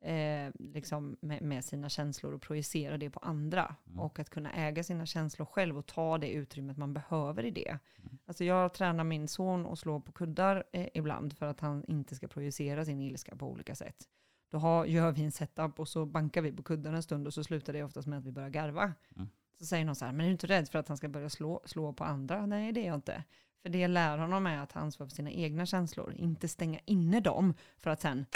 eh, 0.00 0.50
liksom 0.58 1.16
med, 1.20 1.42
med 1.42 1.64
sina 1.64 1.88
känslor 1.88 2.34
och 2.34 2.42
projicera 2.42 2.98
det 2.98 3.10
på 3.10 3.20
andra. 3.20 3.76
Mm. 3.86 4.00
Och 4.00 4.18
att 4.18 4.30
kunna 4.30 4.52
äga 4.52 4.84
sina 4.84 5.06
känslor 5.06 5.46
själv 5.46 5.78
och 5.78 5.86
ta 5.86 6.18
det 6.18 6.30
utrymmet 6.30 6.76
man 6.76 6.94
behöver 6.94 7.44
i 7.44 7.50
det. 7.50 7.78
Mm. 7.98 8.18
Alltså 8.26 8.44
jag 8.44 8.74
tränar 8.74 9.04
min 9.04 9.28
son 9.28 9.66
och 9.66 9.78
slår 9.78 10.00
på 10.00 10.12
kuddar 10.12 10.64
eh, 10.72 10.88
ibland 10.94 11.36
för 11.36 11.46
att 11.46 11.60
han 11.60 11.84
inte 11.88 12.14
ska 12.14 12.28
projicera 12.28 12.84
sin 12.84 13.00
ilska 13.00 13.36
på 13.36 13.50
olika 13.50 13.74
sätt. 13.74 14.08
Då 14.50 14.58
har, 14.58 14.84
gör 14.84 15.12
vi 15.12 15.24
en 15.24 15.32
setup 15.32 15.80
och 15.80 15.88
så 15.88 16.06
bankar 16.06 16.42
vi 16.42 16.52
på 16.52 16.62
kuddarna 16.62 16.96
en 16.96 17.02
stund 17.02 17.26
och 17.26 17.34
så 17.34 17.44
slutar 17.44 17.72
det 17.72 17.82
oftast 17.82 18.08
med 18.08 18.18
att 18.18 18.24
vi 18.24 18.32
börjar 18.32 18.48
garva. 18.48 18.94
Mm. 19.16 19.28
Så 19.58 19.66
säger 19.66 19.84
någon 19.84 19.96
så 19.96 20.04
här, 20.04 20.12
men 20.12 20.20
är 20.20 20.24
du 20.24 20.32
inte 20.32 20.46
rädd 20.46 20.68
för 20.68 20.78
att 20.78 20.88
han 20.88 20.96
ska 20.96 21.08
börja 21.08 21.30
slå, 21.30 21.62
slå 21.64 21.92
på 21.92 22.04
andra? 22.04 22.46
Nej, 22.46 22.72
det 22.72 22.80
är 22.80 22.86
jag 22.86 22.94
inte. 22.94 23.24
För 23.68 23.72
det 23.72 23.88
lär 23.88 24.18
honom 24.18 24.46
är 24.46 24.58
att 24.58 24.70
ta 24.70 24.80
ansvar 24.80 25.06
för 25.06 25.14
sina 25.14 25.30
egna 25.30 25.66
känslor, 25.66 26.14
inte 26.16 26.48
stänga 26.48 26.80
inne 26.84 27.20
dem 27.20 27.54
för 27.76 27.90
att 27.90 28.00
sen 28.00 28.26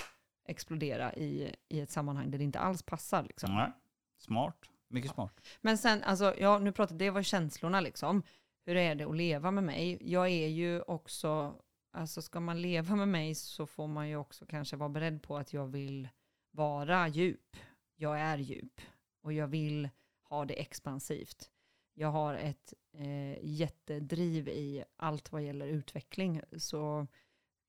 explodera 0.48 1.14
i, 1.14 1.54
i 1.68 1.80
ett 1.80 1.90
sammanhang 1.90 2.30
där 2.30 2.38
det 2.38 2.44
inte 2.44 2.58
alls 2.58 2.82
passar. 2.82 3.22
Liksom. 3.22 3.54
Nej. 3.54 3.72
Smart. 4.18 4.56
Mycket 4.88 5.10
smart. 5.10 5.40
Men 5.60 5.78
sen, 5.78 6.02
alltså, 6.02 6.34
ja, 6.38 6.58
nu 6.58 6.72
pratade 6.72 7.04
det 7.04 7.10
var 7.10 7.22
känslorna 7.22 7.80
liksom. 7.80 8.22
Hur 8.64 8.76
är 8.76 8.94
det 8.94 9.04
att 9.04 9.16
leva 9.16 9.50
med 9.50 9.64
mig? 9.64 9.98
Jag 10.00 10.28
är 10.28 10.48
ju 10.48 10.82
också, 10.82 11.54
alltså 11.92 12.22
ska 12.22 12.40
man 12.40 12.62
leva 12.62 12.96
med 12.96 13.08
mig 13.08 13.34
så 13.34 13.66
får 13.66 13.86
man 13.86 14.08
ju 14.08 14.16
också 14.16 14.46
kanske 14.46 14.76
vara 14.76 14.88
beredd 14.88 15.22
på 15.22 15.36
att 15.36 15.52
jag 15.52 15.66
vill 15.66 16.08
vara 16.50 17.08
djup. 17.08 17.56
Jag 17.96 18.20
är 18.20 18.38
djup 18.38 18.80
och 19.22 19.32
jag 19.32 19.46
vill 19.46 19.88
ha 20.22 20.44
det 20.44 20.60
expansivt. 20.60 21.50
Jag 21.94 22.08
har 22.08 22.34
ett 22.34 22.74
eh, 22.92 23.38
jättedriv 23.44 24.48
i 24.48 24.84
allt 24.96 25.32
vad 25.32 25.42
gäller 25.42 25.66
utveckling. 25.66 26.40
Så 26.56 27.06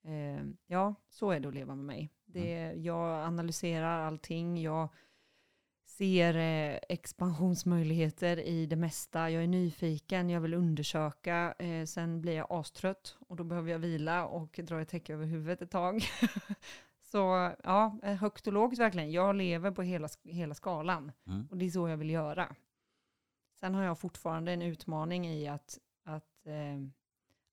eh, 0.03 0.45
ja, 0.67 0.95
så 1.09 1.31
är 1.31 1.39
det 1.39 1.47
att 1.47 1.53
leva 1.53 1.75
med 1.75 1.85
mig. 1.85 2.09
Det, 2.25 2.73
Jag 2.73 3.25
analyserar 3.25 3.99
allting. 3.99 4.61
Jag 4.61 4.89
ser 5.85 6.35
eh, 6.35 6.79
expansionsmöjligheter 6.89 8.39
i 8.39 8.65
det 8.65 8.75
mesta. 8.75 9.29
Jag 9.29 9.43
är 9.43 9.47
nyfiken, 9.47 10.29
jag 10.29 10.41
vill 10.41 10.53
undersöka. 10.53 11.55
Eh, 11.59 11.85
sen 11.85 12.21
blir 12.21 12.33
jag 12.33 12.47
astrött 12.49 13.17
och 13.27 13.35
då 13.35 13.43
behöver 13.43 13.71
jag 13.71 13.79
vila 13.79 14.25
och 14.25 14.59
dra 14.63 14.81
ett 14.81 14.89
täcke 14.89 15.13
över 15.13 15.25
huvudet 15.25 15.61
ett 15.61 15.71
tag. 15.71 16.03
så 17.01 17.51
ja, 17.63 17.99
eh, 18.03 18.15
högt 18.15 18.47
och 18.47 18.53
lågt 18.53 18.77
verkligen. 18.79 19.11
Jag 19.11 19.35
lever 19.35 19.71
på 19.71 19.81
hela, 19.81 20.07
hela 20.23 20.55
skalan 20.55 21.11
Mm. 21.27 21.47
och 21.51 21.57
det 21.57 21.65
är 21.65 21.69
så 21.69 21.87
jag 21.89 21.97
vill 21.97 22.09
göra. 22.09 22.55
Sen 23.63 23.75
har 23.75 23.83
jag 23.83 23.99
fortfarande 23.99 24.51
en 24.51 24.61
utmaning 24.61 25.27
i 25.27 25.47
att, 25.47 25.79
att 26.03 26.47
eh, 26.47 26.87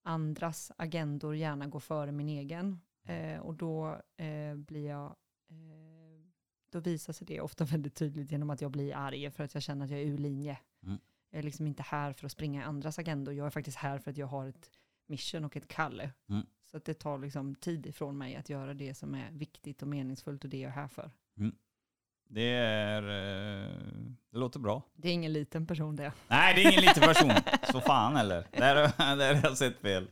andras 0.03 0.73
agendor 0.77 1.37
gärna 1.37 1.66
går 1.66 1.81
före 1.81 2.12
min 2.12 2.29
egen. 2.29 2.81
Eh, 3.05 3.38
och 3.40 3.55
då 3.55 4.01
eh, 4.16 4.55
blir 4.55 4.88
jag 4.88 5.07
eh, 5.49 6.27
då 6.70 6.81
visar 6.81 7.12
sig 7.12 7.27
det 7.27 7.40
ofta 7.40 7.64
väldigt 7.75 7.94
tydligt 7.94 8.31
genom 8.31 8.51
att 8.51 8.61
jag 8.61 8.70
blir 8.70 8.96
arg 8.96 9.31
för 9.31 9.44
att 9.44 9.55
jag 9.55 9.62
känner 9.62 9.85
att 9.85 9.90
jag 9.90 10.01
är 10.01 10.05
ur 10.05 10.18
linje. 10.18 10.59
Mm. 10.83 10.99
Jag 11.31 11.38
är 11.38 11.42
liksom 11.42 11.66
inte 11.66 11.83
här 11.83 12.12
för 12.12 12.27
att 12.27 12.33
springa 12.33 12.64
andras 12.64 12.99
agendor. 12.99 13.35
Jag 13.35 13.46
är 13.46 13.51
faktiskt 13.51 13.79
här 13.79 13.99
för 13.99 14.11
att 14.11 14.16
jag 14.16 14.27
har 14.27 14.46
ett 14.46 14.70
mission 15.07 15.44
och 15.44 15.57
ett 15.57 15.68
kall. 15.68 16.01
Mm. 16.29 16.46
Så 16.70 16.77
att 16.77 16.85
det 16.85 16.94
tar 16.94 17.18
liksom 17.18 17.55
tid 17.55 17.87
ifrån 17.87 18.18
mig 18.18 18.37
att 18.37 18.49
göra 18.49 18.75
det 18.75 18.94
som 18.94 19.14
är 19.14 19.31
viktigt 19.31 19.83
och 19.83 19.88
meningsfullt 19.88 20.44
och 20.44 20.51
det 20.51 20.61
jag 20.61 20.68
är 20.68 20.75
här 20.75 20.88
för. 20.88 21.11
Det 22.32 22.50
är... 22.54 23.02
eh, 23.02 23.68
Det 24.32 24.38
låter 24.38 24.58
bra. 24.60 24.82
Det 24.96 25.08
är 25.08 25.12
ingen 25.12 25.32
liten 25.32 25.66
person 25.66 25.96
det. 25.96 26.12
Nej, 26.28 26.54
det 26.54 26.60
är 26.64 26.70
ingen 26.70 26.80
liten 26.84 27.02
person. 27.02 27.32
Så 27.72 27.80
fan 27.80 28.16
eller? 28.16 28.46
Där, 28.52 28.74
där 29.16 29.34
har 29.34 29.40
jag 29.48 29.58
sett 29.58 29.80
fel. 29.80 30.08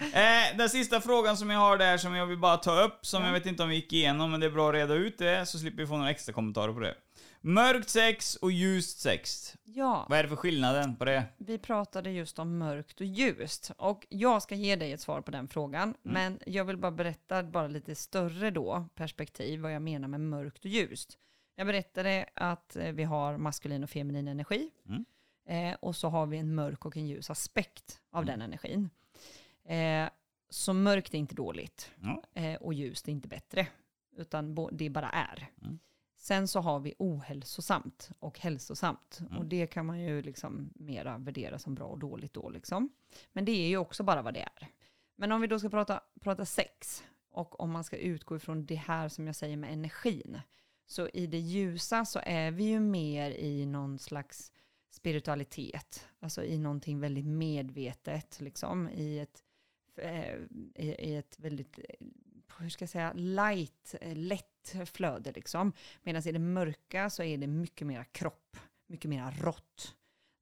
Eh, 0.00 0.56
den 0.58 0.68
sista 0.68 1.00
frågan 1.00 1.36
som 1.36 1.50
jag 1.50 1.58
har 1.58 1.76
där 1.78 1.98
som 1.98 2.14
jag 2.14 2.26
vill 2.26 2.38
bara 2.38 2.56
ta 2.56 2.82
upp, 2.82 3.06
som 3.06 3.20
Ja. 3.22 3.26
jag 3.28 3.32
vet 3.34 3.46
inte 3.46 3.62
om 3.62 3.68
vi 3.68 3.74
gick 3.74 3.92
igenom, 3.92 4.30
men 4.30 4.40
det 4.40 4.46
är 4.46 4.50
bra 4.50 4.68
att 4.68 4.74
reda 4.74 4.94
ut 4.94 5.18
det, 5.18 5.46
så 5.46 5.58
slipper 5.58 5.78
vi 5.78 5.86
få 5.86 5.96
några 5.96 6.10
extra 6.10 6.32
kommentarer 6.32 6.72
på 6.72 6.80
det. 6.80 6.94
Mörkt 7.40 7.88
sex 7.88 8.36
och 8.36 8.52
ljust 8.52 8.98
sex. 9.00 9.54
Ja, 9.64 10.06
Vad 10.08 10.18
är 10.18 10.22
det 10.22 10.28
för 10.28 10.36
skillnaden 10.36 10.96
på 10.96 11.04
det? 11.04 11.24
vi 11.38 11.58
pratade 11.58 12.10
just 12.10 12.38
om 12.38 12.58
mörkt 12.58 13.00
och 13.00 13.06
ljust. 13.06 13.70
Och 13.78 14.06
jag 14.08 14.42
ska 14.42 14.54
ge 14.54 14.76
dig 14.76 14.92
ett 14.92 15.00
svar 15.00 15.20
på 15.20 15.30
den 15.30 15.48
frågan. 15.48 15.94
Men 16.02 16.38
jag 16.46 16.64
vill 16.64 16.76
bara 16.76 16.92
berätta 16.92 17.42
bara 17.42 17.68
lite 17.68 17.94
större 17.94 18.50
då 18.50 18.88
perspektiv 18.94 19.60
vad 19.60 19.74
jag 19.74 19.82
menar 19.82 20.08
med 20.08 20.20
mörkt 20.20 20.58
och 20.64 20.70
ljust. 20.70 21.18
Jag 21.58 21.66
berättade 21.66 22.26
att 22.34 22.76
eh, 22.76 22.92
vi 22.92 23.04
har 23.04 23.36
maskulin 23.36 23.82
och 23.84 23.90
feminin 23.90 24.28
energi. 24.28 24.70
Mm. 24.88 25.04
Eh, 25.48 25.76
och 25.80 25.96
så 25.96 26.08
har 26.08 26.26
vi 26.26 26.38
en 26.38 26.54
mörk 26.54 26.86
och 26.86 26.96
en 26.96 27.06
ljus 27.06 27.30
aspekt 27.30 28.00
av 28.10 28.24
den 28.24 28.42
energin. 28.42 28.90
Eh, 29.64 30.08
så 30.50 30.72
mörkt 30.72 31.14
är 31.14 31.18
inte 31.18 31.34
dåligt 31.34 31.90
Ja. 32.00 32.22
eh, 32.34 32.54
och 32.54 32.74
ljust 32.74 33.08
är 33.08 33.12
inte 33.12 33.28
bättre. 33.28 33.66
Utan 34.16 34.68
det 34.72 34.90
bara 34.90 35.08
är. 35.10 35.48
Mm. 35.62 35.78
Sen 36.16 36.48
så 36.48 36.60
har 36.60 36.80
vi 36.80 36.94
ohälsosamt 36.98 38.10
och 38.18 38.38
hälsosamt. 38.40 39.18
Mm. 39.20 39.38
Och 39.38 39.46
det 39.46 39.66
kan 39.66 39.86
man 39.86 40.00
ju 40.00 40.22
liksom 40.22 40.70
mera 40.74 41.18
värdera 41.18 41.58
som 41.58 41.74
bra 41.74 41.86
och 41.86 41.98
dåligt 41.98 42.32
då 42.32 42.48
liksom. 42.48 42.90
Men 43.32 43.44
det 43.44 43.52
är 43.52 43.68
ju 43.68 43.76
också 43.76 44.02
bara 44.02 44.22
vad 44.22 44.34
det 44.34 44.40
är. 44.42 44.68
Men 45.16 45.32
om 45.32 45.40
vi 45.40 45.46
då 45.46 45.58
ska 45.58 45.68
prata, 45.68 46.00
prata 46.20 46.44
sex 46.44 47.04
och 47.30 47.60
om 47.60 47.70
man 47.70 47.84
ska 47.84 47.96
utgå 47.96 48.36
ifrån 48.36 48.66
det 48.66 48.74
här 48.74 49.08
som 49.08 49.26
jag 49.26 49.36
säger 49.36 49.56
med 49.56 49.72
energin. 49.72 50.40
Så 50.86 51.08
i 51.08 51.26
det 51.26 51.38
ljusa 51.38 52.04
så 52.04 52.20
är 52.22 52.50
vi 52.50 52.64
ju 52.64 52.80
mer 52.80 53.30
i 53.30 53.66
någon 53.66 53.98
slags 53.98 54.52
spiritualitet. 54.90 56.08
Alltså 56.20 56.44
i 56.44 56.58
någonting 56.58 57.00
väldigt 57.00 57.26
medvetet 57.26 58.40
liksom. 58.40 58.88
I 58.88 59.18
ett, 59.18 59.42
eh, 59.96 60.34
i, 60.74 61.16
ett 61.16 61.38
väldigt, 61.38 61.78
eh, 61.78 62.06
hur 62.58 62.68
ska 62.68 62.82
jag 62.82 62.90
säga, 62.90 63.12
light, 63.12 63.94
eh, 64.00 64.16
lätt 64.16 64.76
flöde 64.84 65.32
liksom. 65.32 65.72
Medan 66.02 66.28
i 66.28 66.32
det 66.32 66.38
mörka 66.38 67.10
så 67.10 67.22
är 67.22 67.38
det 67.38 67.46
mycket 67.46 67.86
mera 67.86 68.04
kropp, 68.04 68.56
mycket 68.86 69.08
mera 69.08 69.30
rått. 69.30 69.96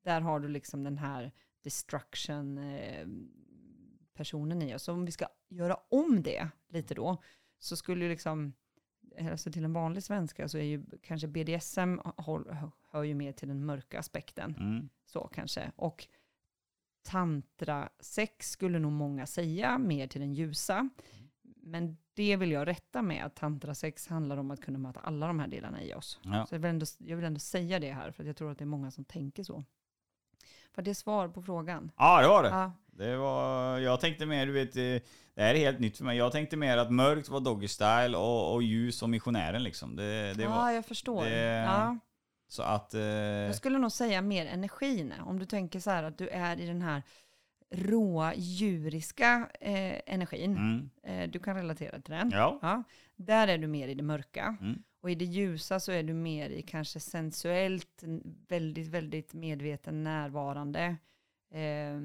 Där 0.04 0.20
har 0.20 0.40
du 0.40 0.48
liksom 0.48 0.84
den 0.84 0.98
här 0.98 1.32
destruction 1.62 2.60
personen 4.14 4.62
i 4.62 4.74
oss. 4.74 4.82
Så 4.82 4.92
om 4.92 5.04
vi 5.04 5.12
ska 5.12 5.26
göra 5.48 5.76
om 5.88 6.22
det 6.22 6.48
lite 6.68 6.94
då, 6.94 7.22
så 7.58 7.76
skulle 7.76 8.04
ju 8.04 8.10
liksom, 8.10 8.52
alltså 9.30 9.52
till 9.52 9.64
en 9.64 9.72
vanlig 9.72 10.02
svenska 10.02 10.48
så 10.48 10.58
är 10.58 10.62
ju 10.62 10.84
kanske 11.02 11.28
BDSM 11.28 11.98
håll, 12.16 12.56
hör 12.90 13.02
ju 13.02 13.14
mer 13.14 13.32
till 13.32 13.48
den 13.48 13.64
mörka 13.64 13.98
aspekten. 13.98 14.54
Mm. 14.58 14.88
Så 15.06 15.30
kanske. 15.34 15.72
Och 15.76 16.08
tantrasex 17.02 18.50
skulle 18.50 18.78
nog 18.78 18.92
många 18.92 19.26
säga 19.26 19.78
mer 19.78 20.06
till 20.06 20.20
den 20.20 20.34
ljusa. 20.34 20.88
Men 21.42 21.96
det 22.14 22.36
vill 22.36 22.50
jag 22.50 22.66
rätta 22.66 23.02
med, 23.02 23.24
att 23.24 23.36
tantrasex 23.36 24.06
handlar 24.06 24.36
om 24.36 24.50
att 24.50 24.60
kunna 24.60 24.78
möta 24.78 25.00
alla 25.00 25.26
de 25.26 25.38
här 25.38 25.48
delarna 25.48 25.82
i 25.82 25.94
oss. 25.94 26.20
Ja. 26.22 26.46
Så 26.46 26.54
jag 26.54 26.60
vill, 26.60 26.70
ändå, 26.70 26.86
jag 26.98 27.16
vill 27.16 27.24
ändå 27.24 27.40
säga 27.40 27.80
det 27.80 27.92
här, 27.92 28.10
för 28.10 28.22
att 28.22 28.26
jag 28.26 28.36
tror 28.36 28.50
att 28.50 28.58
det 28.58 28.64
är 28.64 28.66
många 28.66 28.90
som 28.90 29.04
tänker 29.04 29.42
så. 29.42 29.64
För 30.74 30.82
det 30.82 30.94
svar 30.94 31.28
på 31.28 31.42
frågan. 31.42 31.90
ja, 31.96 32.20
det 32.22 32.28
var 32.28 32.42
det. 32.42 32.48
Ja, 32.48 32.72
Det 32.86 33.16
var, 33.16 33.78
jag 33.78 34.00
tänkte 34.00 34.26
mer, 34.26 34.46
du 34.46 34.52
vet, 34.52 34.72
det 34.72 35.02
här 35.42 35.54
är 35.54 35.58
helt 35.58 35.80
nytt 35.80 35.96
för 35.96 36.04
mig. 36.04 36.16
Jag 36.18 36.32
tänkte 36.32 36.56
mer 36.56 36.76
att 36.76 36.90
mörkt 36.92 37.28
var 37.28 37.40
doggy 37.40 37.68
style 37.68 38.16
och, 38.16 38.54
och 38.54 38.62
ljus 38.62 39.02
och 39.02 39.10
missionären 39.10 39.62
liksom. 39.62 39.96
Det, 39.96 40.34
det 40.34 40.46
var, 40.46 40.56
ja 40.56 40.72
jag 40.72 40.86
förstår. 40.86 41.24
det- 41.24 41.64
Ja. 41.66 41.98
så 42.48 42.62
att... 42.62 42.94
Eh, 42.94 43.00
Jag 43.02 43.54
skulle 43.56 43.78
nog 43.78 43.92
säga 43.92 44.22
mer 44.22 44.46
energin. 44.46 45.12
Om 45.26 45.38
du 45.38 45.46
tänker 45.46 45.80
så 45.80 45.90
här 45.90 46.02
att 46.02 46.18
du 46.18 46.28
är 46.28 46.60
i 46.60 46.66
den 46.66 46.82
här 46.82 47.02
råa 47.70 48.34
djuriska 48.36 49.48
eh, 49.60 50.00
energin. 50.06 50.56
Mm. 50.56 50.90
Eh, 51.24 51.30
du 51.30 51.38
kan 51.38 51.56
relatera 51.56 52.00
till 52.00 52.14
den. 52.14 52.30
Ja. 52.30 52.58
Ja, 52.62 52.82
där 53.16 53.48
är 53.48 53.58
du 53.58 53.66
mer 53.66 53.88
i 53.88 53.94
det 53.94 54.02
mörka. 54.02 54.56
Mm. 54.60 54.82
Och 55.04 55.10
i 55.10 55.14
det 55.14 55.24
ljusa 55.24 55.80
så 55.80 55.92
är 55.92 56.02
du 56.02 56.14
mer 56.14 56.50
i 56.50 56.62
kanske 56.62 57.00
sensuellt, 57.00 58.02
väldigt, 58.48 58.88
väldigt 58.88 59.34
medveten, 59.34 60.04
närvarande. 60.04 60.96
Eh, 61.50 62.00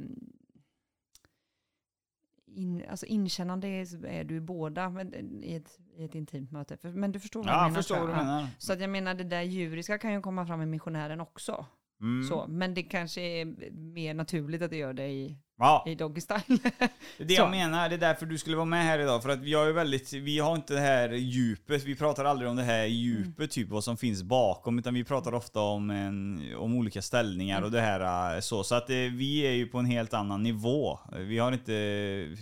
in, 2.45 2.83
alltså 2.89 3.05
inkännande 3.05 3.67
är, 3.67 4.05
är 4.05 4.23
du 4.23 4.35
i 4.35 4.39
båda 4.39 4.89
men, 4.89 5.13
i, 5.43 5.55
ett, 5.55 5.79
i 5.95 6.03
ett 6.03 6.15
intimt 6.15 6.51
möte. 6.51 6.77
Men 6.81 7.11
du 7.11 7.19
förstår 7.19 7.43
vad 7.43 7.53
Ja, 7.53 7.57
jag 7.57 7.63
menar. 7.63 7.75
förstår 7.75 8.07
du 8.07 8.13
menar. 8.13 8.47
Så 8.57 8.73
att 8.73 8.81
jag 8.81 8.89
menar 8.89 9.13
det 9.13 9.23
där 9.23 9.41
djuriska 9.41 9.97
kan 9.97 10.13
ju 10.13 10.21
komma 10.21 10.45
fram 10.47 10.61
i 10.61 10.65
missionären 10.65 11.21
också. 11.21 11.65
Mm. 12.01 12.27
Så, 12.27 12.45
men 12.47 12.73
det 12.73 12.83
kanske 12.83 13.21
är 13.21 13.71
mer 13.71 14.13
naturligt 14.13 14.61
att 14.61 14.69
det 14.69 14.77
gör 14.77 14.93
det 14.93 15.07
i, 15.07 15.37
Ja, 15.61 15.83
i 15.87 15.95
doggy 15.95 16.21
style. 16.21 16.41
det 16.47 17.23
är 17.23 17.25
det 17.27 17.33
jag 17.33 17.51
menar. 17.51 17.89
Det 17.89 17.95
är 17.95 17.99
därför 17.99 18.25
du 18.25 18.37
skulle 18.37 18.55
vara 18.55 18.65
med 18.65 18.83
här 18.83 18.99
idag. 18.99 19.23
För 19.23 19.29
att 19.29 19.47
jag 19.47 19.67
är 19.67 19.71
väldigt, 19.71 20.13
vi 20.13 20.39
har 20.39 20.55
inte 20.55 20.73
det 20.73 20.79
här 20.79 21.09
djupet. 21.09 21.83
Vi 21.83 21.95
pratar 21.95 22.25
aldrig 22.25 22.49
om 22.49 22.55
det 22.55 22.63
här 22.63 22.85
djupet, 22.85 23.51
typ 23.51 23.69
vad 23.69 23.83
som 23.83 23.97
finns 23.97 24.23
bakom. 24.23 24.79
Utan 24.79 24.93
vi 24.93 25.03
pratar 25.03 25.33
ofta 25.33 25.59
om, 25.59 25.89
en, 25.89 26.41
om 26.57 26.75
olika 26.75 27.01
ställningar 27.01 27.61
och 27.61 27.71
det 27.71 27.81
här 27.81 28.35
eh, 28.35 28.39
så. 28.39 28.63
Så 28.63 28.75
att 28.75 28.89
eh, 28.89 28.95
vi 28.95 29.39
är 29.39 29.51
ju 29.51 29.67
på 29.67 29.77
en 29.77 29.85
helt 29.85 30.13
annan 30.13 30.43
nivå. 30.43 30.99
Vi 31.17 31.37
har 31.37 31.51
inte, 31.51 31.73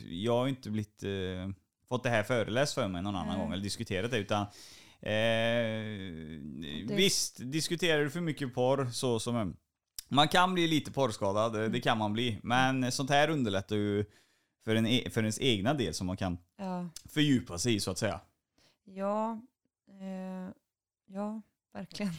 jag 0.10 0.38
har 0.38 0.48
inte 0.48 0.70
blivit, 0.70 1.04
eh, 1.04 1.10
fått 1.90 2.04
det 2.04 2.10
här 2.10 2.24
föreläst 2.24 2.74
för 2.74 2.88
mig 2.88 3.02
någon 3.02 3.16
annan 3.16 3.28
Nej. 3.28 3.38
gång. 3.38 3.54
Eller 3.54 3.64
diskuterat 3.64 4.12
det. 4.12 4.18
Utan 4.18 4.46
eh, 5.02 6.96
visst, 6.96 7.38
diskuterar 7.52 8.04
du 8.04 8.10
för 8.10 8.22
mycket 8.22 8.54
porr 8.54 8.90
så 8.92 9.20
som 9.20 9.56
man 10.10 10.28
kan 10.28 10.54
bli 10.54 10.68
lite 10.68 10.92
porrskadad, 10.92 11.64
eh, 11.64 11.70
det 11.70 11.80
kan 11.82 11.98
man 11.98 12.14
bli. 12.14 12.40
Men 12.44 12.92
sånt 12.92 13.10
här 13.10 13.30
underlättar 13.30 13.76
ju 13.76 14.06
för, 14.66 14.76
en, 14.76 14.88
e- 14.88 15.10
för 15.10 15.22
ens 15.22 15.40
egna 15.42 15.74
del 15.74 15.94
som 15.94 16.08
man 16.08 16.18
kan 16.18 16.38
ja, 16.58 16.90
fördjupa 17.10 17.58
sig 17.58 17.76
i 17.76 17.80
så 17.80 17.92
att 17.92 17.98
säga. 17.98 18.22
ja, 18.86 19.42
eh, 20.02 20.50
ja, 21.06 21.42
verkligen. 21.74 22.14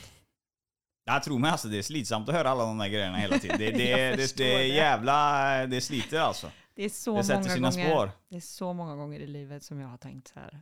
Jag 1.05 1.23
tror 1.23 1.39
mig 1.39 1.51
alltså, 1.51 1.69
det 1.69 1.79
är 1.79 1.83
slitsamt 1.83 2.29
att 2.29 2.35
höra 2.35 2.51
alla 2.51 2.65
de 2.65 2.79
där 2.79 2.89
grejerna 2.89 3.17
hela 3.17 3.39
tiden. 3.39 3.59
Det, 3.59 3.71
det, 3.71 3.77
det, 3.77 4.17
det, 4.17 4.37
det 4.37 4.55
är 4.55 4.59
det. 4.59 4.67
jävla, 4.67 5.67
det 5.67 5.81
sliter 5.81 6.19
alltså. 6.21 6.51
Det 6.75 6.85
är 6.85 6.89
så 6.89 7.17
Det 7.17 7.25
sätter 7.25 7.41
många 7.41 7.55
sina 7.55 7.71
gånger. 7.71 7.91
spår. 7.91 8.11
Det 8.29 8.37
är 8.37 8.41
så 8.41 8.73
många 8.73 8.97
gånger 8.97 9.21
i 9.21 9.27
livet 9.27 9.63
som 9.63 9.81
jag 9.81 9.89
har 9.89 9.97
tänkt 9.97 10.29
så 10.29 10.41
här. 10.41 10.61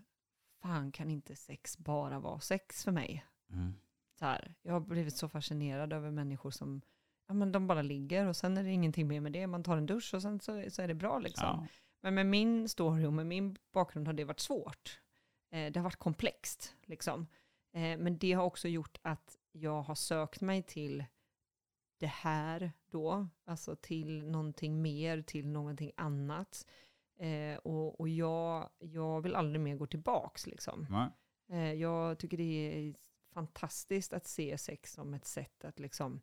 Fan 0.66 0.92
kan 0.92 1.10
inte 1.10 1.36
sex 1.36 1.78
bara 1.78 2.18
vara 2.18 2.40
sex 2.40 2.84
för 2.84 2.92
mig? 2.92 3.26
Mm. 3.50 3.74
Så 4.18 4.24
här, 4.24 4.54
jag 4.62 4.72
har 4.72 4.80
blivit 4.80 5.16
så 5.16 5.28
fascinerad 5.28 5.92
över 5.92 6.10
människor 6.10 6.50
som 6.50 6.82
ja, 7.26 7.34
men 7.34 7.52
de 7.52 7.66
bara 7.66 7.82
ligger 7.82 8.26
och 8.26 8.36
sen 8.36 8.56
är 8.56 8.62
det 8.62 8.70
ingenting 8.70 9.08
mer 9.08 9.20
med 9.20 9.32
det. 9.32 9.46
Man 9.46 9.62
tar 9.62 9.76
en 9.76 9.86
dusch 9.86 10.14
och 10.14 10.22
sen 10.22 10.40
så, 10.40 10.64
så 10.70 10.82
är 10.82 10.88
det 10.88 10.94
bra 10.94 11.18
liksom. 11.18 11.44
Ja. 11.46 11.66
Men 12.00 12.14
med 12.14 12.26
min 12.26 12.68
story 12.68 13.04
och 13.04 13.12
med 13.12 13.26
min 13.26 13.56
bakgrund 13.72 14.06
har 14.06 14.14
det 14.14 14.24
varit 14.24 14.40
svårt. 14.40 15.00
Eh, 15.50 15.72
det 15.72 15.80
har 15.80 15.84
varit 15.84 15.96
komplext 15.96 16.76
liksom. 16.82 17.26
Eh, 17.72 17.98
men 17.98 18.18
det 18.18 18.32
har 18.32 18.44
också 18.44 18.68
gjort 18.68 18.98
att 19.02 19.36
jag 19.52 19.82
har 19.82 19.94
sökt 19.94 20.40
mig 20.40 20.62
till 20.62 21.04
det 21.98 22.06
här 22.06 22.72
då, 22.90 23.28
alltså 23.44 23.76
till 23.76 24.24
någonting 24.24 24.82
mer, 24.82 25.22
till 25.22 25.48
någonting 25.48 25.92
annat. 25.96 26.66
Eh, 27.18 27.56
och 27.56 28.00
och 28.00 28.08
jag, 28.08 28.70
jag 28.78 29.20
vill 29.20 29.34
aldrig 29.34 29.60
mer 29.60 29.76
gå 29.76 29.86
tillbaks 29.86 30.46
liksom. 30.46 30.86
Eh, 31.48 31.72
jag 31.72 32.18
tycker 32.18 32.36
det 32.36 32.42
är 32.44 32.94
fantastiskt 33.34 34.12
att 34.12 34.26
se 34.26 34.58
sex 34.58 34.92
som 34.92 35.14
ett 35.14 35.24
sätt 35.24 35.64
att 35.64 35.78
liksom 35.78 36.20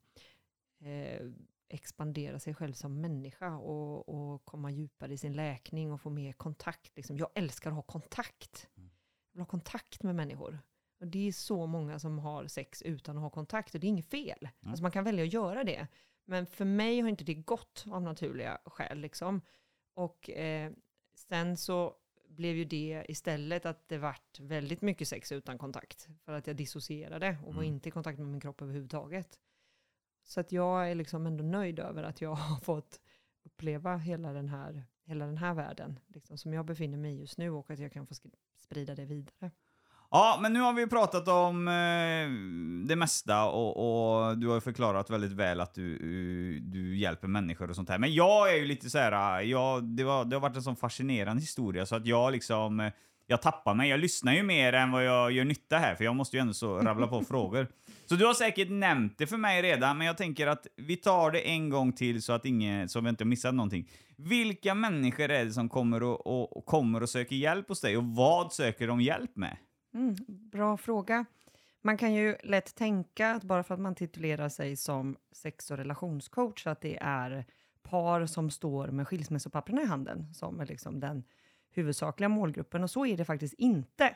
eh, 0.79 1.27
expandera 1.67 2.39
sig 2.39 2.53
själv 2.53 2.73
som 2.73 3.01
människa 3.01 3.55
och, 3.57 4.09
och 4.09 4.45
komma 4.45 4.71
djupare 4.71 5.13
i 5.13 5.17
sin 5.17 5.33
läkning 5.33 5.91
och 5.91 6.01
få 6.01 6.09
mer 6.09 6.33
kontakt. 6.33 6.95
Liksom. 6.95 7.17
Jag 7.17 7.29
älskar 7.35 7.69
att 7.69 7.75
ha 7.75 7.81
kontakt. 7.81 8.69
Jag 8.75 8.83
vill 9.31 9.41
ha 9.41 9.45
kontakt 9.45 10.03
med 10.03 10.15
människor. 10.15 10.59
Och 10.99 11.07
det 11.07 11.27
är 11.27 11.31
så 11.31 11.65
många 11.65 11.99
som 11.99 12.19
har 12.19 12.47
sex 12.47 12.81
utan 12.81 13.17
att 13.17 13.23
ha 13.23 13.29
kontakt 13.29 13.75
och 13.75 13.79
det 13.81 13.87
är 13.87 13.89
inget 13.89 14.09
fel. 14.09 14.49
Alltså 14.65 14.81
man 14.81 14.91
kan 14.91 15.03
välja 15.03 15.23
att 15.23 15.33
göra 15.33 15.63
det. 15.63 15.87
Men 16.25 16.45
för 16.45 16.65
mig 16.65 16.99
har 16.99 17.09
inte 17.09 17.23
det 17.23 17.33
gått 17.33 17.85
av 17.91 18.01
naturliga 18.01 18.61
skäl. 18.65 18.99
Liksom. 18.99 19.41
Och 19.93 20.29
eh, 20.29 20.71
sen 21.15 21.57
så 21.57 21.95
blev 22.27 22.55
ju 22.55 22.65
det 22.65 23.05
istället 23.07 23.65
att 23.65 23.89
det 23.89 23.97
vart 23.97 24.39
väldigt 24.39 24.81
mycket 24.81 25.07
sex 25.07 25.31
utan 25.31 25.57
kontakt. 25.57 26.07
För 26.25 26.33
att 26.33 26.47
jag 26.47 26.55
dissocierade 26.55 27.37
och 27.45 27.55
var 27.55 27.63
Mm. 27.63 27.73
inte 27.73 27.89
i 27.89 27.91
kontakt 27.91 28.19
med 28.19 28.27
min 28.27 28.41
kropp 28.41 28.61
överhuvudtaget. 28.61 29.39
Så 30.23 30.39
att 30.39 30.51
jag 30.51 30.91
är 30.91 30.95
liksom 30.95 31.25
ändå 31.25 31.43
nöjd 31.43 31.79
över 31.79 32.03
att 32.03 32.21
jag 32.21 32.35
har 32.35 32.59
fått 32.59 33.01
uppleva 33.43 33.97
hela 33.97 34.33
den 34.33 34.49
här, 34.49 34.83
hela 35.03 35.25
den 35.25 35.37
här 35.37 35.53
världen 35.53 35.99
liksom, 36.07 36.37
som 36.37 36.53
jag 36.53 36.65
befinner 36.65 36.97
mig 36.97 37.13
i 37.15 37.19
just 37.19 37.37
nu 37.37 37.49
och 37.49 37.69
att 37.71 37.79
jag 37.79 37.91
kan 37.91 38.07
få 38.07 38.13
sprida 38.57 38.95
det 38.95 39.05
vidare. 39.05 39.51
Ja, 40.15 40.39
men 40.41 40.53
nu 40.53 40.59
har 40.59 40.73
vi 40.73 40.87
pratat 40.87 41.27
om 41.27 41.67
eh, 41.67 42.29
det 42.87 42.95
mesta 42.95 43.45
och, 43.45 43.77
och 43.77 44.37
du 44.37 44.47
har 44.47 44.55
ju 44.55 44.61
förklarat 44.61 45.09
väldigt 45.09 45.31
väl 45.31 45.61
att 45.61 45.73
du, 45.73 45.93
eh, 45.93 46.61
du 46.61 46.97
hjälper 46.97 47.27
människor 47.27 47.69
och 47.69 47.75
sånt 47.75 47.89
här. 47.89 47.97
Men 47.97 48.13
jag 48.13 48.53
är 48.53 48.55
ju 48.55 48.65
lite 48.65 48.89
så 48.89 48.97
här, 48.97 49.41
eh, 49.41 49.49
jag, 49.49 49.83
det, 49.83 50.03
var, 50.03 50.25
det 50.25 50.35
har 50.35 50.41
varit 50.41 50.55
en 50.55 50.63
sån 50.63 50.75
fascinerande 50.75 51.41
historia 51.41 51.85
så 51.85 51.95
att 51.95 52.05
jag 52.05 52.31
liksom, 52.31 52.79
eh, 52.79 52.91
jag 53.27 53.41
tappar 53.41 53.73
mig. 53.73 53.89
Jag 53.89 53.99
lyssnar 53.99 54.33
ju 54.33 54.43
mer 54.43 54.73
än 54.73 54.91
vad 54.91 55.05
jag 55.05 55.31
gör 55.31 55.45
nytta 55.45 55.77
här, 55.77 55.95
för 55.95 56.03
jag 56.03 56.15
måste 56.15 56.37
ju 56.37 56.41
ändå 56.41 56.53
så 56.53 56.79
rabbla 56.79 57.07
på 57.07 57.23
frågor. 57.29 57.67
Så 58.05 58.15
du 58.15 58.25
har 58.25 58.33
säkert 58.33 58.69
nämnt 58.69 59.17
det 59.17 59.27
för 59.27 59.37
mig 59.37 59.61
redan, 59.61 59.97
men 59.97 60.07
jag 60.07 60.17
tänker 60.17 60.47
att 60.47 60.67
vi 60.77 60.95
tar 60.95 61.31
det 61.31 61.39
en 61.39 61.69
gång 61.69 61.93
till 61.93 62.21
så 62.21 62.33
att 62.33 62.45
ingen, 62.45 62.89
så 62.89 63.01
vi 63.01 63.09
inte 63.09 63.23
har 63.23 63.29
missat 63.29 63.53
någonting. 63.53 63.89
Vilka 64.17 64.75
människor 64.75 65.31
är 65.31 65.45
det 65.45 65.51
som 65.51 65.69
kommer 65.69 66.03
och, 66.03 66.27
och, 66.27 66.57
och 66.57 66.65
kommer 66.65 67.03
och 67.03 67.09
söker 67.09 67.35
hjälp 67.35 67.67
hos 67.67 67.81
dig 67.81 67.97
och 67.97 68.03
vad 68.03 68.53
söker 68.53 68.87
de 68.87 69.01
hjälp 69.01 69.35
med? 69.35 69.57
Mm, 69.93 70.15
bra 70.27 70.77
fråga. 70.77 71.25
Man 71.81 71.97
kan 71.97 72.13
ju 72.13 72.35
lätt 72.43 72.75
tänka 72.75 73.31
att 73.31 73.43
bara 73.43 73.63
för 73.63 73.73
att 73.73 73.79
man 73.79 73.95
titulerar 73.95 74.49
sig 74.49 74.75
som 74.75 75.17
sex 75.31 75.71
och 75.71 75.77
relationscoach 75.77 76.67
att 76.67 76.81
det 76.81 76.97
är 77.01 77.45
par 77.81 78.25
som 78.25 78.49
står 78.49 78.87
med 78.87 79.07
skilsmässopapperna 79.07 79.81
i 79.81 79.85
handen 79.85 80.33
som 80.33 80.59
är 80.59 80.65
liksom 80.65 80.99
den 80.99 81.23
huvudsakliga 81.71 82.29
målgruppen 82.29 82.83
och 82.83 82.89
så 82.89 83.05
är 83.05 83.17
det 83.17 83.25
faktiskt 83.25 83.53
inte. 83.53 84.15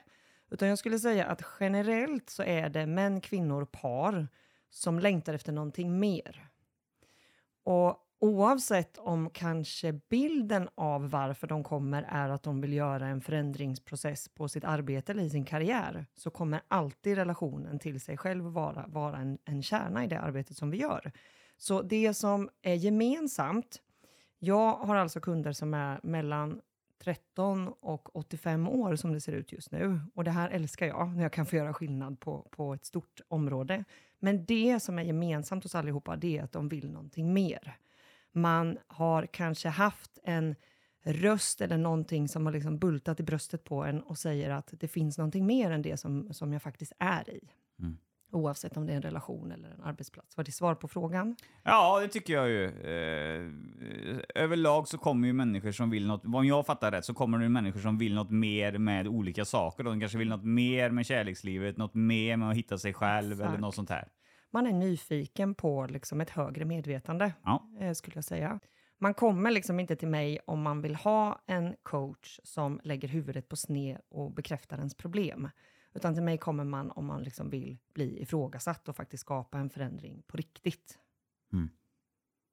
Utan 0.50 0.68
jag 0.68 0.78
skulle 0.78 1.00
säga 1.00 1.26
att 1.26 1.42
generellt 1.60 2.30
så 2.30 2.44
är 2.44 2.70
det 2.70 2.86
män, 2.86 3.22
kvinnor, 3.22 3.66
par 3.66 4.28
som 4.70 5.00
längtar 5.00 5.34
efter 5.34 5.52
någonting 5.52 6.00
mer. 6.00 6.50
Och 7.64 8.07
oavsett 8.20 8.98
om 8.98 9.30
kanske 9.30 9.94
bilden 9.94 10.70
av 10.76 11.10
varför 11.10 11.48
de 11.48 11.64
kommer 11.64 12.04
är 12.04 12.30
att 12.30 12.44
de 12.44 12.62
vill 12.62 12.74
göra 12.74 13.08
en 13.08 13.22
förändringsprocess 13.22 14.30
på 14.30 14.48
sitt 14.48 14.64
arbete 14.64 15.12
eller 15.12 15.24
i 15.24 15.30
sin 15.30 15.46
karriär 15.46 16.06
så 16.16 16.30
kommer 16.30 16.62
alltid 16.68 17.18
relationen 17.18 17.80
till 17.80 18.02
sig 18.02 18.18
själv 18.18 18.44
vara, 18.44 18.86
vara 18.88 19.18
en, 19.18 19.38
en 19.46 19.64
kärna 19.64 20.04
i 20.04 20.08
det 20.08 20.20
arbetet 20.20 20.58
som 20.58 20.70
vi 20.70 20.78
gör. 20.78 21.12
Så 21.58 21.82
det 21.82 22.14
som 22.14 22.50
är 22.62 22.74
gemensamt, 22.74 23.82
jag 24.40 24.74
har 24.74 24.96
alltså 24.96 25.20
kunder 25.20 25.52
som 25.52 25.74
är 25.74 26.00
mellan 26.04 26.62
13 27.04 27.68
och 27.68 28.16
85 28.16 28.68
år 28.68 28.96
som 28.96 29.14
det 29.14 29.22
ser 29.22 29.34
ut 29.34 29.52
just 29.52 29.72
nu. 29.72 30.00
Och 30.16 30.24
det 30.24 30.32
här 30.32 30.50
älskar 30.50 30.88
jag, 30.88 31.16
när 31.16 31.24
jag 31.24 31.32
kan 31.32 31.46
få 31.46 31.56
göra 31.56 31.74
skillnad 31.74 32.20
på, 32.20 32.48
på 32.52 32.74
ett 32.74 32.86
stort 32.86 33.22
område. 33.28 33.84
Men 34.20 34.46
det 34.46 34.80
som 34.80 35.00
är 35.00 35.04
gemensamt 35.04 35.64
hos 35.64 35.76
allihopa, 35.76 36.16
det 36.16 36.38
är 36.38 36.44
att 36.44 36.52
de 36.52 36.70
vill 36.70 36.92
någonting 36.92 37.34
mer. 37.34 37.78
Man 38.38 38.78
har 38.88 39.26
kanske 39.26 39.70
haft 39.70 40.20
en 40.24 40.56
röst 41.04 41.62
eller 41.62 41.78
någonting 41.78 42.28
som 42.28 42.46
har 42.46 42.54
liksom 42.54 42.80
bultat 42.80 43.20
i 43.20 43.24
bröstet 43.24 43.64
på 43.64 43.84
en 43.84 44.02
och 44.02 44.18
säger 44.18 44.50
att 44.50 44.74
det 44.80 44.88
finns 44.88 45.18
någonting 45.18 45.46
mer 45.46 45.72
än 45.72 45.82
det 45.82 45.98
som, 45.98 46.34
som 46.34 46.54
jag 46.54 46.62
faktiskt 46.62 46.94
är 47.00 47.30
i. 47.30 47.50
Mm. 47.80 47.98
Oavsett 48.32 48.78
om 48.78 48.86
det 48.86 48.92
är 48.92 48.96
en 48.96 49.02
relation 49.02 49.52
eller 49.52 49.70
en 49.70 49.82
arbetsplats. 49.82 50.38
Var 50.38 50.44
det 50.44 50.52
svar 50.52 50.76
på 50.76 50.88
frågan? 50.88 51.36
Ja, 51.64 52.00
det 52.00 52.08
tycker 52.08 52.34
jag 52.34 52.50
ju. 52.50 52.66
Eh, 52.66 54.42
överlag 54.44 54.88
så 54.88 54.98
kommer 54.98 55.28
ju 55.28 55.34
människor 55.34 55.72
som 55.72 55.90
vill 55.90 56.08
något, 56.08 56.26
om 56.26 56.46
jag 56.46 56.66
fattar 56.66 56.92
rätt, 56.92 57.06
så 57.06 57.14
kommer 57.14 57.40
det 57.40 57.50
människor 57.50 57.80
som 57.80 57.98
vill 57.98 58.16
något 58.16 58.32
mer 58.32 58.78
med 58.78 59.08
olika 59.08 59.46
saker. 59.46 59.84
De 59.84 60.00
kanske 60.00 60.18
vill 60.18 60.30
något 60.30 60.44
mer 60.44 60.90
med 60.90 61.06
kärlekslivet, 61.06 61.78
något 61.78 61.94
mer 61.94 62.38
med 62.38 62.50
att 62.50 62.58
hitta 62.58 62.78
sig 62.78 62.94
själv 62.94 63.34
eller 63.34 63.44
Exakt. 63.44 63.62
något 63.62 63.76
sånt 63.76 63.90
här. 63.90 64.08
Man 64.54 64.68
är 64.68 64.74
nyfiken 64.74 65.56
på 65.56 65.88
liksom 65.90 66.22
ett 66.22 66.30
högre 66.30 66.66
medvetande, 66.66 67.34
Ja. 67.44 67.70
eh, 67.80 67.94
skulle 67.94 68.18
jag 68.18 68.24
säga. 68.24 68.60
Man 69.00 69.14
kommer 69.14 69.52
liksom 69.52 69.80
inte 69.80 69.96
till 69.96 70.08
mig 70.08 70.40
om 70.48 70.62
man 70.62 70.82
vill 70.82 70.96
ha 70.96 71.42
en 71.46 71.76
coach 71.84 72.40
som 72.44 72.80
lägger 72.84 73.08
huvudet 73.08 73.50
på 73.50 73.56
sned 73.56 74.02
och 74.10 74.32
bekräftar 74.32 74.78
ens 74.78 74.96
problem. 74.96 75.50
Utan 75.94 76.14
till 76.14 76.24
mig 76.24 76.38
kommer 76.38 76.64
man 76.64 76.92
om 76.92 77.06
man 77.06 77.24
liksom 77.24 77.50
vill 77.50 77.78
bli 77.94 78.22
ifrågasatt 78.22 78.90
och 78.90 78.96
faktiskt 78.96 79.22
skapa 79.22 79.58
en 79.58 79.70
förändring 79.70 80.24
på 80.28 80.38
riktigt. 80.38 80.98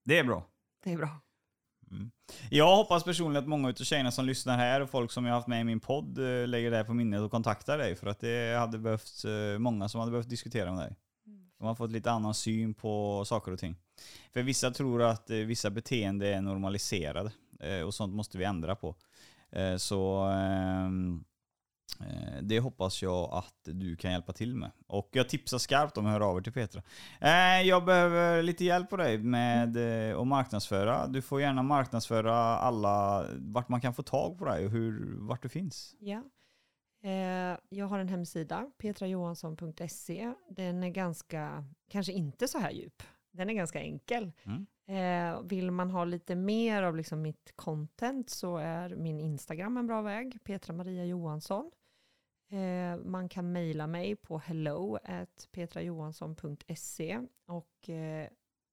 Det 0.05 0.19
är 0.19 0.25
bra. 0.25 0.47
Det 0.85 0.93
är 0.93 0.97
bra. 0.97 1.21
Jag 2.51 2.77
hoppas 2.77 3.05
personligen 3.05 3.43
att 3.43 3.49
många 3.49 3.69
av 3.69 3.73
tjejerna 3.75 4.11
som 4.11 4.25
lyssnar 4.25 4.57
här 4.57 4.81
och 4.81 4.91
folk 4.91 5.11
som 5.11 5.25
jag 5.25 5.35
haft 5.35 5.49
med 5.49 5.61
i 5.61 5.65
min 5.65 5.81
podd 5.81 6.19
eh, 6.19 6.47
lägger 6.49 6.71
det 6.71 6.77
här 6.77 6.85
på 6.85 6.95
minnet 6.95 7.21
och 7.21 7.31
kontaktar 7.31 7.79
dig. 7.79 7.97
För 7.97 8.07
att 8.07 8.21
det 8.21 8.59
hade 8.59 8.79
behövts 8.79 9.25
eh, 9.25 9.59
många 9.59 9.89
som 9.89 10.01
hade 10.01 10.11
behövt 10.13 10.29
diskutera 10.29 10.73
med 10.73 10.81
dig. 10.81 10.97
De 11.65 11.69
har 11.69 11.75
fått 11.75 11.91
lite 11.91 12.11
annan 12.11 12.35
syn 12.35 12.75
på 12.75 13.25
saker 13.25 13.53
och 13.53 13.59
ting. 13.59 13.77
För 14.33 14.43
vissa 14.43 14.71
tror 14.71 15.03
att 15.03 15.31
eh, 15.31 15.37
vissa 15.37 15.71
beteenden 15.71 16.35
är 16.35 16.41
normaliserade 16.41 17.33
eh, 17.61 17.81
och 17.81 17.95
sånt 17.95 18.15
måste 18.15 18.39
vi 18.39 18.45
ändra 18.45 18.77
på. 18.77 18.95
Eh, 19.51 19.77
så 19.77 20.23
ehm, 20.23 21.25
det 22.43 22.61
hoppas 22.61 23.03
jag 23.03 23.33
att 23.33 23.61
du 23.65 23.97
kan 23.97 24.13
hjälpa 24.13 24.33
till 24.33 24.57
med. 24.57 24.71
Och 24.87 25.09
jag 25.13 25.29
tipsar 25.29 25.59
skarpt 25.59 25.99
om 25.99 26.07
att 26.07 26.13
höra 26.13 26.27
av 26.27 26.39
er 26.39 26.43
till 26.43 26.53
Petra. 26.53 26.83
Jag 27.65 27.85
behöver 27.85 28.43
lite 28.43 28.65
hjälp 28.65 28.91
på 28.91 28.97
dig 28.97 29.19
med 29.19 29.77
att 30.17 30.27
marknadsföra. 30.27 31.07
Du 31.07 31.23
får 31.23 31.41
gärna 31.41 31.63
marknadsföra 31.63 32.35
alla, 32.37 33.27
vart 33.39 33.69
man 33.69 33.81
kan 33.81 33.95
få 33.95 34.03
tag 34.03 34.39
på 34.39 34.45
dig 34.45 34.65
och 34.65 34.71
hur, 34.71 35.17
vart 35.19 35.43
du 35.43 35.49
finns. 35.49 35.97
Ja. 36.01 36.23
Eh, 37.05 37.59
jag 37.69 37.87
har 37.87 37.99
en 37.99 38.09
hemsida, 38.09 38.71
petrajohansson.se. 38.79 40.35
Den 40.49 40.83
är 40.83 40.89
ganska, 40.89 41.65
kanske 41.89 42.13
inte 42.13 42.49
så 42.49 42.59
här 42.59 42.71
djup. 42.71 43.03
Den 43.31 43.51
är 43.51 43.55
ganska 43.55 43.81
enkel. 43.81 44.33
Mm. 44.43 44.67
Eh, 44.87 45.43
vill 45.43 45.71
man 45.71 45.91
ha 45.91 46.05
lite 46.05 46.35
mer 46.35 46.83
av 46.83 46.97
liksom 46.97 47.23
mitt 47.23 47.53
content 47.57 48.31
så 48.31 48.57
är 48.57 48.97
min 48.97 49.21
Instagram 49.21 49.77
en 49.77 49.87
bra 49.87 50.03
väg, 50.03 50.39
Petra 50.45 50.73
Maria 50.73 51.05
Johansson. 51.05 51.71
Eh, 52.51 52.97
man 52.97 53.29
kan 53.29 53.53
mejla 53.53 53.87
mig 53.87 54.17
på 54.17 54.39
hello 54.39 54.99
petrajohansson.se 55.53 57.21
och 57.47 57.91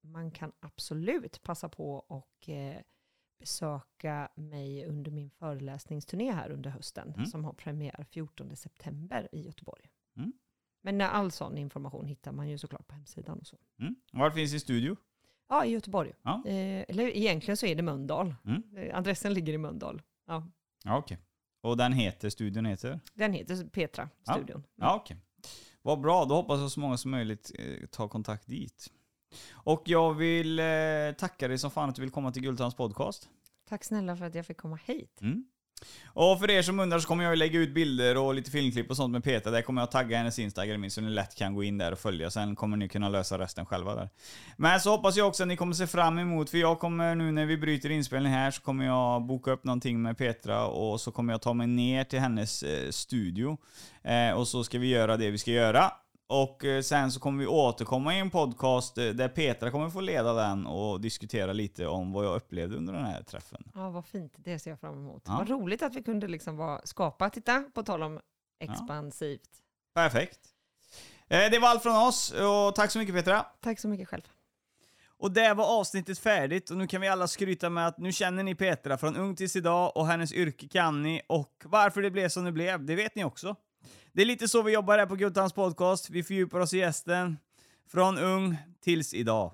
man 0.00 0.30
kan 0.30 0.52
absolut 0.60 1.42
passa 1.42 1.68
på 1.68 1.94
och 1.94 2.48
besöka 3.46 4.28
mig 4.34 4.86
under 4.86 5.10
min 5.10 5.30
föreläsningsturné 5.30 6.32
här 6.32 6.50
under 6.50 6.70
hösten 6.70 7.12
Mm. 7.14 7.26
som 7.26 7.44
har 7.44 7.52
premiär 7.52 8.06
14 8.10 8.56
september 8.56 9.28
i 9.32 9.40
Göteborg. 9.40 9.90
Mm. 10.16 10.32
Men 10.82 11.00
all 11.00 11.30
sån 11.30 11.58
information 11.58 12.06
hittar 12.06 12.32
man 12.32 12.48
ju 12.48 12.58
såklart 12.58 12.86
på 12.88 12.94
hemsidan 12.94 13.38
och 13.38 13.46
så. 13.46 13.56
Mm. 13.80 13.94
Var 14.12 14.30
finns 14.30 14.52
i 14.54 14.60
studio? 14.60 14.96
Ja, 15.48 15.64
i 15.64 15.70
Göteborg. 15.70 16.12
Ja. 16.22 16.42
Eh, 16.46 16.84
eller 16.88 17.16
egentligen 17.16 17.56
så 17.56 17.66
är 17.66 17.74
det 17.74 17.82
Mölndal. 17.82 18.34
Mm. 18.44 18.62
Eh, 18.76 18.98
adressen 18.98 19.34
ligger 19.34 19.52
i 19.52 19.58
Mölndal. 19.58 20.02
Ja. 20.26 20.46
Ja, 20.84 20.98
okej. 20.98 21.18
Och 21.60 21.76
den 21.76 21.92
heter, 21.92 22.30
studion 22.30 22.64
heter? 22.66 23.00
Den 23.14 23.32
heter 23.32 23.64
Petra, 23.68 24.08
Ja. 24.24 24.34
studion. 24.34 24.66
Ja, 24.76 24.96
okej. 24.96 25.16
Vad 25.82 26.00
bra, 26.00 26.24
då 26.24 26.34
hoppas 26.34 26.60
jag 26.60 26.70
så 26.70 26.80
många 26.80 26.96
som 26.96 27.10
möjligt 27.10 27.52
eh, 27.58 27.86
tar 27.86 28.08
kontakt 28.08 28.46
dit. 28.46 28.90
Och 29.52 29.82
jag 29.84 30.14
vill 30.14 30.58
eh, 30.58 30.64
tacka 31.18 31.48
dig 31.48 31.58
som 31.58 31.70
fan 31.70 31.88
att 31.88 31.94
du 31.94 32.02
vill 32.02 32.10
komma 32.10 32.32
till 32.32 32.42
Guldtands 32.42 32.76
podcast. 32.76 33.28
Tack 33.68 33.84
snälla 33.84 34.16
för 34.16 34.24
att 34.24 34.34
jag 34.34 34.46
fick 34.46 34.56
komma 34.56 34.78
hit. 34.86 35.20
Mm. 35.20 35.44
Och 36.04 36.40
för 36.40 36.50
er 36.50 36.62
som 36.62 36.80
undrar 36.80 36.98
så 36.98 37.08
kommer 37.08 37.24
jag 37.24 37.38
lägga 37.38 37.58
ut 37.58 37.74
bilder 37.74 38.16
och 38.16 38.34
lite 38.34 38.50
filmklipp 38.50 38.90
och 38.90 38.96
sånt 38.96 39.12
med 39.12 39.24
Petra. 39.24 39.50
Där 39.50 39.62
kommer 39.62 39.82
jag 39.82 39.90
tagga 39.90 40.16
hennes 40.16 40.38
Instagram 40.38 40.84
in 40.84 40.90
så 40.90 41.00
ni 41.00 41.10
lätt 41.10 41.34
kan 41.34 41.54
gå 41.54 41.64
in 41.64 41.78
där 41.78 41.92
och 41.92 41.98
följa. 41.98 42.30
Sen 42.30 42.56
kommer 42.56 42.76
ni 42.76 42.88
kunna 42.88 43.08
lösa 43.08 43.38
resten 43.38 43.66
själva 43.66 43.94
där. 43.94 44.08
Men 44.56 44.80
så 44.80 44.90
hoppas 44.90 45.16
jag 45.16 45.28
också 45.28 45.42
att 45.42 45.48
ni 45.48 45.56
kommer 45.56 45.74
se 45.74 45.86
fram 45.86 46.18
emot, 46.18 46.50
för 46.50 46.58
jag 46.58 46.78
kommer 46.78 47.14
nu 47.14 47.32
när 47.32 47.46
vi 47.46 47.56
bryter 47.56 47.90
inspelning 47.90 48.32
här 48.32 48.50
så 48.50 48.62
kommer 48.62 48.84
jag 48.84 49.22
boka 49.22 49.50
upp 49.50 49.64
någonting 49.64 50.02
med 50.02 50.18
Petra 50.18 50.66
och 50.66 51.00
så 51.00 51.12
kommer 51.12 51.32
jag 51.32 51.42
ta 51.42 51.54
mig 51.54 51.66
ner 51.66 52.04
till 52.04 52.20
hennes 52.20 52.62
eh, 52.62 52.90
studio. 52.90 53.58
Eh, 54.02 54.30
och 54.30 54.48
så 54.48 54.64
ska 54.64 54.78
vi 54.78 54.88
göra 54.88 55.16
det 55.16 55.30
vi 55.30 55.38
ska 55.38 55.50
göra. 55.50 55.92
Och 56.32 56.64
eh, 56.64 56.82
sen 56.82 57.12
så 57.12 57.20
kommer 57.20 57.38
vi 57.40 57.46
återkomma 57.46 58.14
i 58.14 58.18
en 58.18 58.30
podcast 58.30 58.98
eh, 58.98 59.04
där 59.08 59.28
Petra 59.28 59.70
kommer 59.70 59.90
få 59.90 60.00
leda 60.00 60.32
den 60.32 60.66
och 60.66 61.00
diskutera 61.00 61.52
lite 61.52 61.86
om 61.86 62.12
vad 62.12 62.24
jag 62.24 62.36
upplevde 62.36 62.76
under 62.76 62.92
den 62.92 63.04
här 63.04 63.22
träffen. 63.22 63.70
Ja, 63.74 63.90
vad 63.90 64.06
fint. 64.06 64.34
Det 64.36 64.58
ser 64.58 64.70
jag 64.70 64.80
fram 64.80 64.94
emot. 64.94 65.22
Ja. 65.26 65.36
Vad 65.38 65.48
roligt 65.48 65.82
att 65.82 65.94
vi 65.94 66.02
kunde 66.02 66.28
liksom 66.28 66.56
vara, 66.56 66.80
skapa, 66.84 67.30
titta, 67.30 67.64
på 67.74 67.82
tal 67.82 68.02
om 68.02 68.20
expansivt. 68.60 69.48
Perfekt. 69.94 70.38
Eh, 71.28 71.50
Det 71.50 71.58
var 71.58 71.68
allt 71.68 71.82
från 71.82 72.06
oss 72.08 72.32
och 72.32 72.74
tack 72.74 72.90
så 72.90 72.98
mycket 72.98 73.14
Petra. 73.14 73.46
Tack 73.60 73.78
så 73.80 73.88
mycket 73.88 74.08
själv. 74.08 74.22
Och 75.18 75.32
där 75.32 75.54
var 75.54 75.80
avsnittet 75.80 76.18
färdigt 76.18 76.70
och 76.70 76.76
nu 76.76 76.86
kan 76.86 77.00
vi 77.00 77.08
alla 77.08 77.28
skryta 77.28 77.70
med 77.70 77.86
att 77.86 77.98
nu 77.98 78.12
känner 78.12 78.42
ni 78.42 78.54
Petra 78.54 78.98
från 78.98 79.16
ung 79.16 79.36
tills 79.36 79.56
idag 79.56 79.96
och 79.96 80.06
hennes 80.06 80.32
yrke 80.32 80.68
kan 80.68 81.02
ni 81.02 81.22
och 81.28 81.62
varför 81.64 82.02
det 82.02 82.10
blev 82.10 82.28
som 82.28 82.44
det 82.44 82.52
blev, 82.52 82.84
det 82.84 82.94
vet 82.94 83.14
ni 83.14 83.24
också. 83.24 83.56
Det 84.12 84.22
är 84.22 84.26
lite 84.26 84.48
så 84.48 84.62
vi 84.62 84.72
jobbar 84.72 84.98
här 84.98 85.06
på 85.06 85.16
Guldtands 85.16 85.54
podcast. 85.54 86.10
Vi 86.10 86.22
fördjupar 86.22 86.60
oss 86.60 86.74
i 86.74 86.78
gästen 86.78 87.38
från 87.90 88.18
ung 88.18 88.56
tills 88.80 89.14
idag. 89.14 89.52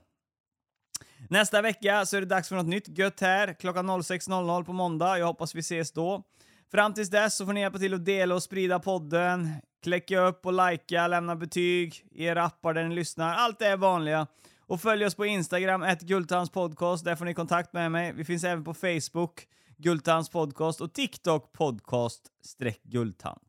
Nästa 1.29 1.63
vecka 1.63 2.07
så 2.07 2.17
är 2.17 2.21
det 2.21 2.27
dags 2.27 2.49
för 2.49 2.57
något 2.57 2.67
nytt 2.67 2.99
gött 2.99 3.21
här 3.21 3.53
klockan 3.53 3.91
06.00 3.91 4.65
på 4.65 4.73
måndag. 4.73 5.19
Jag 5.19 5.27
hoppas 5.27 5.55
vi 5.55 5.61
ses 5.61 5.93
då. 5.93 6.23
Fram 6.71 6.95
tills 6.95 7.11
dess 7.11 7.37
så 7.37 7.47
får 7.47 7.53
ni 7.53 7.61
hjälpa 7.61 7.79
till 7.79 7.95
att 7.95 8.05
dela 8.05 8.35
och 8.35 8.43
sprida 8.43 8.79
podden, 8.79 9.53
klicka 9.83 10.21
upp 10.21 10.47
och 10.47 10.71
likea, 10.71 11.09
lämna 11.09 11.37
betyg 11.37 12.07
i 12.11 12.25
era 12.25 12.45
appar 12.45 12.75
där 12.75 12.85
ni 12.85 12.95
lyssnar. 12.95 13.35
Allt 13.35 13.59
det 13.59 13.67
är 13.67 13.77
vanliga. 13.77 14.27
Och 14.61 14.81
följ 14.81 15.07
oss 15.07 15.15
på 15.15 15.27
Instagram, 15.27 15.83
ett 15.83 16.01
Guldtands 16.01 16.51
podcast. 16.51 17.05
Där 17.05 17.17
får 17.17 17.25
ni 17.25 17.35
kontakt 17.35 17.73
med 17.73 17.93
mig. 17.93 18.13
Vi 18.13 18.25
finns 18.25 18.45
även 18.45 18.65
på 18.65 18.75
Facebook, 18.75 19.47
Guldtands 19.77 20.31
podcast 20.31 20.81
och 20.81 20.93
TikTok 20.93 21.53
podcast 21.53 22.23
streck 22.43 22.83
Guldtand. 22.83 23.48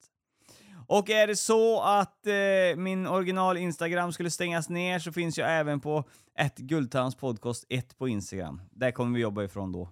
Och 0.89 1.09
är 1.09 1.27
det 1.27 1.35
så 1.35 1.81
att 1.81 2.27
eh, 2.27 2.33
min 2.77 3.07
original 3.07 3.57
Instagram 3.57 4.13
skulle 4.13 4.31
stängas 4.31 4.69
ner 4.69 4.99
så 4.99 5.11
finns 5.11 5.37
jag 5.37 5.59
även 5.59 5.79
på 5.79 6.03
ettguldtantspodcast1 6.39 7.97
på 7.97 8.07
Instagram. 8.07 8.61
Där 8.71 8.91
kommer 8.91 9.15
vi 9.15 9.21
jobba 9.21 9.43
ifrån 9.43 9.71
då. 9.71 9.89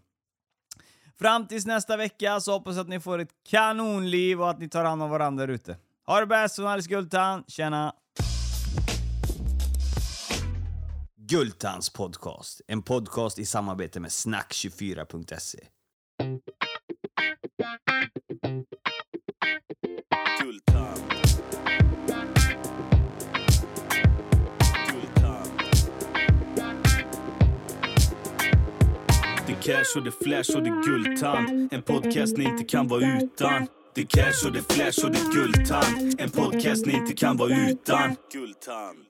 Fram 1.20 1.48
tills 1.48 1.66
nästa 1.66 1.98
vecka 1.98 2.40
så 2.40 2.52
hoppas 2.52 2.76
jag 2.76 2.84
att 2.84 2.90
ni 2.90 3.00
får 3.00 3.20
ett 3.20 3.30
kanonliv 3.50 4.42
och 4.42 4.50
att 4.50 4.60
ni 4.60 4.70
tar 4.70 4.84
hand 4.84 5.04
om 5.04 5.10
varandra 5.10 5.46
där 5.46 5.54
ute. 5.54 5.78
Ha 6.06 6.20
det 6.20 6.26
bäst 6.26 6.56
från 6.56 6.68
Alice 6.68 6.90
Guldtand. 6.90 7.44
Tjena! 7.48 7.94
Guldtands 11.16 11.90
podcast. 11.90 12.62
En 12.68 12.82
podcast 12.82 13.40
i 13.40 13.46
samarbete 13.46 14.00
med 14.00 14.10
snack24.se. 14.10 15.60
Guldtand. 20.48 21.02
Guldtand. 24.92 25.52
Det 29.48 29.54
är 29.54 29.62
cash 29.62 29.98
och 29.98 30.04
det 30.04 30.10
är 30.10 30.24
flash 30.24 30.58
och 30.58 30.64
det 30.64 30.70
är 30.70 30.84
guldtand. 30.84 31.74
En 31.74 31.82
podcast 31.82 32.38
ni 32.38 32.44
inte 32.44 32.64
kan 32.64 32.88
vara 32.88 33.18
utan. 33.22 33.68
Det 33.96 34.02
är 34.02 34.06
cash 34.06 34.48
och 34.48 34.54
det 34.54 34.60
är 34.60 34.74
flash 34.74 35.06
och 35.06 35.12
det 35.12 35.20
är 35.20 35.32
guldtand. 35.34 36.22
En 36.22 36.30
podcast 36.30 36.86
ni 36.86 36.94
inte 36.94 37.14
kan 37.14 37.38
vara 37.38 37.70
utan. 37.70 38.16
Guldtand. 38.34 39.07